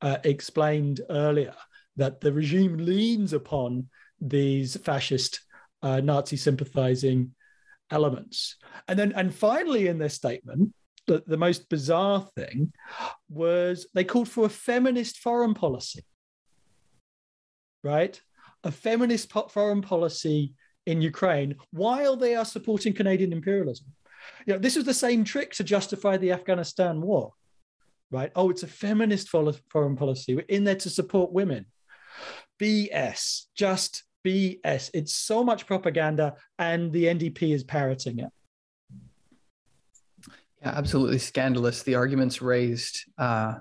uh, 0.00 0.18
explained 0.24 1.00
earlier, 1.10 1.54
that 1.96 2.20
the 2.20 2.32
regime 2.32 2.76
leans 2.78 3.32
upon 3.32 3.88
these 4.20 4.76
fascist 4.76 5.40
uh, 5.82 6.00
Nazi 6.00 6.36
sympathizing 6.36 7.34
elements. 7.90 8.56
And 8.88 8.98
then, 8.98 9.12
and 9.12 9.34
finally, 9.34 9.88
in 9.88 9.98
their 9.98 10.08
statement, 10.08 10.72
the, 11.06 11.22
the 11.26 11.36
most 11.36 11.68
bizarre 11.68 12.26
thing 12.36 12.72
was 13.28 13.86
they 13.94 14.04
called 14.04 14.28
for 14.28 14.46
a 14.46 14.50
feminist 14.50 15.18
foreign 15.18 15.54
policy, 15.54 16.04
right? 17.82 18.20
A 18.62 18.70
feminist 18.70 19.32
foreign 19.50 19.82
policy 19.82 20.54
in 20.86 21.00
Ukraine 21.02 21.56
while 21.70 22.16
they 22.16 22.34
are 22.34 22.44
supporting 22.44 22.92
Canadian 22.92 23.32
imperialism. 23.32 23.86
You 24.46 24.54
know, 24.54 24.58
this 24.58 24.76
was 24.76 24.84
the 24.84 24.94
same 24.94 25.24
trick 25.24 25.52
to 25.54 25.64
justify 25.64 26.16
the 26.16 26.32
Afghanistan 26.32 27.00
war, 27.00 27.32
right? 28.10 28.32
Oh, 28.34 28.50
it's 28.50 28.62
a 28.62 28.68
feminist 28.68 29.28
foreign 29.28 29.96
policy. 29.96 30.34
We're 30.34 30.44
in 30.48 30.64
there 30.64 30.76
to 30.76 30.90
support 30.90 31.32
women. 31.32 31.66
BS, 32.60 33.46
just 33.54 34.04
BS. 34.26 34.90
It's 34.92 35.14
so 35.14 35.42
much 35.42 35.66
propaganda, 35.66 36.34
and 36.58 36.92
the 36.92 37.04
NDP 37.04 37.54
is 37.54 37.64
parroting 37.64 38.18
it. 38.20 38.28
Yeah, 40.62 40.72
absolutely 40.76 41.18
scandalous. 41.18 41.82
The 41.82 41.94
arguments 41.94 42.42
raised 42.42 43.04
uh, 43.16 43.54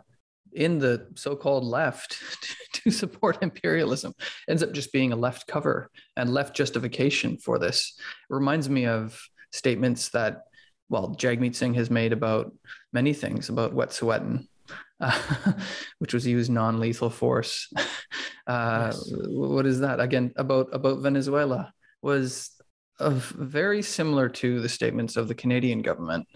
in 0.52 0.80
the 0.80 1.08
so-called 1.16 1.64
left 1.64 2.18
to 2.74 2.92
support 2.92 3.42
imperialism 3.42 4.14
ends 4.50 4.64
up 4.64 4.74
just 4.74 4.92
being 4.92 5.14
a 5.14 5.16
left 5.16 5.48
cover 5.48 5.90
and 6.18 6.34
left 6.34 6.56
justification 6.56 7.38
for 7.38 7.60
this. 7.60 7.96
It 7.98 8.34
reminds 8.34 8.70
me 8.70 8.86
of 8.86 9.20
statements 9.52 10.10
that 10.10 10.44
well, 10.90 11.16
Jagmeet 11.16 11.56
Singh 11.56 11.76
has 11.76 11.90
made 11.90 12.14
about 12.14 12.52
many 12.92 13.14
things 13.14 13.50
about 13.50 13.74
Wet'suwet'en, 13.74 14.48
uh, 15.00 15.54
which 16.00 16.14
was 16.14 16.26
used 16.28 16.52
non-lethal 16.52 17.10
force. 17.10 17.72
Uh. 18.48 18.92
What 19.28 19.68
is 19.68 19.82
that 19.82 20.00
again 20.00 20.34
about 20.36 20.70
about 20.74 21.02
Venezuela? 21.02 21.72
Was 22.02 22.50
of 23.00 23.26
very 23.38 23.84
similar 23.84 24.28
to 24.28 24.60
the 24.60 24.70
statements 24.70 25.18
of 25.18 25.28
the 25.28 25.36
Canadian 25.36 25.84
government, 25.84 26.28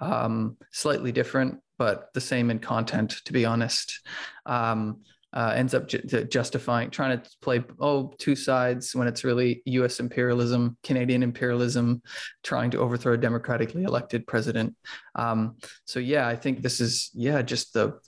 um, 0.00 0.56
slightly 0.72 1.12
different, 1.12 1.60
but 1.78 2.12
the 2.14 2.20
same 2.20 2.50
in 2.50 2.58
content. 2.58 3.14
To 3.26 3.32
be 3.32 3.44
honest, 3.44 4.00
um, 4.44 5.02
uh, 5.32 5.52
ends 5.54 5.74
up 5.74 5.88
ju- 5.88 6.24
justifying 6.24 6.90
trying 6.90 7.20
to 7.20 7.30
play 7.40 7.62
oh 7.80 8.12
two 8.18 8.36
sides 8.36 8.94
when 8.94 9.08
it's 9.08 9.24
really 9.24 9.62
U.S. 9.66 10.00
imperialism, 10.00 10.76
Canadian 10.82 11.22
imperialism, 11.22 12.02
trying 12.42 12.70
to 12.72 12.78
overthrow 12.78 13.14
a 13.14 13.18
democratically 13.18 13.84
elected 13.84 14.26
president. 14.26 14.76
Um, 15.14 15.56
so 15.84 16.00
yeah, 16.00 16.28
I 16.28 16.36
think 16.36 16.62
this 16.62 16.80
is 16.80 17.10
yeah 17.14 17.42
just 17.42 17.72
the 17.72 17.98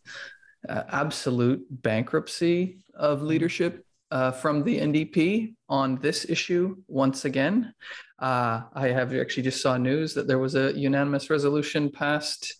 uh, 0.68 0.82
absolute 0.88 1.64
bankruptcy 1.70 2.78
of 2.94 3.22
leadership 3.22 3.84
uh, 4.10 4.30
from 4.30 4.62
the 4.62 4.78
NDP 4.78 5.54
on 5.68 5.96
this 5.96 6.28
issue 6.28 6.76
once 6.88 7.24
again. 7.24 7.74
Uh, 8.18 8.62
I 8.72 8.88
have 8.88 9.12
actually 9.14 9.42
just 9.42 9.60
saw 9.60 9.76
news 9.76 10.14
that 10.14 10.28
there 10.28 10.38
was 10.38 10.54
a 10.54 10.72
unanimous 10.78 11.30
resolution 11.30 11.90
passed 11.90 12.54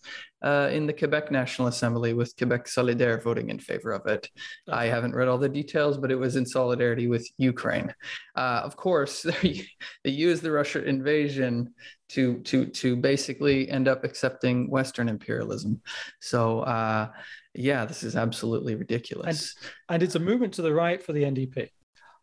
uh, 0.45 0.68
in 0.70 0.86
the 0.86 0.92
Quebec 0.92 1.30
National 1.30 1.68
Assembly 1.68 2.12
with 2.12 2.36
Quebec 2.36 2.66
Solidaire 2.66 3.20
voting 3.20 3.49
in 3.49 3.59
favor 3.59 3.92
of 3.92 4.07
it. 4.07 4.28
Okay. 4.68 4.78
I 4.78 4.86
haven't 4.86 5.14
read 5.14 5.26
all 5.26 5.38
the 5.38 5.49
details, 5.49 5.97
but 5.97 6.12
it 6.12 6.16
was 6.16 6.36
in 6.36 6.45
solidarity 6.45 7.09
with 7.09 7.26
Ukraine. 7.38 7.92
Uh, 8.36 8.61
of 8.62 8.76
course, 8.76 9.22
they, 9.42 9.66
used 10.05 10.42
the 10.42 10.53
Russia 10.53 10.84
invasion 10.84 11.72
to 12.11 12.40
to 12.42 12.66
to 12.66 12.95
basically 12.95 13.68
end 13.70 13.88
up 13.88 14.05
accepting 14.05 14.70
Western 14.70 15.09
imperialism. 15.09 15.80
So. 16.20 16.61
Uh, 16.61 17.09
yeah, 17.57 17.84
this 17.84 18.03
is 18.03 18.16
absolutely 18.16 18.74
ridiculous. 18.74 19.55
And, 19.88 19.95
and 19.95 20.03
it's 20.03 20.16
a 20.16 20.18
movement 20.18 20.55
to 20.55 20.62
the 20.62 20.74
right 20.74 21.01
for 21.01 21.12
the 21.12 21.22
NDP. 21.22 21.68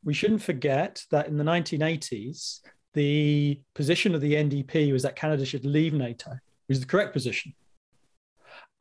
We 0.04 0.14
shouldn't 0.14 0.42
forget 0.42 1.06
that 1.10 1.30
in 1.30 1.38
the 1.38 1.46
1980s, 1.46 2.60
the 2.94 3.62
position 3.74 4.14
of 4.14 4.20
the 4.20 4.34
NDP 4.34 4.92
was 4.92 5.04
that 5.04 5.16
Canada 5.16 5.46
should 5.46 5.64
leave 5.64 5.94
NATO, 5.94 6.32
which 6.68 6.76
is 6.76 6.82
the 6.82 6.86
correct 6.86 7.14
position 7.14 7.54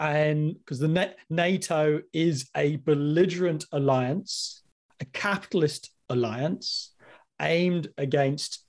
and 0.01 0.55
because 0.55 0.79
the 0.79 1.15
NATO 1.29 2.01
is 2.15 2.49
a 2.57 2.77
belligerent 2.77 3.67
alliance, 3.71 4.63
a 4.99 5.05
capitalist 5.05 5.91
alliance 6.09 6.95
aimed 7.41 7.89
against 7.99 8.65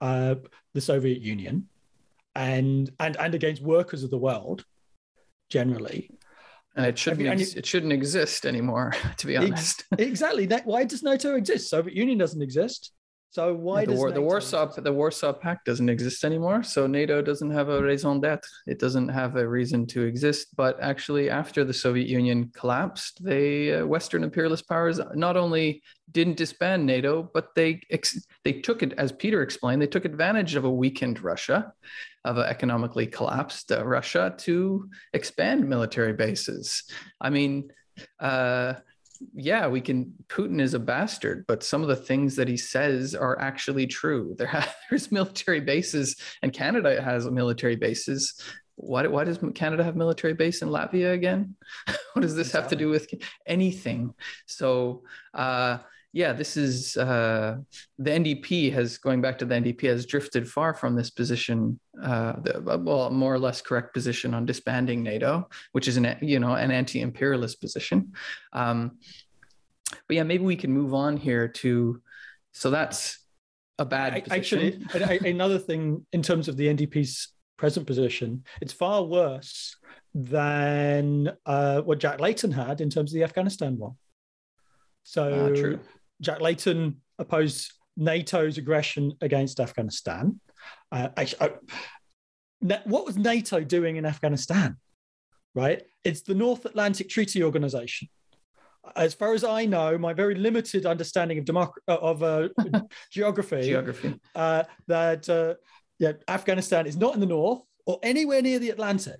uh, 0.00 0.36
the 0.74 0.80
Soviet 0.80 1.20
Union 1.20 1.68
and 2.36 2.90
and 3.00 3.16
and 3.16 3.34
against 3.34 3.62
workers 3.62 4.04
of 4.04 4.10
the 4.10 4.18
world 4.18 4.64
generally. 5.50 6.10
And 6.76 6.86
it 6.86 6.98
shouldn't 6.98 7.26
and 7.26 7.40
you, 7.40 7.46
it 7.56 7.66
shouldn't 7.66 7.92
exist 7.92 8.46
anymore, 8.46 8.92
to 9.16 9.26
be 9.26 9.36
honest. 9.36 9.84
exactly. 9.98 10.46
That, 10.46 10.66
why 10.66 10.84
does 10.84 11.02
NATO 11.02 11.34
exist? 11.34 11.70
Soviet 11.70 11.96
Union 11.96 12.18
doesn't 12.18 12.42
exist. 12.42 12.92
So 13.36 13.52
why 13.52 13.84
the, 13.84 13.90
does 13.90 13.98
War, 13.98 14.12
the 14.12 14.22
Warsaw 14.22 14.64
the 14.80 14.94
Warsaw 14.94 15.34
Pact 15.34 15.66
doesn't 15.66 15.90
exist 15.90 16.24
anymore? 16.24 16.62
So 16.62 16.86
NATO 16.86 17.20
doesn't 17.20 17.50
have 17.50 17.68
a 17.68 17.82
raison 17.82 18.18
d'être. 18.18 18.48
It 18.66 18.78
doesn't 18.78 19.10
have 19.10 19.36
a 19.36 19.46
reason 19.46 19.86
to 19.88 20.04
exist. 20.04 20.56
But 20.56 20.80
actually, 20.80 21.28
after 21.28 21.62
the 21.62 21.74
Soviet 21.74 22.08
Union 22.08 22.50
collapsed, 22.54 23.22
they 23.22 23.74
uh, 23.74 23.84
Western 23.84 24.24
imperialist 24.24 24.66
powers 24.66 24.98
not 25.14 25.36
only 25.36 25.82
didn't 26.12 26.38
disband 26.38 26.86
NATO, 26.86 27.30
but 27.34 27.54
they 27.54 27.82
ex- 27.90 28.26
they 28.42 28.54
took 28.54 28.82
it, 28.82 28.94
as 28.96 29.12
Peter 29.12 29.42
explained, 29.42 29.82
they 29.82 29.86
took 29.86 30.06
advantage 30.06 30.54
of 30.54 30.64
a 30.64 30.70
weakened 30.70 31.22
Russia, 31.22 31.74
of 32.24 32.38
an 32.38 32.46
economically 32.46 33.06
collapsed 33.06 33.70
uh, 33.70 33.84
Russia, 33.84 34.34
to 34.38 34.88
expand 35.12 35.68
military 35.68 36.14
bases. 36.14 36.84
I 37.20 37.28
mean. 37.28 37.70
Uh, 38.18 38.74
yeah, 39.34 39.68
we 39.68 39.80
can. 39.80 40.12
Putin 40.28 40.60
is 40.60 40.74
a 40.74 40.78
bastard, 40.78 41.44
but 41.46 41.62
some 41.62 41.82
of 41.82 41.88
the 41.88 41.96
things 41.96 42.36
that 42.36 42.48
he 42.48 42.56
says 42.56 43.14
are 43.14 43.38
actually 43.40 43.86
true. 43.86 44.34
There 44.38 44.46
have, 44.46 44.74
there's 44.90 45.10
military 45.10 45.60
bases, 45.60 46.16
and 46.42 46.52
Canada 46.52 47.00
has 47.02 47.28
military 47.30 47.76
bases. 47.76 48.40
Why, 48.76 49.06
why 49.06 49.24
does 49.24 49.38
Canada 49.54 49.82
have 49.82 49.96
military 49.96 50.34
base 50.34 50.60
in 50.60 50.68
Latvia 50.68 51.14
again? 51.14 51.56
what 52.12 52.22
does 52.22 52.34
this 52.34 52.48
exactly. 52.48 52.62
have 52.62 52.70
to 52.70 52.76
do 52.76 52.88
with 52.90 53.08
anything? 53.46 54.12
So, 54.44 55.04
uh, 55.32 55.78
yeah, 56.16 56.32
this 56.32 56.56
is 56.56 56.96
uh, 56.96 57.58
the 57.98 58.10
NDP 58.10 58.72
has 58.72 58.96
going 58.96 59.20
back 59.20 59.36
to 59.36 59.44
the 59.44 59.54
NDP 59.54 59.82
has 59.82 60.06
drifted 60.06 60.48
far 60.48 60.72
from 60.72 60.96
this 60.96 61.10
position, 61.10 61.78
uh, 62.02 62.32
the, 62.40 62.80
well, 62.82 63.10
more 63.10 63.34
or 63.34 63.38
less 63.38 63.60
correct 63.60 63.92
position 63.92 64.32
on 64.32 64.46
disbanding 64.46 65.02
NATO, 65.02 65.46
which 65.72 65.88
is 65.88 65.98
an 65.98 66.16
you 66.22 66.40
know 66.40 66.54
an 66.54 66.70
anti-imperialist 66.70 67.60
position. 67.60 68.14
Um, 68.54 68.96
but 69.90 70.16
yeah, 70.16 70.22
maybe 70.22 70.42
we 70.42 70.56
can 70.56 70.72
move 70.72 70.94
on 70.94 71.18
here 71.18 71.48
to. 71.48 72.00
So 72.52 72.70
that's 72.70 73.18
a 73.78 73.84
bad 73.84 74.24
position. 74.24 74.88
Actually, 74.94 75.30
another 75.30 75.58
thing 75.58 76.06
in 76.14 76.22
terms 76.22 76.48
of 76.48 76.56
the 76.56 76.66
NDP's 76.66 77.28
present 77.58 77.86
position, 77.86 78.42
it's 78.62 78.72
far 78.72 79.04
worse 79.04 79.76
than 80.14 81.30
uh, 81.44 81.82
what 81.82 81.98
Jack 81.98 82.20
Layton 82.20 82.52
had 82.52 82.80
in 82.80 82.88
terms 82.88 83.12
of 83.12 83.16
the 83.16 83.24
Afghanistan 83.24 83.76
one. 83.76 83.96
So, 85.02 85.52
uh, 85.52 85.78
Jack 86.20 86.40
Layton 86.40 87.00
opposed 87.18 87.72
NATO's 87.96 88.58
aggression 88.58 89.12
against 89.20 89.60
Afghanistan. 89.60 90.40
Uh, 90.92 91.08
I, 91.16 91.50
what 92.84 93.06
was 93.06 93.16
NATO 93.16 93.60
doing 93.60 93.96
in 93.96 94.04
Afghanistan? 94.06 94.76
right? 95.56 95.82
It's 96.04 96.20
the 96.20 96.34
North 96.34 96.66
Atlantic 96.66 97.08
Treaty 97.08 97.42
Organization. 97.42 98.08
As 98.94 99.14
far 99.14 99.32
as 99.32 99.42
I 99.42 99.64
know, 99.64 99.98
my 99.98 100.12
very 100.12 100.34
limited 100.36 100.86
understanding 100.86 101.38
of 101.38 101.44
democ- 101.46 101.72
uh, 101.88 101.94
of 101.96 102.22
uh, 102.22 102.48
geography, 103.10 103.62
Geography. 103.62 104.20
uh, 104.36 104.62
that 104.86 105.28
uh, 105.28 105.54
yeah, 105.98 106.12
Afghanistan 106.28 106.86
is 106.86 106.96
not 106.96 107.14
in 107.14 107.20
the 107.20 107.26
north 107.26 107.62
or 107.86 107.98
anywhere 108.02 108.42
near 108.42 108.58
the 108.60 108.70
Atlantic, 108.70 109.18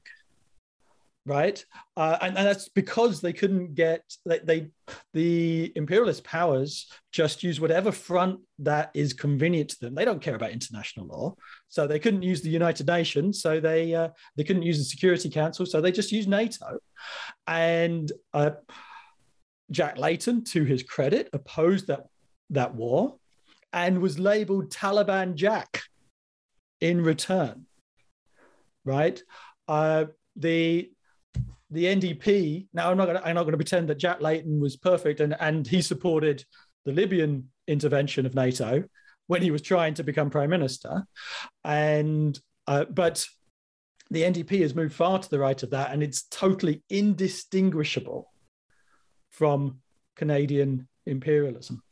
right? 1.26 1.62
Uh, 1.96 2.16
and, 2.22 2.38
and 2.38 2.46
that's 2.46 2.68
because 2.68 3.20
they 3.20 3.32
couldn't 3.32 3.74
get 3.74 4.02
they, 4.24 4.38
they 4.38 4.68
the 5.12 5.72
imperialist 5.74 6.22
powers 6.24 6.90
just 7.12 7.42
use 7.42 7.60
whatever 7.60 7.90
front 7.90 8.40
that 8.60 8.90
is 8.94 9.12
convenient 9.12 9.70
to 9.70 9.80
them. 9.80 9.94
They 9.94 10.04
don't 10.04 10.22
care 10.22 10.36
about 10.36 10.52
international 10.52 11.06
law, 11.06 11.34
so 11.68 11.86
they 11.86 11.98
couldn't 11.98 12.22
use 12.22 12.40
the 12.40 12.48
United 12.48 12.86
Nations, 12.86 13.42
so 13.42 13.60
they 13.60 13.94
uh, 13.94 14.08
they 14.36 14.44
couldn't 14.44 14.62
use 14.62 14.78
the 14.78 14.84
Security 14.84 15.28
Council, 15.28 15.66
so 15.66 15.80
they 15.80 15.92
just 15.92 16.12
used 16.12 16.28
NATO, 16.28 16.78
and 17.46 18.10
uh, 18.32 18.52
Jack 19.70 19.98
Layton, 19.98 20.44
to 20.44 20.64
his 20.64 20.84
credit, 20.84 21.28
opposed 21.32 21.88
that 21.88 22.06
that 22.50 22.74
war 22.74 23.16
and 23.72 24.00
was 24.00 24.18
labeled 24.18 24.70
Taliban 24.70 25.34
Jack 25.34 25.82
in 26.80 27.00
return. 27.00 27.66
Right? 28.84 29.20
Uh, 29.66 30.04
the 30.36 30.92
the 31.70 31.84
NDP. 31.84 32.68
Now 32.72 32.90
I'm 32.90 32.96
not 32.96 33.06
gonna 33.06 33.22
I'm 33.24 33.34
not 33.34 33.44
gonna 33.44 33.56
pretend 33.56 33.88
that 33.88 33.98
Jack 33.98 34.20
Layton 34.20 34.60
was 34.60 34.76
perfect 34.76 35.20
and, 35.20 35.36
and 35.40 35.66
he 35.66 35.82
supported 35.82 36.44
the 36.84 36.92
Libyan 36.92 37.50
intervention 37.66 38.26
of 38.26 38.34
NATO 38.34 38.84
when 39.26 39.42
he 39.42 39.50
was 39.50 39.62
trying 39.62 39.94
to 39.94 40.04
become 40.04 40.30
prime 40.30 40.50
minister. 40.50 41.04
And 41.64 42.38
uh, 42.66 42.84
but 42.84 43.26
the 44.10 44.22
NDP 44.22 44.60
has 44.60 44.74
moved 44.74 44.94
far 44.94 45.18
to 45.18 45.28
the 45.28 45.38
right 45.38 45.60
of 45.62 45.70
that, 45.70 45.92
and 45.92 46.02
it's 46.02 46.22
totally 46.22 46.82
indistinguishable 46.88 48.30
from 49.30 49.80
Canadian 50.14 50.88
imperialism. 51.06 51.82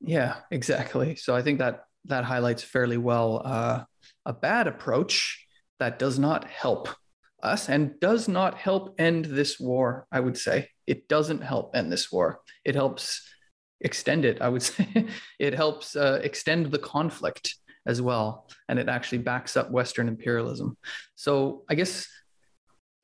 Yeah, 0.00 0.36
exactly. 0.50 1.16
So 1.16 1.34
I 1.34 1.42
think 1.42 1.58
that 1.58 1.84
that 2.06 2.24
highlights 2.24 2.62
fairly 2.62 2.96
well 2.96 3.42
uh, 3.44 3.84
a 4.24 4.32
bad 4.32 4.66
approach 4.66 5.46
that 5.78 5.98
does 5.98 6.18
not 6.18 6.44
help 6.44 6.88
us 7.42 7.68
and 7.68 7.98
does 8.00 8.28
not 8.28 8.56
help 8.56 8.94
end 8.98 9.26
this 9.26 9.60
war. 9.60 10.06
I 10.10 10.20
would 10.20 10.36
say 10.36 10.68
it 10.86 11.08
doesn't 11.08 11.42
help 11.42 11.76
end 11.76 11.92
this 11.92 12.10
war. 12.10 12.40
It 12.64 12.74
helps 12.74 13.28
extend 13.80 14.24
it. 14.24 14.40
I 14.40 14.48
would 14.48 14.62
say 14.70 15.06
it 15.38 15.54
helps 15.54 15.96
uh, 15.96 16.20
extend 16.22 16.66
the 16.66 16.78
conflict 16.78 17.54
as 17.86 18.02
well, 18.02 18.48
and 18.68 18.78
it 18.78 18.88
actually 18.88 19.18
backs 19.18 19.56
up 19.56 19.70
Western 19.70 20.08
imperialism. 20.08 20.76
So 21.14 21.64
I 21.70 21.74
guess 21.74 22.06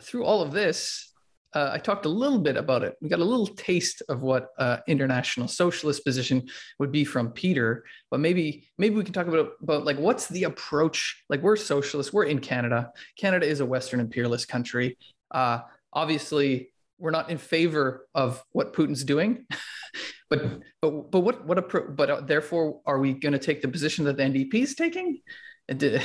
through 0.03 0.25
all 0.25 0.43
of 0.43 0.53
this, 0.53 1.14
uh, 1.55 1.71
I 1.73 1.79
talked 1.79 2.05
a 2.05 2.09
little 2.09 2.41
bit 2.41 2.57
about 2.57 2.83
it. 2.83 2.97
We 3.01 3.09
got 3.09 3.21
a 3.21 3.25
little 3.25 3.47
taste 3.47 4.03
of 4.09 4.23
what 4.23 4.49
uh, 4.59 4.79
international 4.89 5.47
socialist 5.47 6.05
position 6.05 6.49
would 6.81 6.91
be 6.91 7.05
from 7.05 7.31
Peter, 7.31 7.85
but 8.11 8.21
maybe 8.21 8.69
maybe 8.77 8.97
we 8.97 9.05
can 9.05 9.13
talk 9.13 9.29
about 9.29 9.53
about 9.63 9.85
like 9.85 9.99
what's 9.99 10.27
the 10.27 10.45
approach? 10.45 11.23
Like 11.29 11.43
we're 11.43 11.57
socialists, 11.57 12.13
we're 12.13 12.25
in 12.25 12.41
Canada. 12.41 12.91
Canada 13.17 13.47
is 13.47 13.61
a 13.61 13.67
Western 13.67 14.01
imperialist 14.01 14.49
country. 14.49 14.99
Uh, 15.31 15.61
obviously, 15.93 16.73
we're 16.99 17.13
not 17.13 17.31
in 17.31 17.39
favor 17.39 18.07
of 18.15 18.43
what 18.53 18.73
Putin's 18.75 19.05
doing, 19.05 19.47
but 20.31 20.61
but 20.83 21.11
but 21.11 21.21
what 21.21 21.47
what 21.47 21.59
appro- 21.59 21.95
but 21.95 22.11
uh, 22.11 22.21
therefore 22.21 22.81
are 22.85 22.99
we 22.99 23.13
going 23.13 23.33
to 23.33 23.39
take 23.39 23.63
the 23.63 23.69
position 23.69 24.05
that 24.07 24.17
the 24.17 24.25
NDP 24.25 24.55
is 24.55 24.75
taking? 24.75 25.21
And, 25.69 25.83
uh, 25.85 26.01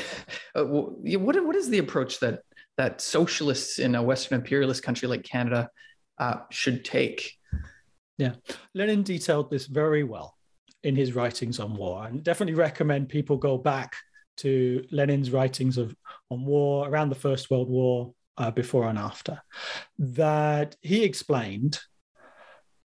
what 0.66 1.44
what 1.44 1.56
is 1.56 1.70
the 1.70 1.80
approach 1.80 2.20
that 2.20 2.42
that 2.80 3.02
socialists 3.02 3.78
in 3.78 3.94
a 3.94 4.02
Western 4.02 4.40
imperialist 4.40 4.82
country 4.82 5.06
like 5.06 5.22
Canada 5.22 5.70
uh, 6.18 6.38
should 6.50 6.86
take. 6.86 7.34
Yeah, 8.18 8.36
Lenin 8.74 9.04
detailed 9.04 9.52
this 9.52 9.66
very 9.66 10.06
well 10.06 10.38
in 10.84 10.96
his 10.96 11.12
writings 11.12 11.60
on 11.60 11.76
war, 11.76 12.08
and 12.08 12.24
definitely 12.24 12.56
recommend 12.56 13.10
people 13.10 13.36
go 13.36 13.58
back 13.58 13.98
to 14.38 14.86
Lenin's 14.92 15.30
writings 15.30 15.78
of 15.78 15.94
on 16.30 16.46
war 16.46 16.88
around 16.88 17.10
the 17.10 17.16
First 17.16 17.52
World 17.52 17.70
War, 17.70 18.14
uh, 18.38 18.50
before 18.50 18.88
and 18.88 18.98
after. 18.98 19.42
That 19.98 20.78
he 20.80 21.04
explained, 21.04 21.80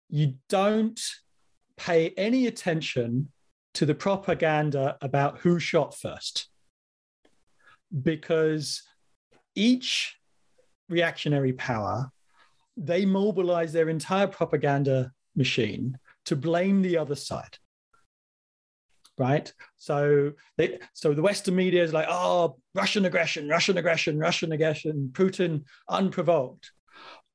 you 0.09 0.35
don't 0.47 1.01
pay 1.75 2.13
any 2.15 2.47
attention 2.47 3.33
to 3.73 3.85
the 3.85 3.95
propaganda 3.95 4.97
about 5.01 5.39
who 5.39 5.59
shot 5.59 5.93
first, 5.93 6.47
because 7.91 8.81
each 9.55 10.17
reactionary 10.89 11.53
power, 11.53 12.11
they 12.77 13.05
mobilize 13.05 13.73
their 13.73 13.89
entire 13.89 14.27
propaganda 14.27 15.11
machine 15.35 15.97
to 16.25 16.35
blame 16.35 16.81
the 16.81 16.97
other 16.97 17.15
side. 17.15 17.57
Right. 19.17 19.53
So 19.77 20.33
they 20.57 20.79
so 20.93 21.13
the 21.13 21.21
Western 21.21 21.55
media 21.55 21.83
is 21.83 21.93
like, 21.93 22.07
oh, 22.09 22.57
Russian 22.73 23.05
aggression, 23.05 23.47
Russian 23.47 23.77
aggression, 23.77 24.17
Russian 24.17 24.51
aggression, 24.51 25.11
Putin 25.13 25.65
unprovoked. 25.87 26.71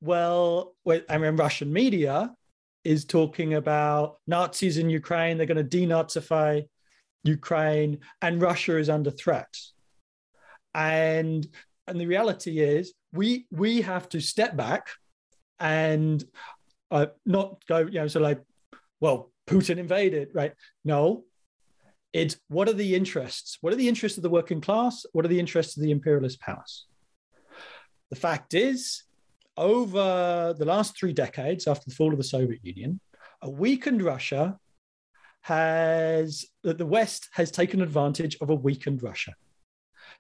Well, 0.01 0.75
I 1.09 1.19
mean, 1.19 1.37
Russian 1.37 1.73
media 1.73 2.33
is 2.85 3.05
talking 3.05 3.55
about 3.55 4.17
Nazis 4.27 4.79
in 4.79 4.91
Ukraine, 4.91 5.37
they're 5.37 5.47
going 5.47 5.69
to 5.69 5.79
denazify 5.79 6.65
Ukraine, 7.25 7.99
and 8.23 8.41
Russia 8.41 8.79
is 8.79 8.89
under 8.89 9.11
threat. 9.11 9.55
And 10.75 11.47
and 11.89 12.01
the 12.01 12.07
reality 12.07 12.61
is, 12.61 12.95
we 13.13 13.47
we 13.51 13.81
have 13.83 14.09
to 14.11 14.21
step 14.21 14.57
back 14.57 14.89
and 15.59 16.23
uh, 16.91 17.07
not 17.27 17.65
go, 17.67 17.79
you 17.79 18.01
know, 18.01 18.09
so 18.09 18.21
like, 18.21 18.41
well, 19.01 19.33
Putin 19.47 19.79
invaded, 19.79 20.29
right? 20.35 20.53
No, 20.85 21.25
it's 22.13 22.37
what 22.49 22.69
are 22.69 22.75
the 22.75 22.95
interests? 22.95 23.59
What 23.61 23.73
are 23.73 23.77
the 23.77 23.89
interests 23.89 24.19
of 24.19 24.23
the 24.23 24.31
working 24.31 24.61
class? 24.61 25.05
What 25.13 25.25
are 25.25 25.29
the 25.29 25.41
interests 25.41 25.77
of 25.77 25.83
the 25.83 25.91
imperialist 25.91 26.41
powers? 26.41 26.87
The 28.11 28.17
fact 28.17 28.55
is, 28.55 29.03
over 29.57 30.55
the 30.57 30.65
last 30.65 30.99
three 30.99 31.13
decades 31.13 31.67
after 31.67 31.89
the 31.89 31.95
fall 31.95 32.13
of 32.13 32.19
the 32.19 32.25
Soviet 32.25 32.61
Union, 32.63 33.01
a 33.43 33.51
weakened 33.51 34.03
Russia 34.03 34.59
has 35.43 36.45
the 36.63 36.87
West 36.87 37.29
has 37.33 37.51
taken 37.51 37.81
advantage 37.81 38.37
of 38.41 38.51
a 38.51 38.55
weakened 38.55 39.03
Russia. 39.03 39.35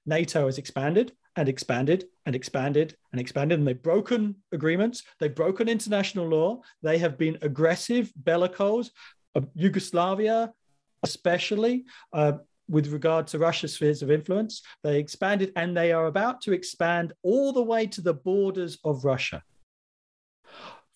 NATO 0.08 0.46
has 0.46 0.58
expanded 0.58 1.12
and 1.36 1.48
expanded 1.48 2.06
and 2.26 2.34
expanded 2.34 2.96
and 3.12 3.20
expanded, 3.20 3.58
and 3.58 3.68
they've 3.68 3.82
broken 3.82 4.34
agreements. 4.52 5.04
They've 5.20 5.34
broken 5.34 5.68
international 5.68 6.26
law. 6.26 6.62
They 6.82 6.98
have 6.98 7.16
been 7.16 7.38
aggressive, 7.42 8.10
bellicose. 8.16 8.90
Uh, 9.34 9.42
Yugoslavia, 9.54 10.52
especially 11.02 11.84
uh, 12.12 12.32
with 12.68 12.88
regard 12.88 13.26
to 13.28 13.38
Russia's 13.38 13.74
spheres 13.74 14.02
of 14.02 14.10
influence, 14.10 14.62
they 14.82 14.98
expanded 14.98 15.52
and 15.56 15.76
they 15.76 15.92
are 15.92 16.06
about 16.06 16.40
to 16.42 16.52
expand 16.52 17.12
all 17.22 17.52
the 17.52 17.62
way 17.62 17.86
to 17.86 18.00
the 18.00 18.14
borders 18.14 18.78
of 18.84 19.04
Russia 19.04 19.42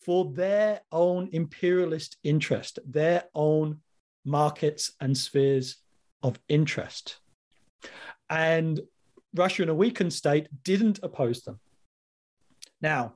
for 0.04 0.32
their 0.32 0.80
own 0.90 1.28
imperialist 1.32 2.16
interest, 2.24 2.78
their 2.84 3.24
own 3.34 3.80
markets 4.24 4.92
and 5.00 5.16
spheres 5.16 5.76
of 6.22 6.38
interest. 6.48 7.18
And 8.28 8.80
Russia 9.34 9.62
in 9.62 9.68
a 9.68 9.74
weakened 9.74 10.12
state 10.12 10.48
didn't 10.62 11.00
oppose 11.02 11.42
them. 11.42 11.58
Now, 12.80 13.14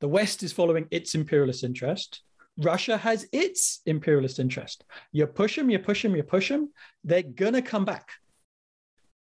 the 0.00 0.08
West 0.08 0.42
is 0.42 0.52
following 0.52 0.86
its 0.90 1.14
imperialist 1.14 1.64
interest. 1.64 2.22
Russia 2.58 2.96
has 2.96 3.26
its 3.32 3.80
imperialist 3.86 4.38
interest. 4.38 4.84
You 5.12 5.26
push 5.26 5.56
them, 5.56 5.70
you 5.70 5.78
push 5.78 6.02
them, 6.02 6.14
you 6.14 6.22
push 6.22 6.48
them, 6.48 6.72
they're 7.02 7.22
going 7.22 7.54
to 7.54 7.62
come 7.62 7.84
back. 7.84 8.08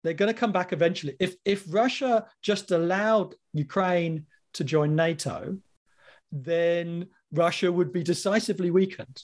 They're 0.04 0.14
going 0.14 0.34
to 0.34 0.40
come 0.40 0.52
back 0.52 0.74
eventually. 0.74 1.16
If, 1.20 1.36
if 1.46 1.66
Russia 1.68 2.26
just 2.42 2.72
allowed 2.72 3.36
Ukraine 3.54 4.26
to 4.54 4.64
join 4.64 4.96
NATO, 4.96 5.58
then 6.32 7.08
Russia 7.32 7.72
would 7.72 7.92
be 7.92 8.04
decisively 8.04 8.72
weakened. 8.72 9.24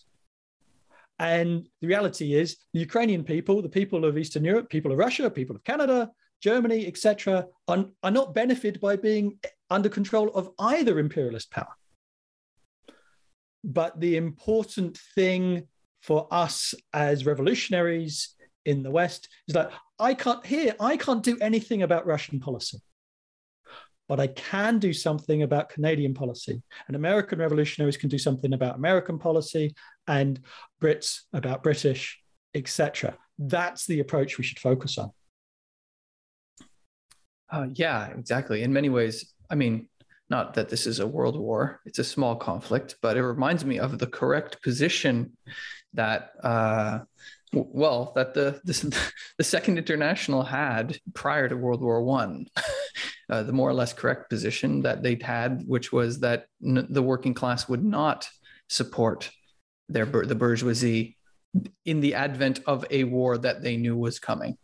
And 1.18 1.68
the 1.82 1.88
reality 1.88 2.34
is, 2.34 2.58
the 2.74 2.82
Ukrainian 2.82 3.24
people, 3.24 3.62
the 3.62 3.70
people 3.70 4.04
of 4.04 4.18
Eastern 4.18 4.44
Europe, 4.44 4.70
people 4.70 4.92
of 4.92 4.98
Russia, 4.98 5.30
people 5.30 5.56
of 5.56 5.64
Canada, 5.64 6.12
Germany, 6.42 6.86
etc., 6.88 7.48
are, 7.68 7.86
are 8.04 8.12
not 8.12 8.34
benefited 8.34 8.82
by 8.82 8.96
being 8.96 9.40
under 9.70 9.90
control 9.90 10.30
of 10.30 10.52
either 10.60 11.00
imperialist 11.00 11.52
power. 11.52 11.74
But 13.64 14.00
the 14.00 14.18
important 14.18 14.98
thing 15.16 15.68
for 16.02 16.28
us 16.30 16.76
as 16.94 17.26
revolutionaries 17.26 18.36
in 18.66 18.84
the 18.84 18.92
West 18.92 19.28
is 19.48 19.54
that 19.54 19.72
I 20.00 20.14
can't 20.14 20.46
here, 20.46 20.76
I 20.80 20.98
can't 20.98 21.24
do 21.24 21.38
anything 21.42 21.82
about 21.82 22.06
Russian 22.06 22.40
policy. 22.40 22.80
But 24.08 24.20
I 24.20 24.28
can 24.28 24.78
do 24.78 24.94
something 24.94 25.42
about 25.42 25.70
Canadian 25.70 26.14
policy. 26.14 26.62
And 26.88 26.96
American 26.96 27.40
revolutionaries 27.40 27.98
can 27.98 28.10
do 28.10 28.20
something 28.20 28.54
about 28.54 28.76
American 28.76 29.18
policy 29.18 29.74
and 30.08 30.40
Brits 30.80 31.22
about 31.34 31.64
British, 31.64 32.20
etc. 32.54 33.18
That's 33.40 33.88
the 33.88 34.02
approach 34.02 34.38
we 34.38 34.44
should 34.44 34.60
focus 34.60 35.00
on. 35.00 35.12
Uh, 37.50 37.68
yeah, 37.74 38.08
exactly. 38.08 38.64
In 38.64 38.74
many 38.74 38.90
ways, 38.90 39.34
I 39.50 39.56
mean, 39.56 39.88
not 40.30 40.56
that 40.56 40.70
this 40.70 40.88
is 40.88 41.00
a 41.00 41.08
world 41.08 41.40
war, 41.40 41.82
it's 41.86 42.00
a 42.00 42.04
small 42.04 42.36
conflict, 42.36 42.96
but 43.02 43.16
it 43.16 43.24
reminds 43.24 43.64
me 43.64 43.80
of 43.80 44.00
the 44.00 44.08
correct 44.08 44.62
position 44.64 45.38
that, 45.94 46.32
uh, 46.44 47.00
well, 47.54 48.12
that 48.16 48.34
the, 48.34 48.60
the, 48.66 49.12
the 49.38 49.44
Second 49.44 49.78
International 49.78 50.44
had 50.44 50.98
prior 51.14 51.48
to 51.48 51.56
World 51.56 51.82
War 51.82 52.02
One. 52.02 52.48
uh, 53.30 53.44
the 53.44 53.54
more 53.54 53.70
or 53.70 53.74
less 53.74 53.94
correct 53.94 54.30
position 54.30 54.82
that 54.82 55.02
they'd 55.04 55.24
had, 55.24 55.64
which 55.66 55.92
was 55.92 56.20
that 56.20 56.46
n- 56.64 56.88
the 56.90 57.02
working 57.02 57.34
class 57.34 57.68
would 57.68 57.84
not 57.84 58.28
support 58.70 59.32
their 59.90 60.06
the 60.06 60.36
bourgeoisie 60.36 61.18
in 61.86 62.02
the 62.02 62.16
advent 62.16 62.60
of 62.66 62.86
a 62.90 63.04
war 63.04 63.38
that 63.38 63.62
they 63.62 63.78
knew 63.78 63.96
was 63.96 64.20
coming. 64.20 64.58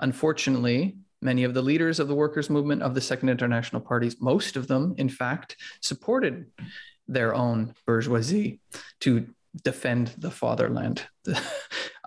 Unfortunately, 0.00 0.96
many 1.24 1.44
of 1.44 1.54
the 1.54 1.62
leaders 1.62 1.98
of 1.98 2.08
the 2.08 2.14
workers' 2.14 2.50
movement 2.50 2.82
of 2.82 2.94
the 2.94 3.00
Second 3.00 3.28
International 3.30 3.80
parties, 3.80 4.20
most 4.20 4.56
of 4.56 4.68
them, 4.68 4.94
in 4.98 5.08
fact, 5.08 5.56
supported 5.80 6.46
their 7.08 7.34
own 7.34 7.74
bourgeoisie 7.86 8.60
to 9.00 9.26
defend 9.62 10.08
the 10.18 10.30
fatherland. 10.30 11.06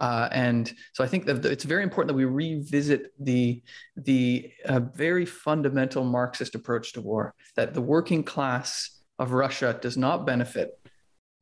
uh, 0.02 0.30
and 0.32 0.74
so 0.94 1.04
I 1.04 1.08
think 1.08 1.26
that 1.26 1.46
it's 1.46 1.64
very 1.64 1.84
important 1.84 2.10
that 2.10 2.14
we 2.16 2.26
revisit 2.26 3.14
the, 3.20 3.64
the 3.96 4.52
uh, 4.66 4.80
very 4.80 5.26
fundamental 5.26 6.04
Marxist 6.04 6.56
approach 6.56 6.94
to 6.94 7.02
war, 7.02 7.34
that 7.56 7.74
the 7.74 7.82
working 7.82 8.24
class 8.24 9.02
of 9.20 9.32
Russia 9.32 9.78
does 9.82 9.98
not 9.98 10.26
benefit 10.26 10.80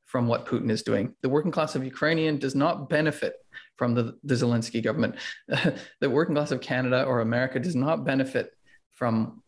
from 0.06 0.28
what 0.28 0.46
Putin 0.46 0.70
is 0.70 0.84
doing. 0.84 1.14
The 1.22 1.30
working 1.30 1.52
class 1.52 1.76
of 1.76 1.84
Ukrainian 1.84 2.38
does 2.38 2.56
not 2.56 2.90
benefit 2.90 3.34
from 3.76 3.96
the, 3.96 4.18
the 4.24 4.36
Zelensky 4.36 4.82
government. 4.82 5.16
the 6.00 6.10
working 6.10 6.36
class 6.36 6.52
of 6.52 6.62
Canada 6.62 7.04
or 7.04 7.22
America 7.22 7.60
does 7.60 7.76
not 7.76 8.06
benefit 8.06 8.52
from 8.92 9.42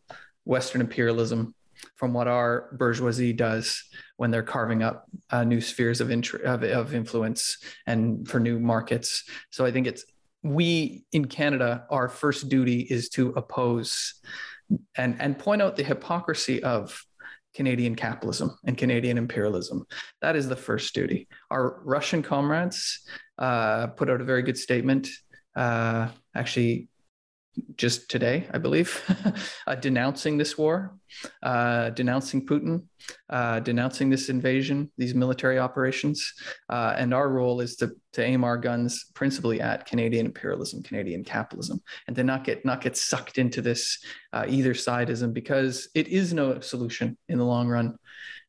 Western 0.44 0.80
imperialism, 0.80 1.54
from 1.94 2.12
what 2.12 2.28
our 2.28 2.70
bourgeoisie 2.72 3.32
does 3.32 3.82
when 4.16 4.30
they're 4.30 4.42
carving 4.42 4.82
up 4.82 5.06
uh, 5.30 5.44
new 5.44 5.60
spheres 5.60 6.00
of, 6.00 6.10
int- 6.10 6.34
of, 6.34 6.62
of 6.64 6.94
influence 6.94 7.58
and 7.86 8.28
for 8.28 8.40
new 8.40 8.58
markets. 8.58 9.24
So 9.50 9.64
I 9.64 9.70
think 9.70 9.86
it's 9.86 10.04
we 10.42 11.04
in 11.12 11.26
Canada, 11.26 11.86
our 11.90 12.08
first 12.08 12.48
duty 12.48 12.80
is 12.80 13.08
to 13.10 13.30
oppose 13.30 14.14
and, 14.96 15.16
and 15.20 15.38
point 15.38 15.62
out 15.62 15.76
the 15.76 15.82
hypocrisy 15.82 16.62
of 16.62 17.04
Canadian 17.58 17.96
capitalism 17.96 18.56
and 18.66 18.78
Canadian 18.78 19.18
imperialism. 19.18 19.84
That 20.22 20.36
is 20.36 20.48
the 20.48 20.54
first 20.54 20.94
duty. 20.94 21.26
Our 21.50 21.80
Russian 21.84 22.22
comrades 22.22 23.00
uh, 23.36 23.88
put 23.88 24.08
out 24.08 24.20
a 24.20 24.24
very 24.24 24.42
good 24.42 24.56
statement, 24.56 25.08
uh, 25.56 26.06
actually, 26.36 26.86
just 27.76 28.10
today, 28.10 28.46
I 28.52 28.58
believe, 28.58 29.02
uh, 29.66 29.74
denouncing 29.74 30.38
this 30.38 30.58
war, 30.58 30.96
uh, 31.42 31.90
denouncing 31.90 32.46
Putin, 32.46 32.84
uh, 33.30 33.60
denouncing 33.60 34.10
this 34.10 34.28
invasion, 34.28 34.90
these 34.98 35.14
military 35.14 35.58
operations. 35.58 36.32
Uh, 36.68 36.94
and 36.96 37.14
our 37.14 37.28
role 37.28 37.60
is 37.60 37.76
to, 37.76 37.92
to 38.12 38.22
aim 38.22 38.44
our 38.44 38.56
guns 38.56 39.06
principally 39.14 39.60
at 39.60 39.86
Canadian 39.86 40.26
imperialism, 40.26 40.82
Canadian 40.82 41.24
capitalism, 41.24 41.80
and 42.06 42.16
to 42.16 42.24
not 42.24 42.44
get 42.44 42.64
not 42.64 42.80
get 42.80 42.96
sucked 42.96 43.38
into 43.38 43.62
this 43.62 43.98
uh, 44.32 44.44
either 44.48 44.74
sideism 44.74 45.32
because 45.32 45.88
it 45.94 46.08
is 46.08 46.32
no 46.32 46.60
solution 46.60 47.16
in 47.28 47.38
the 47.38 47.44
long 47.44 47.68
run 47.68 47.96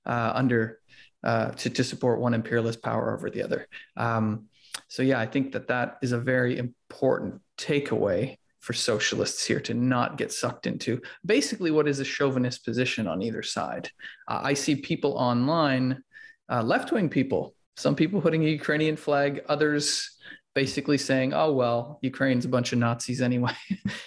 uh, 0.05 0.31
under 0.33 0.79
to, 1.23 1.69
to 1.69 1.83
support 1.83 2.21
one 2.21 2.33
imperialist 2.33 2.81
power 2.81 3.15
over 3.15 3.29
the 3.29 3.43
other. 3.43 3.67
Um, 3.97 4.45
so 4.87 5.03
yeah, 5.03 5.19
I 5.19 5.25
think 5.25 5.51
that 5.51 5.67
that 5.67 5.97
is 6.01 6.11
a 6.11 6.19
very 6.19 6.57
important 6.57 7.41
takeaway 7.57 8.37
for 8.59 8.73
socialists 8.73 9.45
here 9.45 9.59
to 9.61 9.73
not 9.73 10.17
get 10.17 10.31
sucked 10.31 10.67
into 10.67 11.01
basically 11.25 11.71
what 11.71 11.87
is 11.87 11.99
a 11.99 12.05
chauvinist 12.05 12.65
position 12.65 13.07
on 13.07 13.21
either 13.21 13.41
side. 13.41 13.89
Uh, 14.27 14.41
I 14.43 14.53
see 14.53 14.75
people 14.75 15.13
online, 15.13 16.03
uh, 16.51 16.63
left 16.63 16.91
wing 16.91 17.09
people, 17.09 17.55
some 17.77 17.95
people 17.95 18.21
putting 18.21 18.43
a 18.43 18.49
Ukrainian 18.49 18.97
flag, 18.97 19.41
others 19.47 20.17
basically 20.55 20.97
saying, 20.97 21.33
oh, 21.33 21.53
well, 21.53 21.99
Ukraine's 22.01 22.43
a 22.43 22.49
bunch 22.49 22.73
of 22.73 22.79
Nazis 22.79 23.21
anyway. 23.21 23.55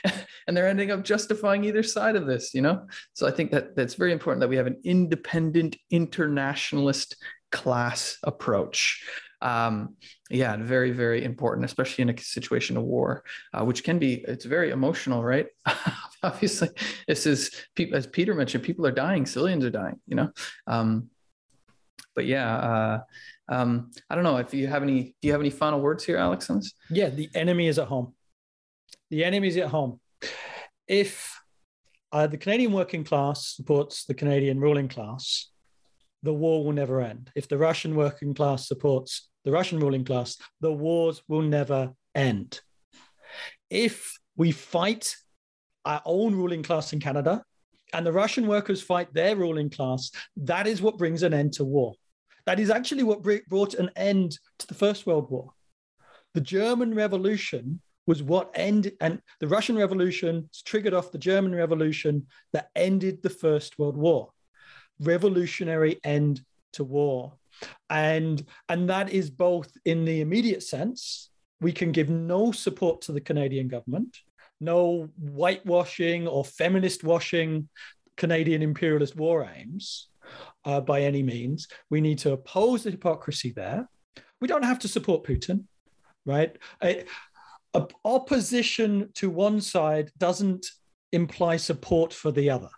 and 0.46 0.54
they're 0.54 0.68
ending 0.68 0.90
up 0.90 1.04
justifying 1.04 1.64
either 1.64 1.82
side 1.82 2.16
of 2.16 2.26
this, 2.26 2.52
you 2.52 2.60
know? 2.60 2.86
So 3.14 3.26
I 3.26 3.30
think 3.30 3.50
that 3.52 3.74
that's 3.74 3.94
very 3.94 4.12
important 4.12 4.40
that 4.40 4.48
we 4.48 4.56
have 4.56 4.66
an 4.66 4.80
independent 4.84 5.76
internationalist 5.90 7.16
class 7.50 8.18
approach 8.22 9.02
um, 9.42 9.96
yeah, 10.32 10.56
very, 10.56 10.90
very 10.92 11.24
important, 11.24 11.64
especially 11.64 12.02
in 12.02 12.10
a 12.10 12.18
situation 12.18 12.76
of 12.76 12.84
war, 12.84 13.22
uh, 13.52 13.64
which 13.64 13.84
can 13.84 13.98
be, 13.98 14.24
it's 14.26 14.44
very 14.46 14.70
emotional, 14.70 15.22
right? 15.22 15.46
Obviously, 16.22 16.70
this 17.06 17.26
is, 17.26 17.50
as 17.92 18.06
Peter 18.06 18.34
mentioned, 18.34 18.64
people 18.64 18.86
are 18.86 18.92
dying, 18.92 19.26
civilians 19.26 19.64
are 19.64 19.70
dying, 19.70 20.00
you 20.06 20.16
know? 20.16 20.30
Um, 20.66 21.10
but 22.14 22.24
yeah, 22.26 22.56
uh, 22.56 23.00
um, 23.48 23.90
I 24.08 24.14
don't 24.14 24.24
know 24.24 24.38
if 24.38 24.54
you 24.54 24.66
have 24.68 24.82
any, 24.82 25.14
do 25.20 25.28
you 25.28 25.32
have 25.32 25.40
any 25.40 25.50
final 25.50 25.80
words 25.80 26.04
here, 26.04 26.16
Alex? 26.16 26.50
Yeah, 26.88 27.10
the 27.10 27.28
enemy 27.34 27.68
is 27.68 27.78
at 27.78 27.88
home. 27.88 28.14
The 29.10 29.24
enemy 29.24 29.48
is 29.48 29.56
at 29.58 29.68
home. 29.68 30.00
If 30.88 31.38
uh, 32.10 32.26
the 32.26 32.38
Canadian 32.38 32.72
working 32.72 33.04
class 33.04 33.54
supports 33.56 34.04
the 34.04 34.14
Canadian 34.14 34.60
ruling 34.60 34.88
class, 34.88 35.50
the 36.22 36.32
war 36.32 36.64
will 36.64 36.72
never 36.72 37.00
end. 37.00 37.30
If 37.34 37.48
the 37.48 37.58
Russian 37.58 37.94
working 37.96 38.32
class 38.32 38.68
supports 38.68 39.28
the 39.44 39.52
Russian 39.52 39.80
ruling 39.80 40.04
class, 40.04 40.38
the 40.60 40.72
wars 40.72 41.22
will 41.28 41.42
never 41.42 41.92
end. 42.14 42.60
If 43.70 44.18
we 44.36 44.52
fight 44.52 45.16
our 45.84 46.02
own 46.04 46.34
ruling 46.34 46.62
class 46.62 46.92
in 46.92 47.00
Canada 47.00 47.42
and 47.92 48.06
the 48.06 48.12
Russian 48.12 48.46
workers 48.46 48.82
fight 48.82 49.12
their 49.12 49.36
ruling 49.36 49.70
class, 49.70 50.10
that 50.36 50.66
is 50.66 50.80
what 50.80 50.98
brings 50.98 51.22
an 51.22 51.34
end 51.34 51.54
to 51.54 51.64
war. 51.64 51.94
That 52.46 52.60
is 52.60 52.70
actually 52.70 53.02
what 53.02 53.22
brought 53.48 53.74
an 53.74 53.90
end 53.96 54.38
to 54.58 54.66
the 54.66 54.74
First 54.74 55.06
World 55.06 55.30
War. 55.30 55.50
The 56.34 56.40
German 56.40 56.94
Revolution 56.94 57.80
was 58.06 58.22
what 58.22 58.50
ended, 58.54 58.96
and 59.00 59.20
the 59.38 59.46
Russian 59.46 59.76
Revolution 59.76 60.48
triggered 60.64 60.94
off 60.94 61.12
the 61.12 61.18
German 61.18 61.54
Revolution 61.54 62.26
that 62.52 62.68
ended 62.74 63.22
the 63.22 63.30
First 63.30 63.78
World 63.78 63.96
War. 63.96 64.30
Revolutionary 64.98 66.00
end 66.02 66.40
to 66.72 66.84
war 66.84 67.34
and 67.90 68.44
and 68.68 68.88
that 68.88 69.10
is 69.10 69.30
both 69.30 69.70
in 69.84 70.04
the 70.04 70.20
immediate 70.20 70.62
sense 70.62 71.30
we 71.60 71.72
can 71.72 71.92
give 71.92 72.08
no 72.08 72.52
support 72.52 73.00
to 73.00 73.12
the 73.12 73.20
canadian 73.20 73.68
government 73.68 74.18
no 74.60 75.08
whitewashing 75.18 76.26
or 76.26 76.44
feminist 76.44 77.04
washing 77.04 77.68
canadian 78.16 78.62
imperialist 78.62 79.16
war 79.16 79.48
aims 79.56 80.08
uh, 80.64 80.80
by 80.80 81.02
any 81.02 81.22
means. 81.22 81.66
We 81.90 82.00
need 82.00 82.18
to 82.20 82.32
oppose 82.32 82.84
the 82.84 82.92
hypocrisy 82.92 83.50
there. 83.50 83.88
We 84.40 84.48
don't 84.48 84.64
have 84.64 84.78
to 84.80 84.88
support 84.88 85.24
putin 85.24 85.64
right? 86.24 86.56
Opposition 88.04 89.10
to 89.14 89.30
one 89.30 89.60
side 89.60 90.10
doesn't 90.18 90.66
imply 91.12 91.56
support 91.56 92.12
for 92.12 92.30
the 92.30 92.50
other 92.50 92.70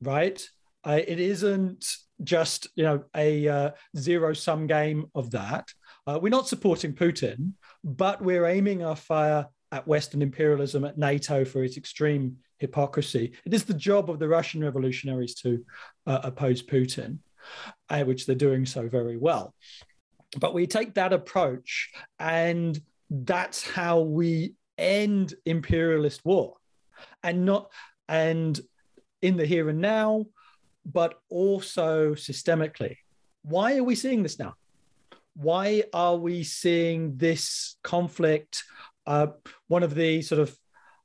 right? 0.00 0.46
It 0.84 1.20
isn't 1.20 1.86
just 2.24 2.68
you 2.74 2.84
know 2.84 3.04
a 3.16 3.48
uh, 3.48 3.70
zero 3.96 4.32
sum 4.32 4.66
game 4.66 5.06
of 5.14 5.30
that. 5.32 5.68
Uh, 6.06 6.18
we're 6.20 6.28
not 6.28 6.48
supporting 6.48 6.92
Putin, 6.92 7.52
but 7.84 8.20
we're 8.22 8.46
aiming 8.46 8.84
our 8.84 8.96
fire 8.96 9.46
at 9.70 9.86
Western 9.86 10.20
imperialism, 10.20 10.84
at 10.84 10.98
NATO 10.98 11.44
for 11.44 11.64
its 11.64 11.76
extreme 11.76 12.36
hypocrisy. 12.58 13.32
It 13.44 13.54
is 13.54 13.64
the 13.64 13.74
job 13.74 14.10
of 14.10 14.18
the 14.18 14.28
Russian 14.28 14.62
revolutionaries 14.62 15.34
to 15.36 15.64
uh, 16.06 16.20
oppose 16.24 16.62
Putin, 16.62 17.18
uh, 17.88 18.02
which 18.04 18.26
they're 18.26 18.36
doing 18.36 18.66
so 18.66 18.88
very 18.88 19.16
well. 19.16 19.54
But 20.38 20.54
we 20.54 20.66
take 20.66 20.94
that 20.94 21.12
approach, 21.12 21.90
and 22.18 22.78
that's 23.10 23.66
how 23.66 24.00
we 24.00 24.54
end 24.78 25.34
imperialist 25.44 26.24
war, 26.24 26.54
and 27.22 27.44
not 27.44 27.70
and 28.08 28.60
in 29.22 29.36
the 29.36 29.46
here 29.46 29.68
and 29.68 29.80
now 29.80 30.26
but 30.84 31.14
also 31.28 32.14
systemically. 32.14 32.96
Why 33.42 33.76
are 33.78 33.84
we 33.84 33.94
seeing 33.94 34.22
this 34.22 34.38
now? 34.38 34.54
Why 35.34 35.84
are 35.92 36.16
we 36.16 36.44
seeing 36.44 37.16
this 37.16 37.76
conflict? 37.82 38.64
Uh, 39.06 39.28
one 39.68 39.82
of 39.82 39.94
the 39.94 40.22
sort 40.22 40.40
of 40.40 40.56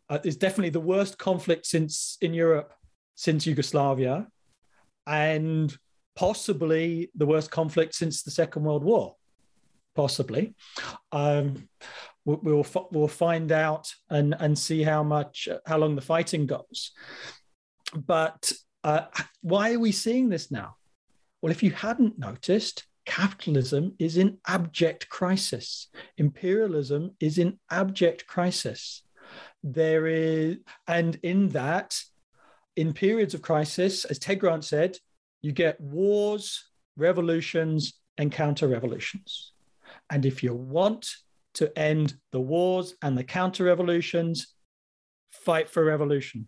uh, 0.09 0.19
is 0.23 0.37
definitely 0.37 0.69
the 0.69 0.79
worst 0.79 1.17
conflict 1.17 1.65
since 1.65 2.17
in 2.21 2.33
Europe 2.33 2.73
since 3.15 3.47
Yugoslavia, 3.47 4.27
and 5.07 5.75
possibly 6.15 7.09
the 7.15 7.25
worst 7.25 7.49
conflict 7.49 7.95
since 7.95 8.23
the 8.23 8.31
Second 8.31 8.63
World 8.63 8.83
War. 8.83 9.15
Possibly, 9.95 10.53
um, 11.11 11.67
we'll 12.23 12.65
we'll 12.91 13.07
find 13.07 13.51
out 13.51 13.91
and 14.09 14.35
and 14.39 14.57
see 14.57 14.83
how 14.83 15.01
much 15.01 15.47
how 15.65 15.77
long 15.77 15.95
the 15.95 16.01
fighting 16.01 16.45
goes. 16.45 16.91
But 17.95 18.51
uh, 18.83 19.05
why 19.41 19.73
are 19.73 19.79
we 19.79 19.91
seeing 19.91 20.29
this 20.29 20.51
now? 20.51 20.75
Well, 21.41 21.51
if 21.51 21.63
you 21.63 21.71
hadn't 21.71 22.17
noticed, 22.17 22.85
capitalism 23.05 23.93
is 23.99 24.17
in 24.17 24.37
abject 24.47 25.09
crisis. 25.09 25.87
Imperialism 26.17 27.15
is 27.19 27.37
in 27.37 27.59
abject 27.71 28.27
crisis. 28.27 29.03
There 29.63 30.07
is, 30.07 30.57
and 30.87 31.19
in 31.23 31.49
that, 31.49 31.99
in 32.75 32.93
periods 32.93 33.33
of 33.33 33.41
crisis, 33.41 34.05
as 34.05 34.19
Ted 34.19 34.39
Grant 34.39 34.65
said, 34.65 34.97
you 35.41 35.51
get 35.51 35.79
wars, 35.79 36.69
revolutions, 36.95 37.93
and 38.17 38.31
counter 38.31 38.67
revolutions. 38.67 39.53
And 40.09 40.25
if 40.25 40.43
you 40.43 40.53
want 40.53 41.15
to 41.55 41.77
end 41.77 42.15
the 42.31 42.39
wars 42.39 42.95
and 43.01 43.17
the 43.17 43.23
counter 43.23 43.63
revolutions, 43.63 44.53
fight 45.31 45.69
for 45.69 45.83
revolution. 45.83 46.47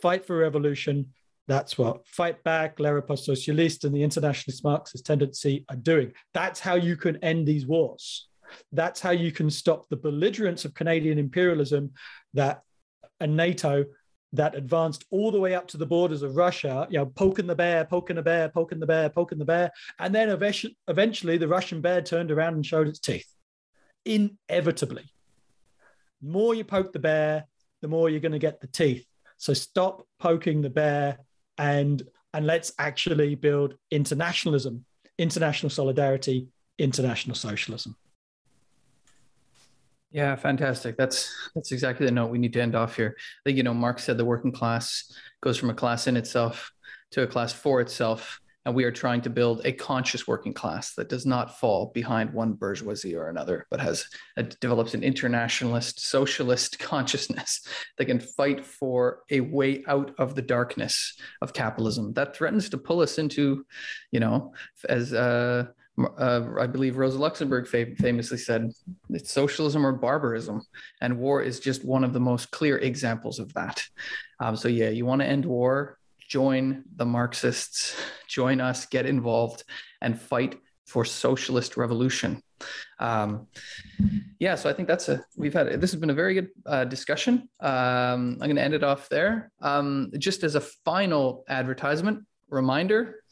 Fight 0.00 0.24
for 0.24 0.36
revolution. 0.36 1.06
That's 1.46 1.78
what 1.78 2.04
Fightback, 2.06 2.78
Riposte 2.78 3.28
Socialiste, 3.28 3.84
and 3.84 3.94
the 3.94 4.02
Internationalist 4.02 4.62
Marxist 4.64 5.06
Tendency 5.06 5.64
are 5.68 5.76
doing. 5.76 6.12
That's 6.34 6.60
how 6.60 6.74
you 6.74 6.96
can 6.96 7.16
end 7.24 7.46
these 7.46 7.66
wars. 7.66 8.28
That's 8.72 9.00
how 9.00 9.10
you 9.10 9.32
can 9.32 9.50
stop 9.50 9.88
the 9.88 9.96
belligerence 9.96 10.64
of 10.64 10.74
Canadian 10.74 11.18
imperialism 11.18 11.92
that 12.34 12.62
and 13.20 13.36
NATO 13.36 13.84
that 14.34 14.54
advanced 14.54 15.06
all 15.10 15.30
the 15.30 15.40
way 15.40 15.54
up 15.54 15.66
to 15.68 15.78
the 15.78 15.86
borders 15.86 16.22
of 16.22 16.36
Russia, 16.36 16.86
you 16.90 16.98
know, 16.98 17.06
poking 17.06 17.46
the 17.46 17.54
bear, 17.54 17.84
poking 17.86 18.16
the 18.16 18.22
bear, 18.22 18.50
poking 18.50 18.78
the 18.78 18.86
bear, 18.86 19.08
poking 19.08 19.38
the 19.38 19.44
bear. 19.44 19.70
And 19.98 20.14
then 20.14 20.28
eventually 20.28 21.38
the 21.38 21.48
Russian 21.48 21.80
bear 21.80 22.02
turned 22.02 22.30
around 22.30 22.54
and 22.54 22.64
showed 22.64 22.88
its 22.88 22.98
teeth. 22.98 23.26
Inevitably. 24.04 25.04
The 26.20 26.28
more 26.28 26.54
you 26.54 26.64
poke 26.64 26.92
the 26.92 26.98
bear, 26.98 27.46
the 27.80 27.88
more 27.88 28.10
you're 28.10 28.20
going 28.20 28.32
to 28.32 28.38
get 28.38 28.60
the 28.60 28.66
teeth. 28.66 29.06
So 29.38 29.54
stop 29.54 30.06
poking 30.18 30.62
the 30.62 30.70
bear 30.70 31.18
and 31.56 32.02
and 32.34 32.46
let's 32.46 32.72
actually 32.78 33.34
build 33.34 33.74
internationalism, 33.90 34.84
international 35.16 35.70
solidarity, 35.70 36.48
international 36.78 37.34
socialism. 37.34 37.96
Yeah, 40.10 40.36
fantastic. 40.36 40.96
That's 40.96 41.32
that's 41.54 41.72
exactly 41.72 42.06
the 42.06 42.12
note 42.12 42.30
we 42.30 42.38
need 42.38 42.52
to 42.54 42.62
end 42.62 42.74
off 42.74 42.96
here. 42.96 43.14
I 43.18 43.40
think 43.44 43.56
you 43.56 43.62
know 43.62 43.74
Marx 43.74 44.04
said 44.04 44.18
the 44.18 44.24
working 44.24 44.52
class 44.52 45.12
goes 45.42 45.56
from 45.56 45.70
a 45.70 45.74
class 45.74 46.06
in 46.06 46.16
itself 46.16 46.70
to 47.12 47.22
a 47.22 47.26
class 47.26 47.52
for 47.52 47.80
itself, 47.80 48.40
and 48.68 48.76
we 48.76 48.84
are 48.84 48.92
trying 48.92 49.22
to 49.22 49.30
build 49.30 49.62
a 49.64 49.72
conscious 49.72 50.28
working 50.28 50.52
class 50.52 50.92
that 50.92 51.08
does 51.08 51.24
not 51.24 51.58
fall 51.58 51.90
behind 51.94 52.34
one 52.34 52.52
bourgeoisie 52.52 53.16
or 53.16 53.30
another, 53.30 53.66
but 53.70 53.80
has 53.80 54.04
a, 54.36 54.42
develops 54.42 54.92
an 54.92 55.02
internationalist, 55.02 55.98
socialist 55.98 56.78
consciousness 56.78 57.66
that 57.96 58.04
can 58.04 58.20
fight 58.20 58.66
for 58.66 59.20
a 59.30 59.40
way 59.40 59.82
out 59.86 60.14
of 60.18 60.34
the 60.34 60.42
darkness 60.42 61.18
of 61.40 61.54
capitalism 61.54 62.12
that 62.12 62.36
threatens 62.36 62.68
to 62.68 62.76
pull 62.76 63.00
us 63.00 63.16
into, 63.16 63.64
you 64.12 64.20
know, 64.20 64.52
as 64.86 65.14
uh, 65.14 65.64
uh, 66.18 66.42
I 66.60 66.66
believe 66.66 66.98
Rosa 66.98 67.16
Luxemburg 67.16 67.66
famously 67.66 68.36
said, 68.36 68.70
it's 69.08 69.32
socialism 69.32 69.86
or 69.86 69.92
barbarism. 69.92 70.60
And 71.00 71.18
war 71.18 71.40
is 71.40 71.58
just 71.58 71.86
one 71.86 72.04
of 72.04 72.12
the 72.12 72.20
most 72.20 72.50
clear 72.50 72.76
examples 72.76 73.38
of 73.38 73.54
that. 73.54 73.82
Um, 74.40 74.56
so, 74.56 74.68
yeah, 74.68 74.90
you 74.90 75.06
want 75.06 75.22
to 75.22 75.26
end 75.26 75.46
war, 75.46 75.97
join 76.28 76.84
the 76.96 77.04
Marxists, 77.04 77.96
join 78.28 78.60
us, 78.60 78.86
get 78.86 79.06
involved, 79.06 79.64
and 80.00 80.20
fight 80.20 80.56
for 80.86 81.04
socialist 81.04 81.76
revolution. 81.76 82.42
Um, 82.98 83.46
yeah, 84.38 84.54
so 84.54 84.68
I 84.68 84.72
think 84.72 84.88
that's 84.88 85.08
a 85.08 85.24
we've 85.36 85.52
had 85.52 85.80
this 85.80 85.92
has 85.92 86.00
been 86.00 86.10
a 86.10 86.14
very 86.14 86.34
good 86.34 86.48
uh, 86.66 86.84
discussion. 86.84 87.48
Um, 87.60 88.38
I'm 88.40 88.48
going 88.48 88.56
to 88.56 88.62
end 88.62 88.74
it 88.74 88.82
off 88.82 89.08
there. 89.08 89.50
Um, 89.60 90.10
just 90.18 90.42
as 90.42 90.54
a 90.54 90.60
final 90.60 91.44
advertisement 91.48 92.24
reminder, 92.50 93.22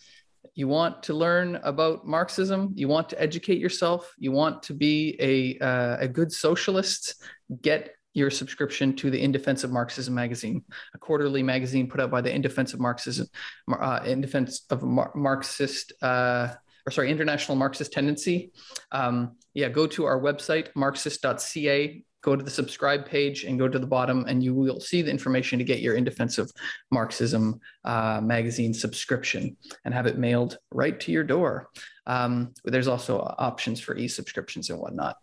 you 0.54 0.68
want 0.68 1.02
to 1.04 1.14
learn 1.14 1.56
about 1.56 2.06
Marxism, 2.06 2.72
you 2.74 2.88
want 2.88 3.10
to 3.10 3.20
educate 3.20 3.58
yourself, 3.58 4.14
you 4.16 4.32
want 4.32 4.62
to 4.64 4.74
be 4.74 5.16
a, 5.20 5.58
uh, 5.64 5.96
a 6.00 6.08
good 6.08 6.32
socialist, 6.32 7.22
get 7.60 7.95
your 8.16 8.30
subscription 8.30 8.96
to 8.96 9.10
the 9.10 9.20
In 9.20 9.30
Defense 9.30 9.62
of 9.62 9.70
Marxism 9.70 10.14
magazine, 10.14 10.64
a 10.94 10.98
quarterly 10.98 11.42
magazine 11.42 11.88
put 11.88 12.00
out 12.00 12.10
by 12.10 12.20
the 12.20 12.34
In 12.34 12.40
Defense 12.40 12.72
of 12.72 12.80
Marxism, 12.80 13.26
uh, 13.70 14.00
In 14.04 14.20
Defense 14.20 14.64
of 14.70 14.82
Mar- 14.82 15.12
Marxist, 15.14 15.92
uh, 16.02 16.48
or 16.86 16.90
sorry, 16.90 17.10
International 17.10 17.56
Marxist 17.56 17.92
Tendency. 17.92 18.52
Um, 18.90 19.36
yeah, 19.54 19.68
go 19.68 19.86
to 19.88 20.06
our 20.06 20.20
website, 20.20 20.68
marxist.ca 20.74 22.04
go 22.26 22.34
to 22.34 22.42
the 22.42 22.50
subscribe 22.50 23.06
page 23.06 23.44
and 23.44 23.56
go 23.56 23.68
to 23.68 23.78
the 23.78 23.86
bottom, 23.86 24.24
and 24.26 24.42
you 24.42 24.52
will 24.52 24.80
see 24.80 25.00
the 25.00 25.10
information 25.12 25.60
to 25.60 25.64
get 25.64 25.78
your 25.78 25.94
In 25.94 26.02
Defense 26.02 26.38
of 26.38 26.50
Marxism 26.90 27.60
uh, 27.84 28.20
magazine 28.20 28.74
subscription 28.74 29.56
and 29.84 29.94
have 29.94 30.06
it 30.06 30.18
mailed 30.18 30.58
right 30.72 30.98
to 31.00 31.12
your 31.12 31.22
door. 31.22 31.70
Um, 32.04 32.52
there's 32.64 32.88
also 32.88 33.20
options 33.38 33.78
for 33.78 33.96
e 33.96 34.08
subscriptions 34.08 34.70
and 34.70 34.80
whatnot. 34.80 35.16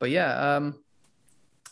But 0.00 0.08
yeah, 0.08 0.56
um, 0.56 0.82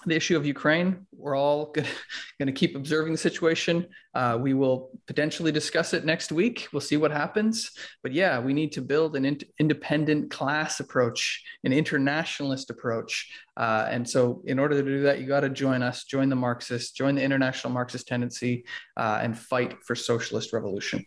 the 0.07 0.17
issue 0.17 0.37
of 0.37 0.47
Ukraine. 0.47 1.07
We're 1.17 1.37
all 1.37 1.67
going 1.73 2.47
to 2.47 2.53
keep 2.53 2.77
observing 2.77 3.13
the 3.13 3.19
situation. 3.19 3.87
Uh, 4.15 4.39
we 4.41 4.55
will 4.55 4.91
potentially 5.07 5.51
discuss 5.51 5.95
it 5.95 6.05
next 6.05 6.31
week. 6.31 6.69
We'll 6.73 6.81
see 6.81 6.97
what 6.97 7.11
happens. 7.11 7.71
But 8.03 8.13
yeah, 8.13 8.39
we 8.39 8.53
need 8.53 8.73
to 8.73 8.83
build 8.83 9.17
an 9.17 9.25
in- 9.25 9.41
independent 9.59 10.31
class 10.31 10.81
approach, 10.81 11.43
an 11.65 11.73
internationalist 11.73 12.71
approach. 12.71 13.31
Uh, 13.57 13.87
and 13.91 14.09
so, 14.09 14.43
in 14.47 14.59
order 14.59 14.81
to 14.81 14.83
do 14.83 15.03
that, 15.03 15.21
you 15.21 15.27
got 15.27 15.41
to 15.41 15.49
join 15.49 15.83
us, 15.83 16.05
join 16.05 16.29
the 16.29 16.37
Marxists, 16.37 16.93
join 16.93 17.15
the 17.15 17.23
International 17.23 17.73
Marxist 17.73 18.07
Tendency, 18.07 18.65
uh, 18.97 19.21
and 19.23 19.39
fight 19.39 19.77
for 19.85 19.95
socialist 19.95 20.53
revolution. 20.53 21.05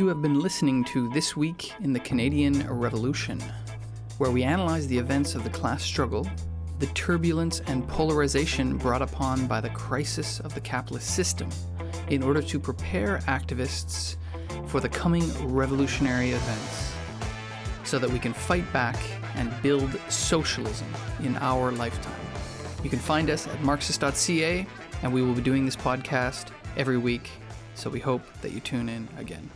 You 0.00 0.08
have 0.08 0.22
been 0.22 0.40
listening 0.40 0.82
to 0.84 1.10
This 1.10 1.36
Week 1.36 1.74
in 1.82 1.92
the 1.92 2.00
Canadian 2.00 2.66
Revolution, 2.66 3.38
where 4.16 4.30
we 4.30 4.42
analyze 4.42 4.86
the 4.86 4.96
events 4.96 5.34
of 5.34 5.44
the 5.44 5.50
class 5.50 5.82
struggle, 5.82 6.26
the 6.78 6.86
turbulence 6.94 7.60
and 7.66 7.86
polarization 7.86 8.78
brought 8.78 9.02
upon 9.02 9.46
by 9.46 9.60
the 9.60 9.68
crisis 9.68 10.40
of 10.40 10.54
the 10.54 10.60
capitalist 10.62 11.14
system, 11.14 11.50
in 12.08 12.22
order 12.22 12.40
to 12.40 12.58
prepare 12.58 13.18
activists 13.26 14.16
for 14.68 14.80
the 14.80 14.88
coming 14.88 15.30
revolutionary 15.46 16.30
events, 16.30 16.94
so 17.84 17.98
that 17.98 18.08
we 18.08 18.18
can 18.18 18.32
fight 18.32 18.72
back 18.72 18.96
and 19.34 19.52
build 19.62 20.00
socialism 20.08 20.88
in 21.22 21.36
our 21.42 21.72
lifetime. 21.72 22.26
You 22.82 22.88
can 22.88 23.00
find 23.00 23.28
us 23.28 23.46
at 23.46 23.62
marxist.ca, 23.62 24.66
and 25.02 25.12
we 25.12 25.20
will 25.20 25.34
be 25.34 25.42
doing 25.42 25.66
this 25.66 25.76
podcast 25.76 26.46
every 26.78 26.96
week, 26.96 27.28
so 27.74 27.90
we 27.90 28.00
hope 28.00 28.22
that 28.40 28.52
you 28.52 28.60
tune 28.60 28.88
in 28.88 29.06
again. 29.18 29.50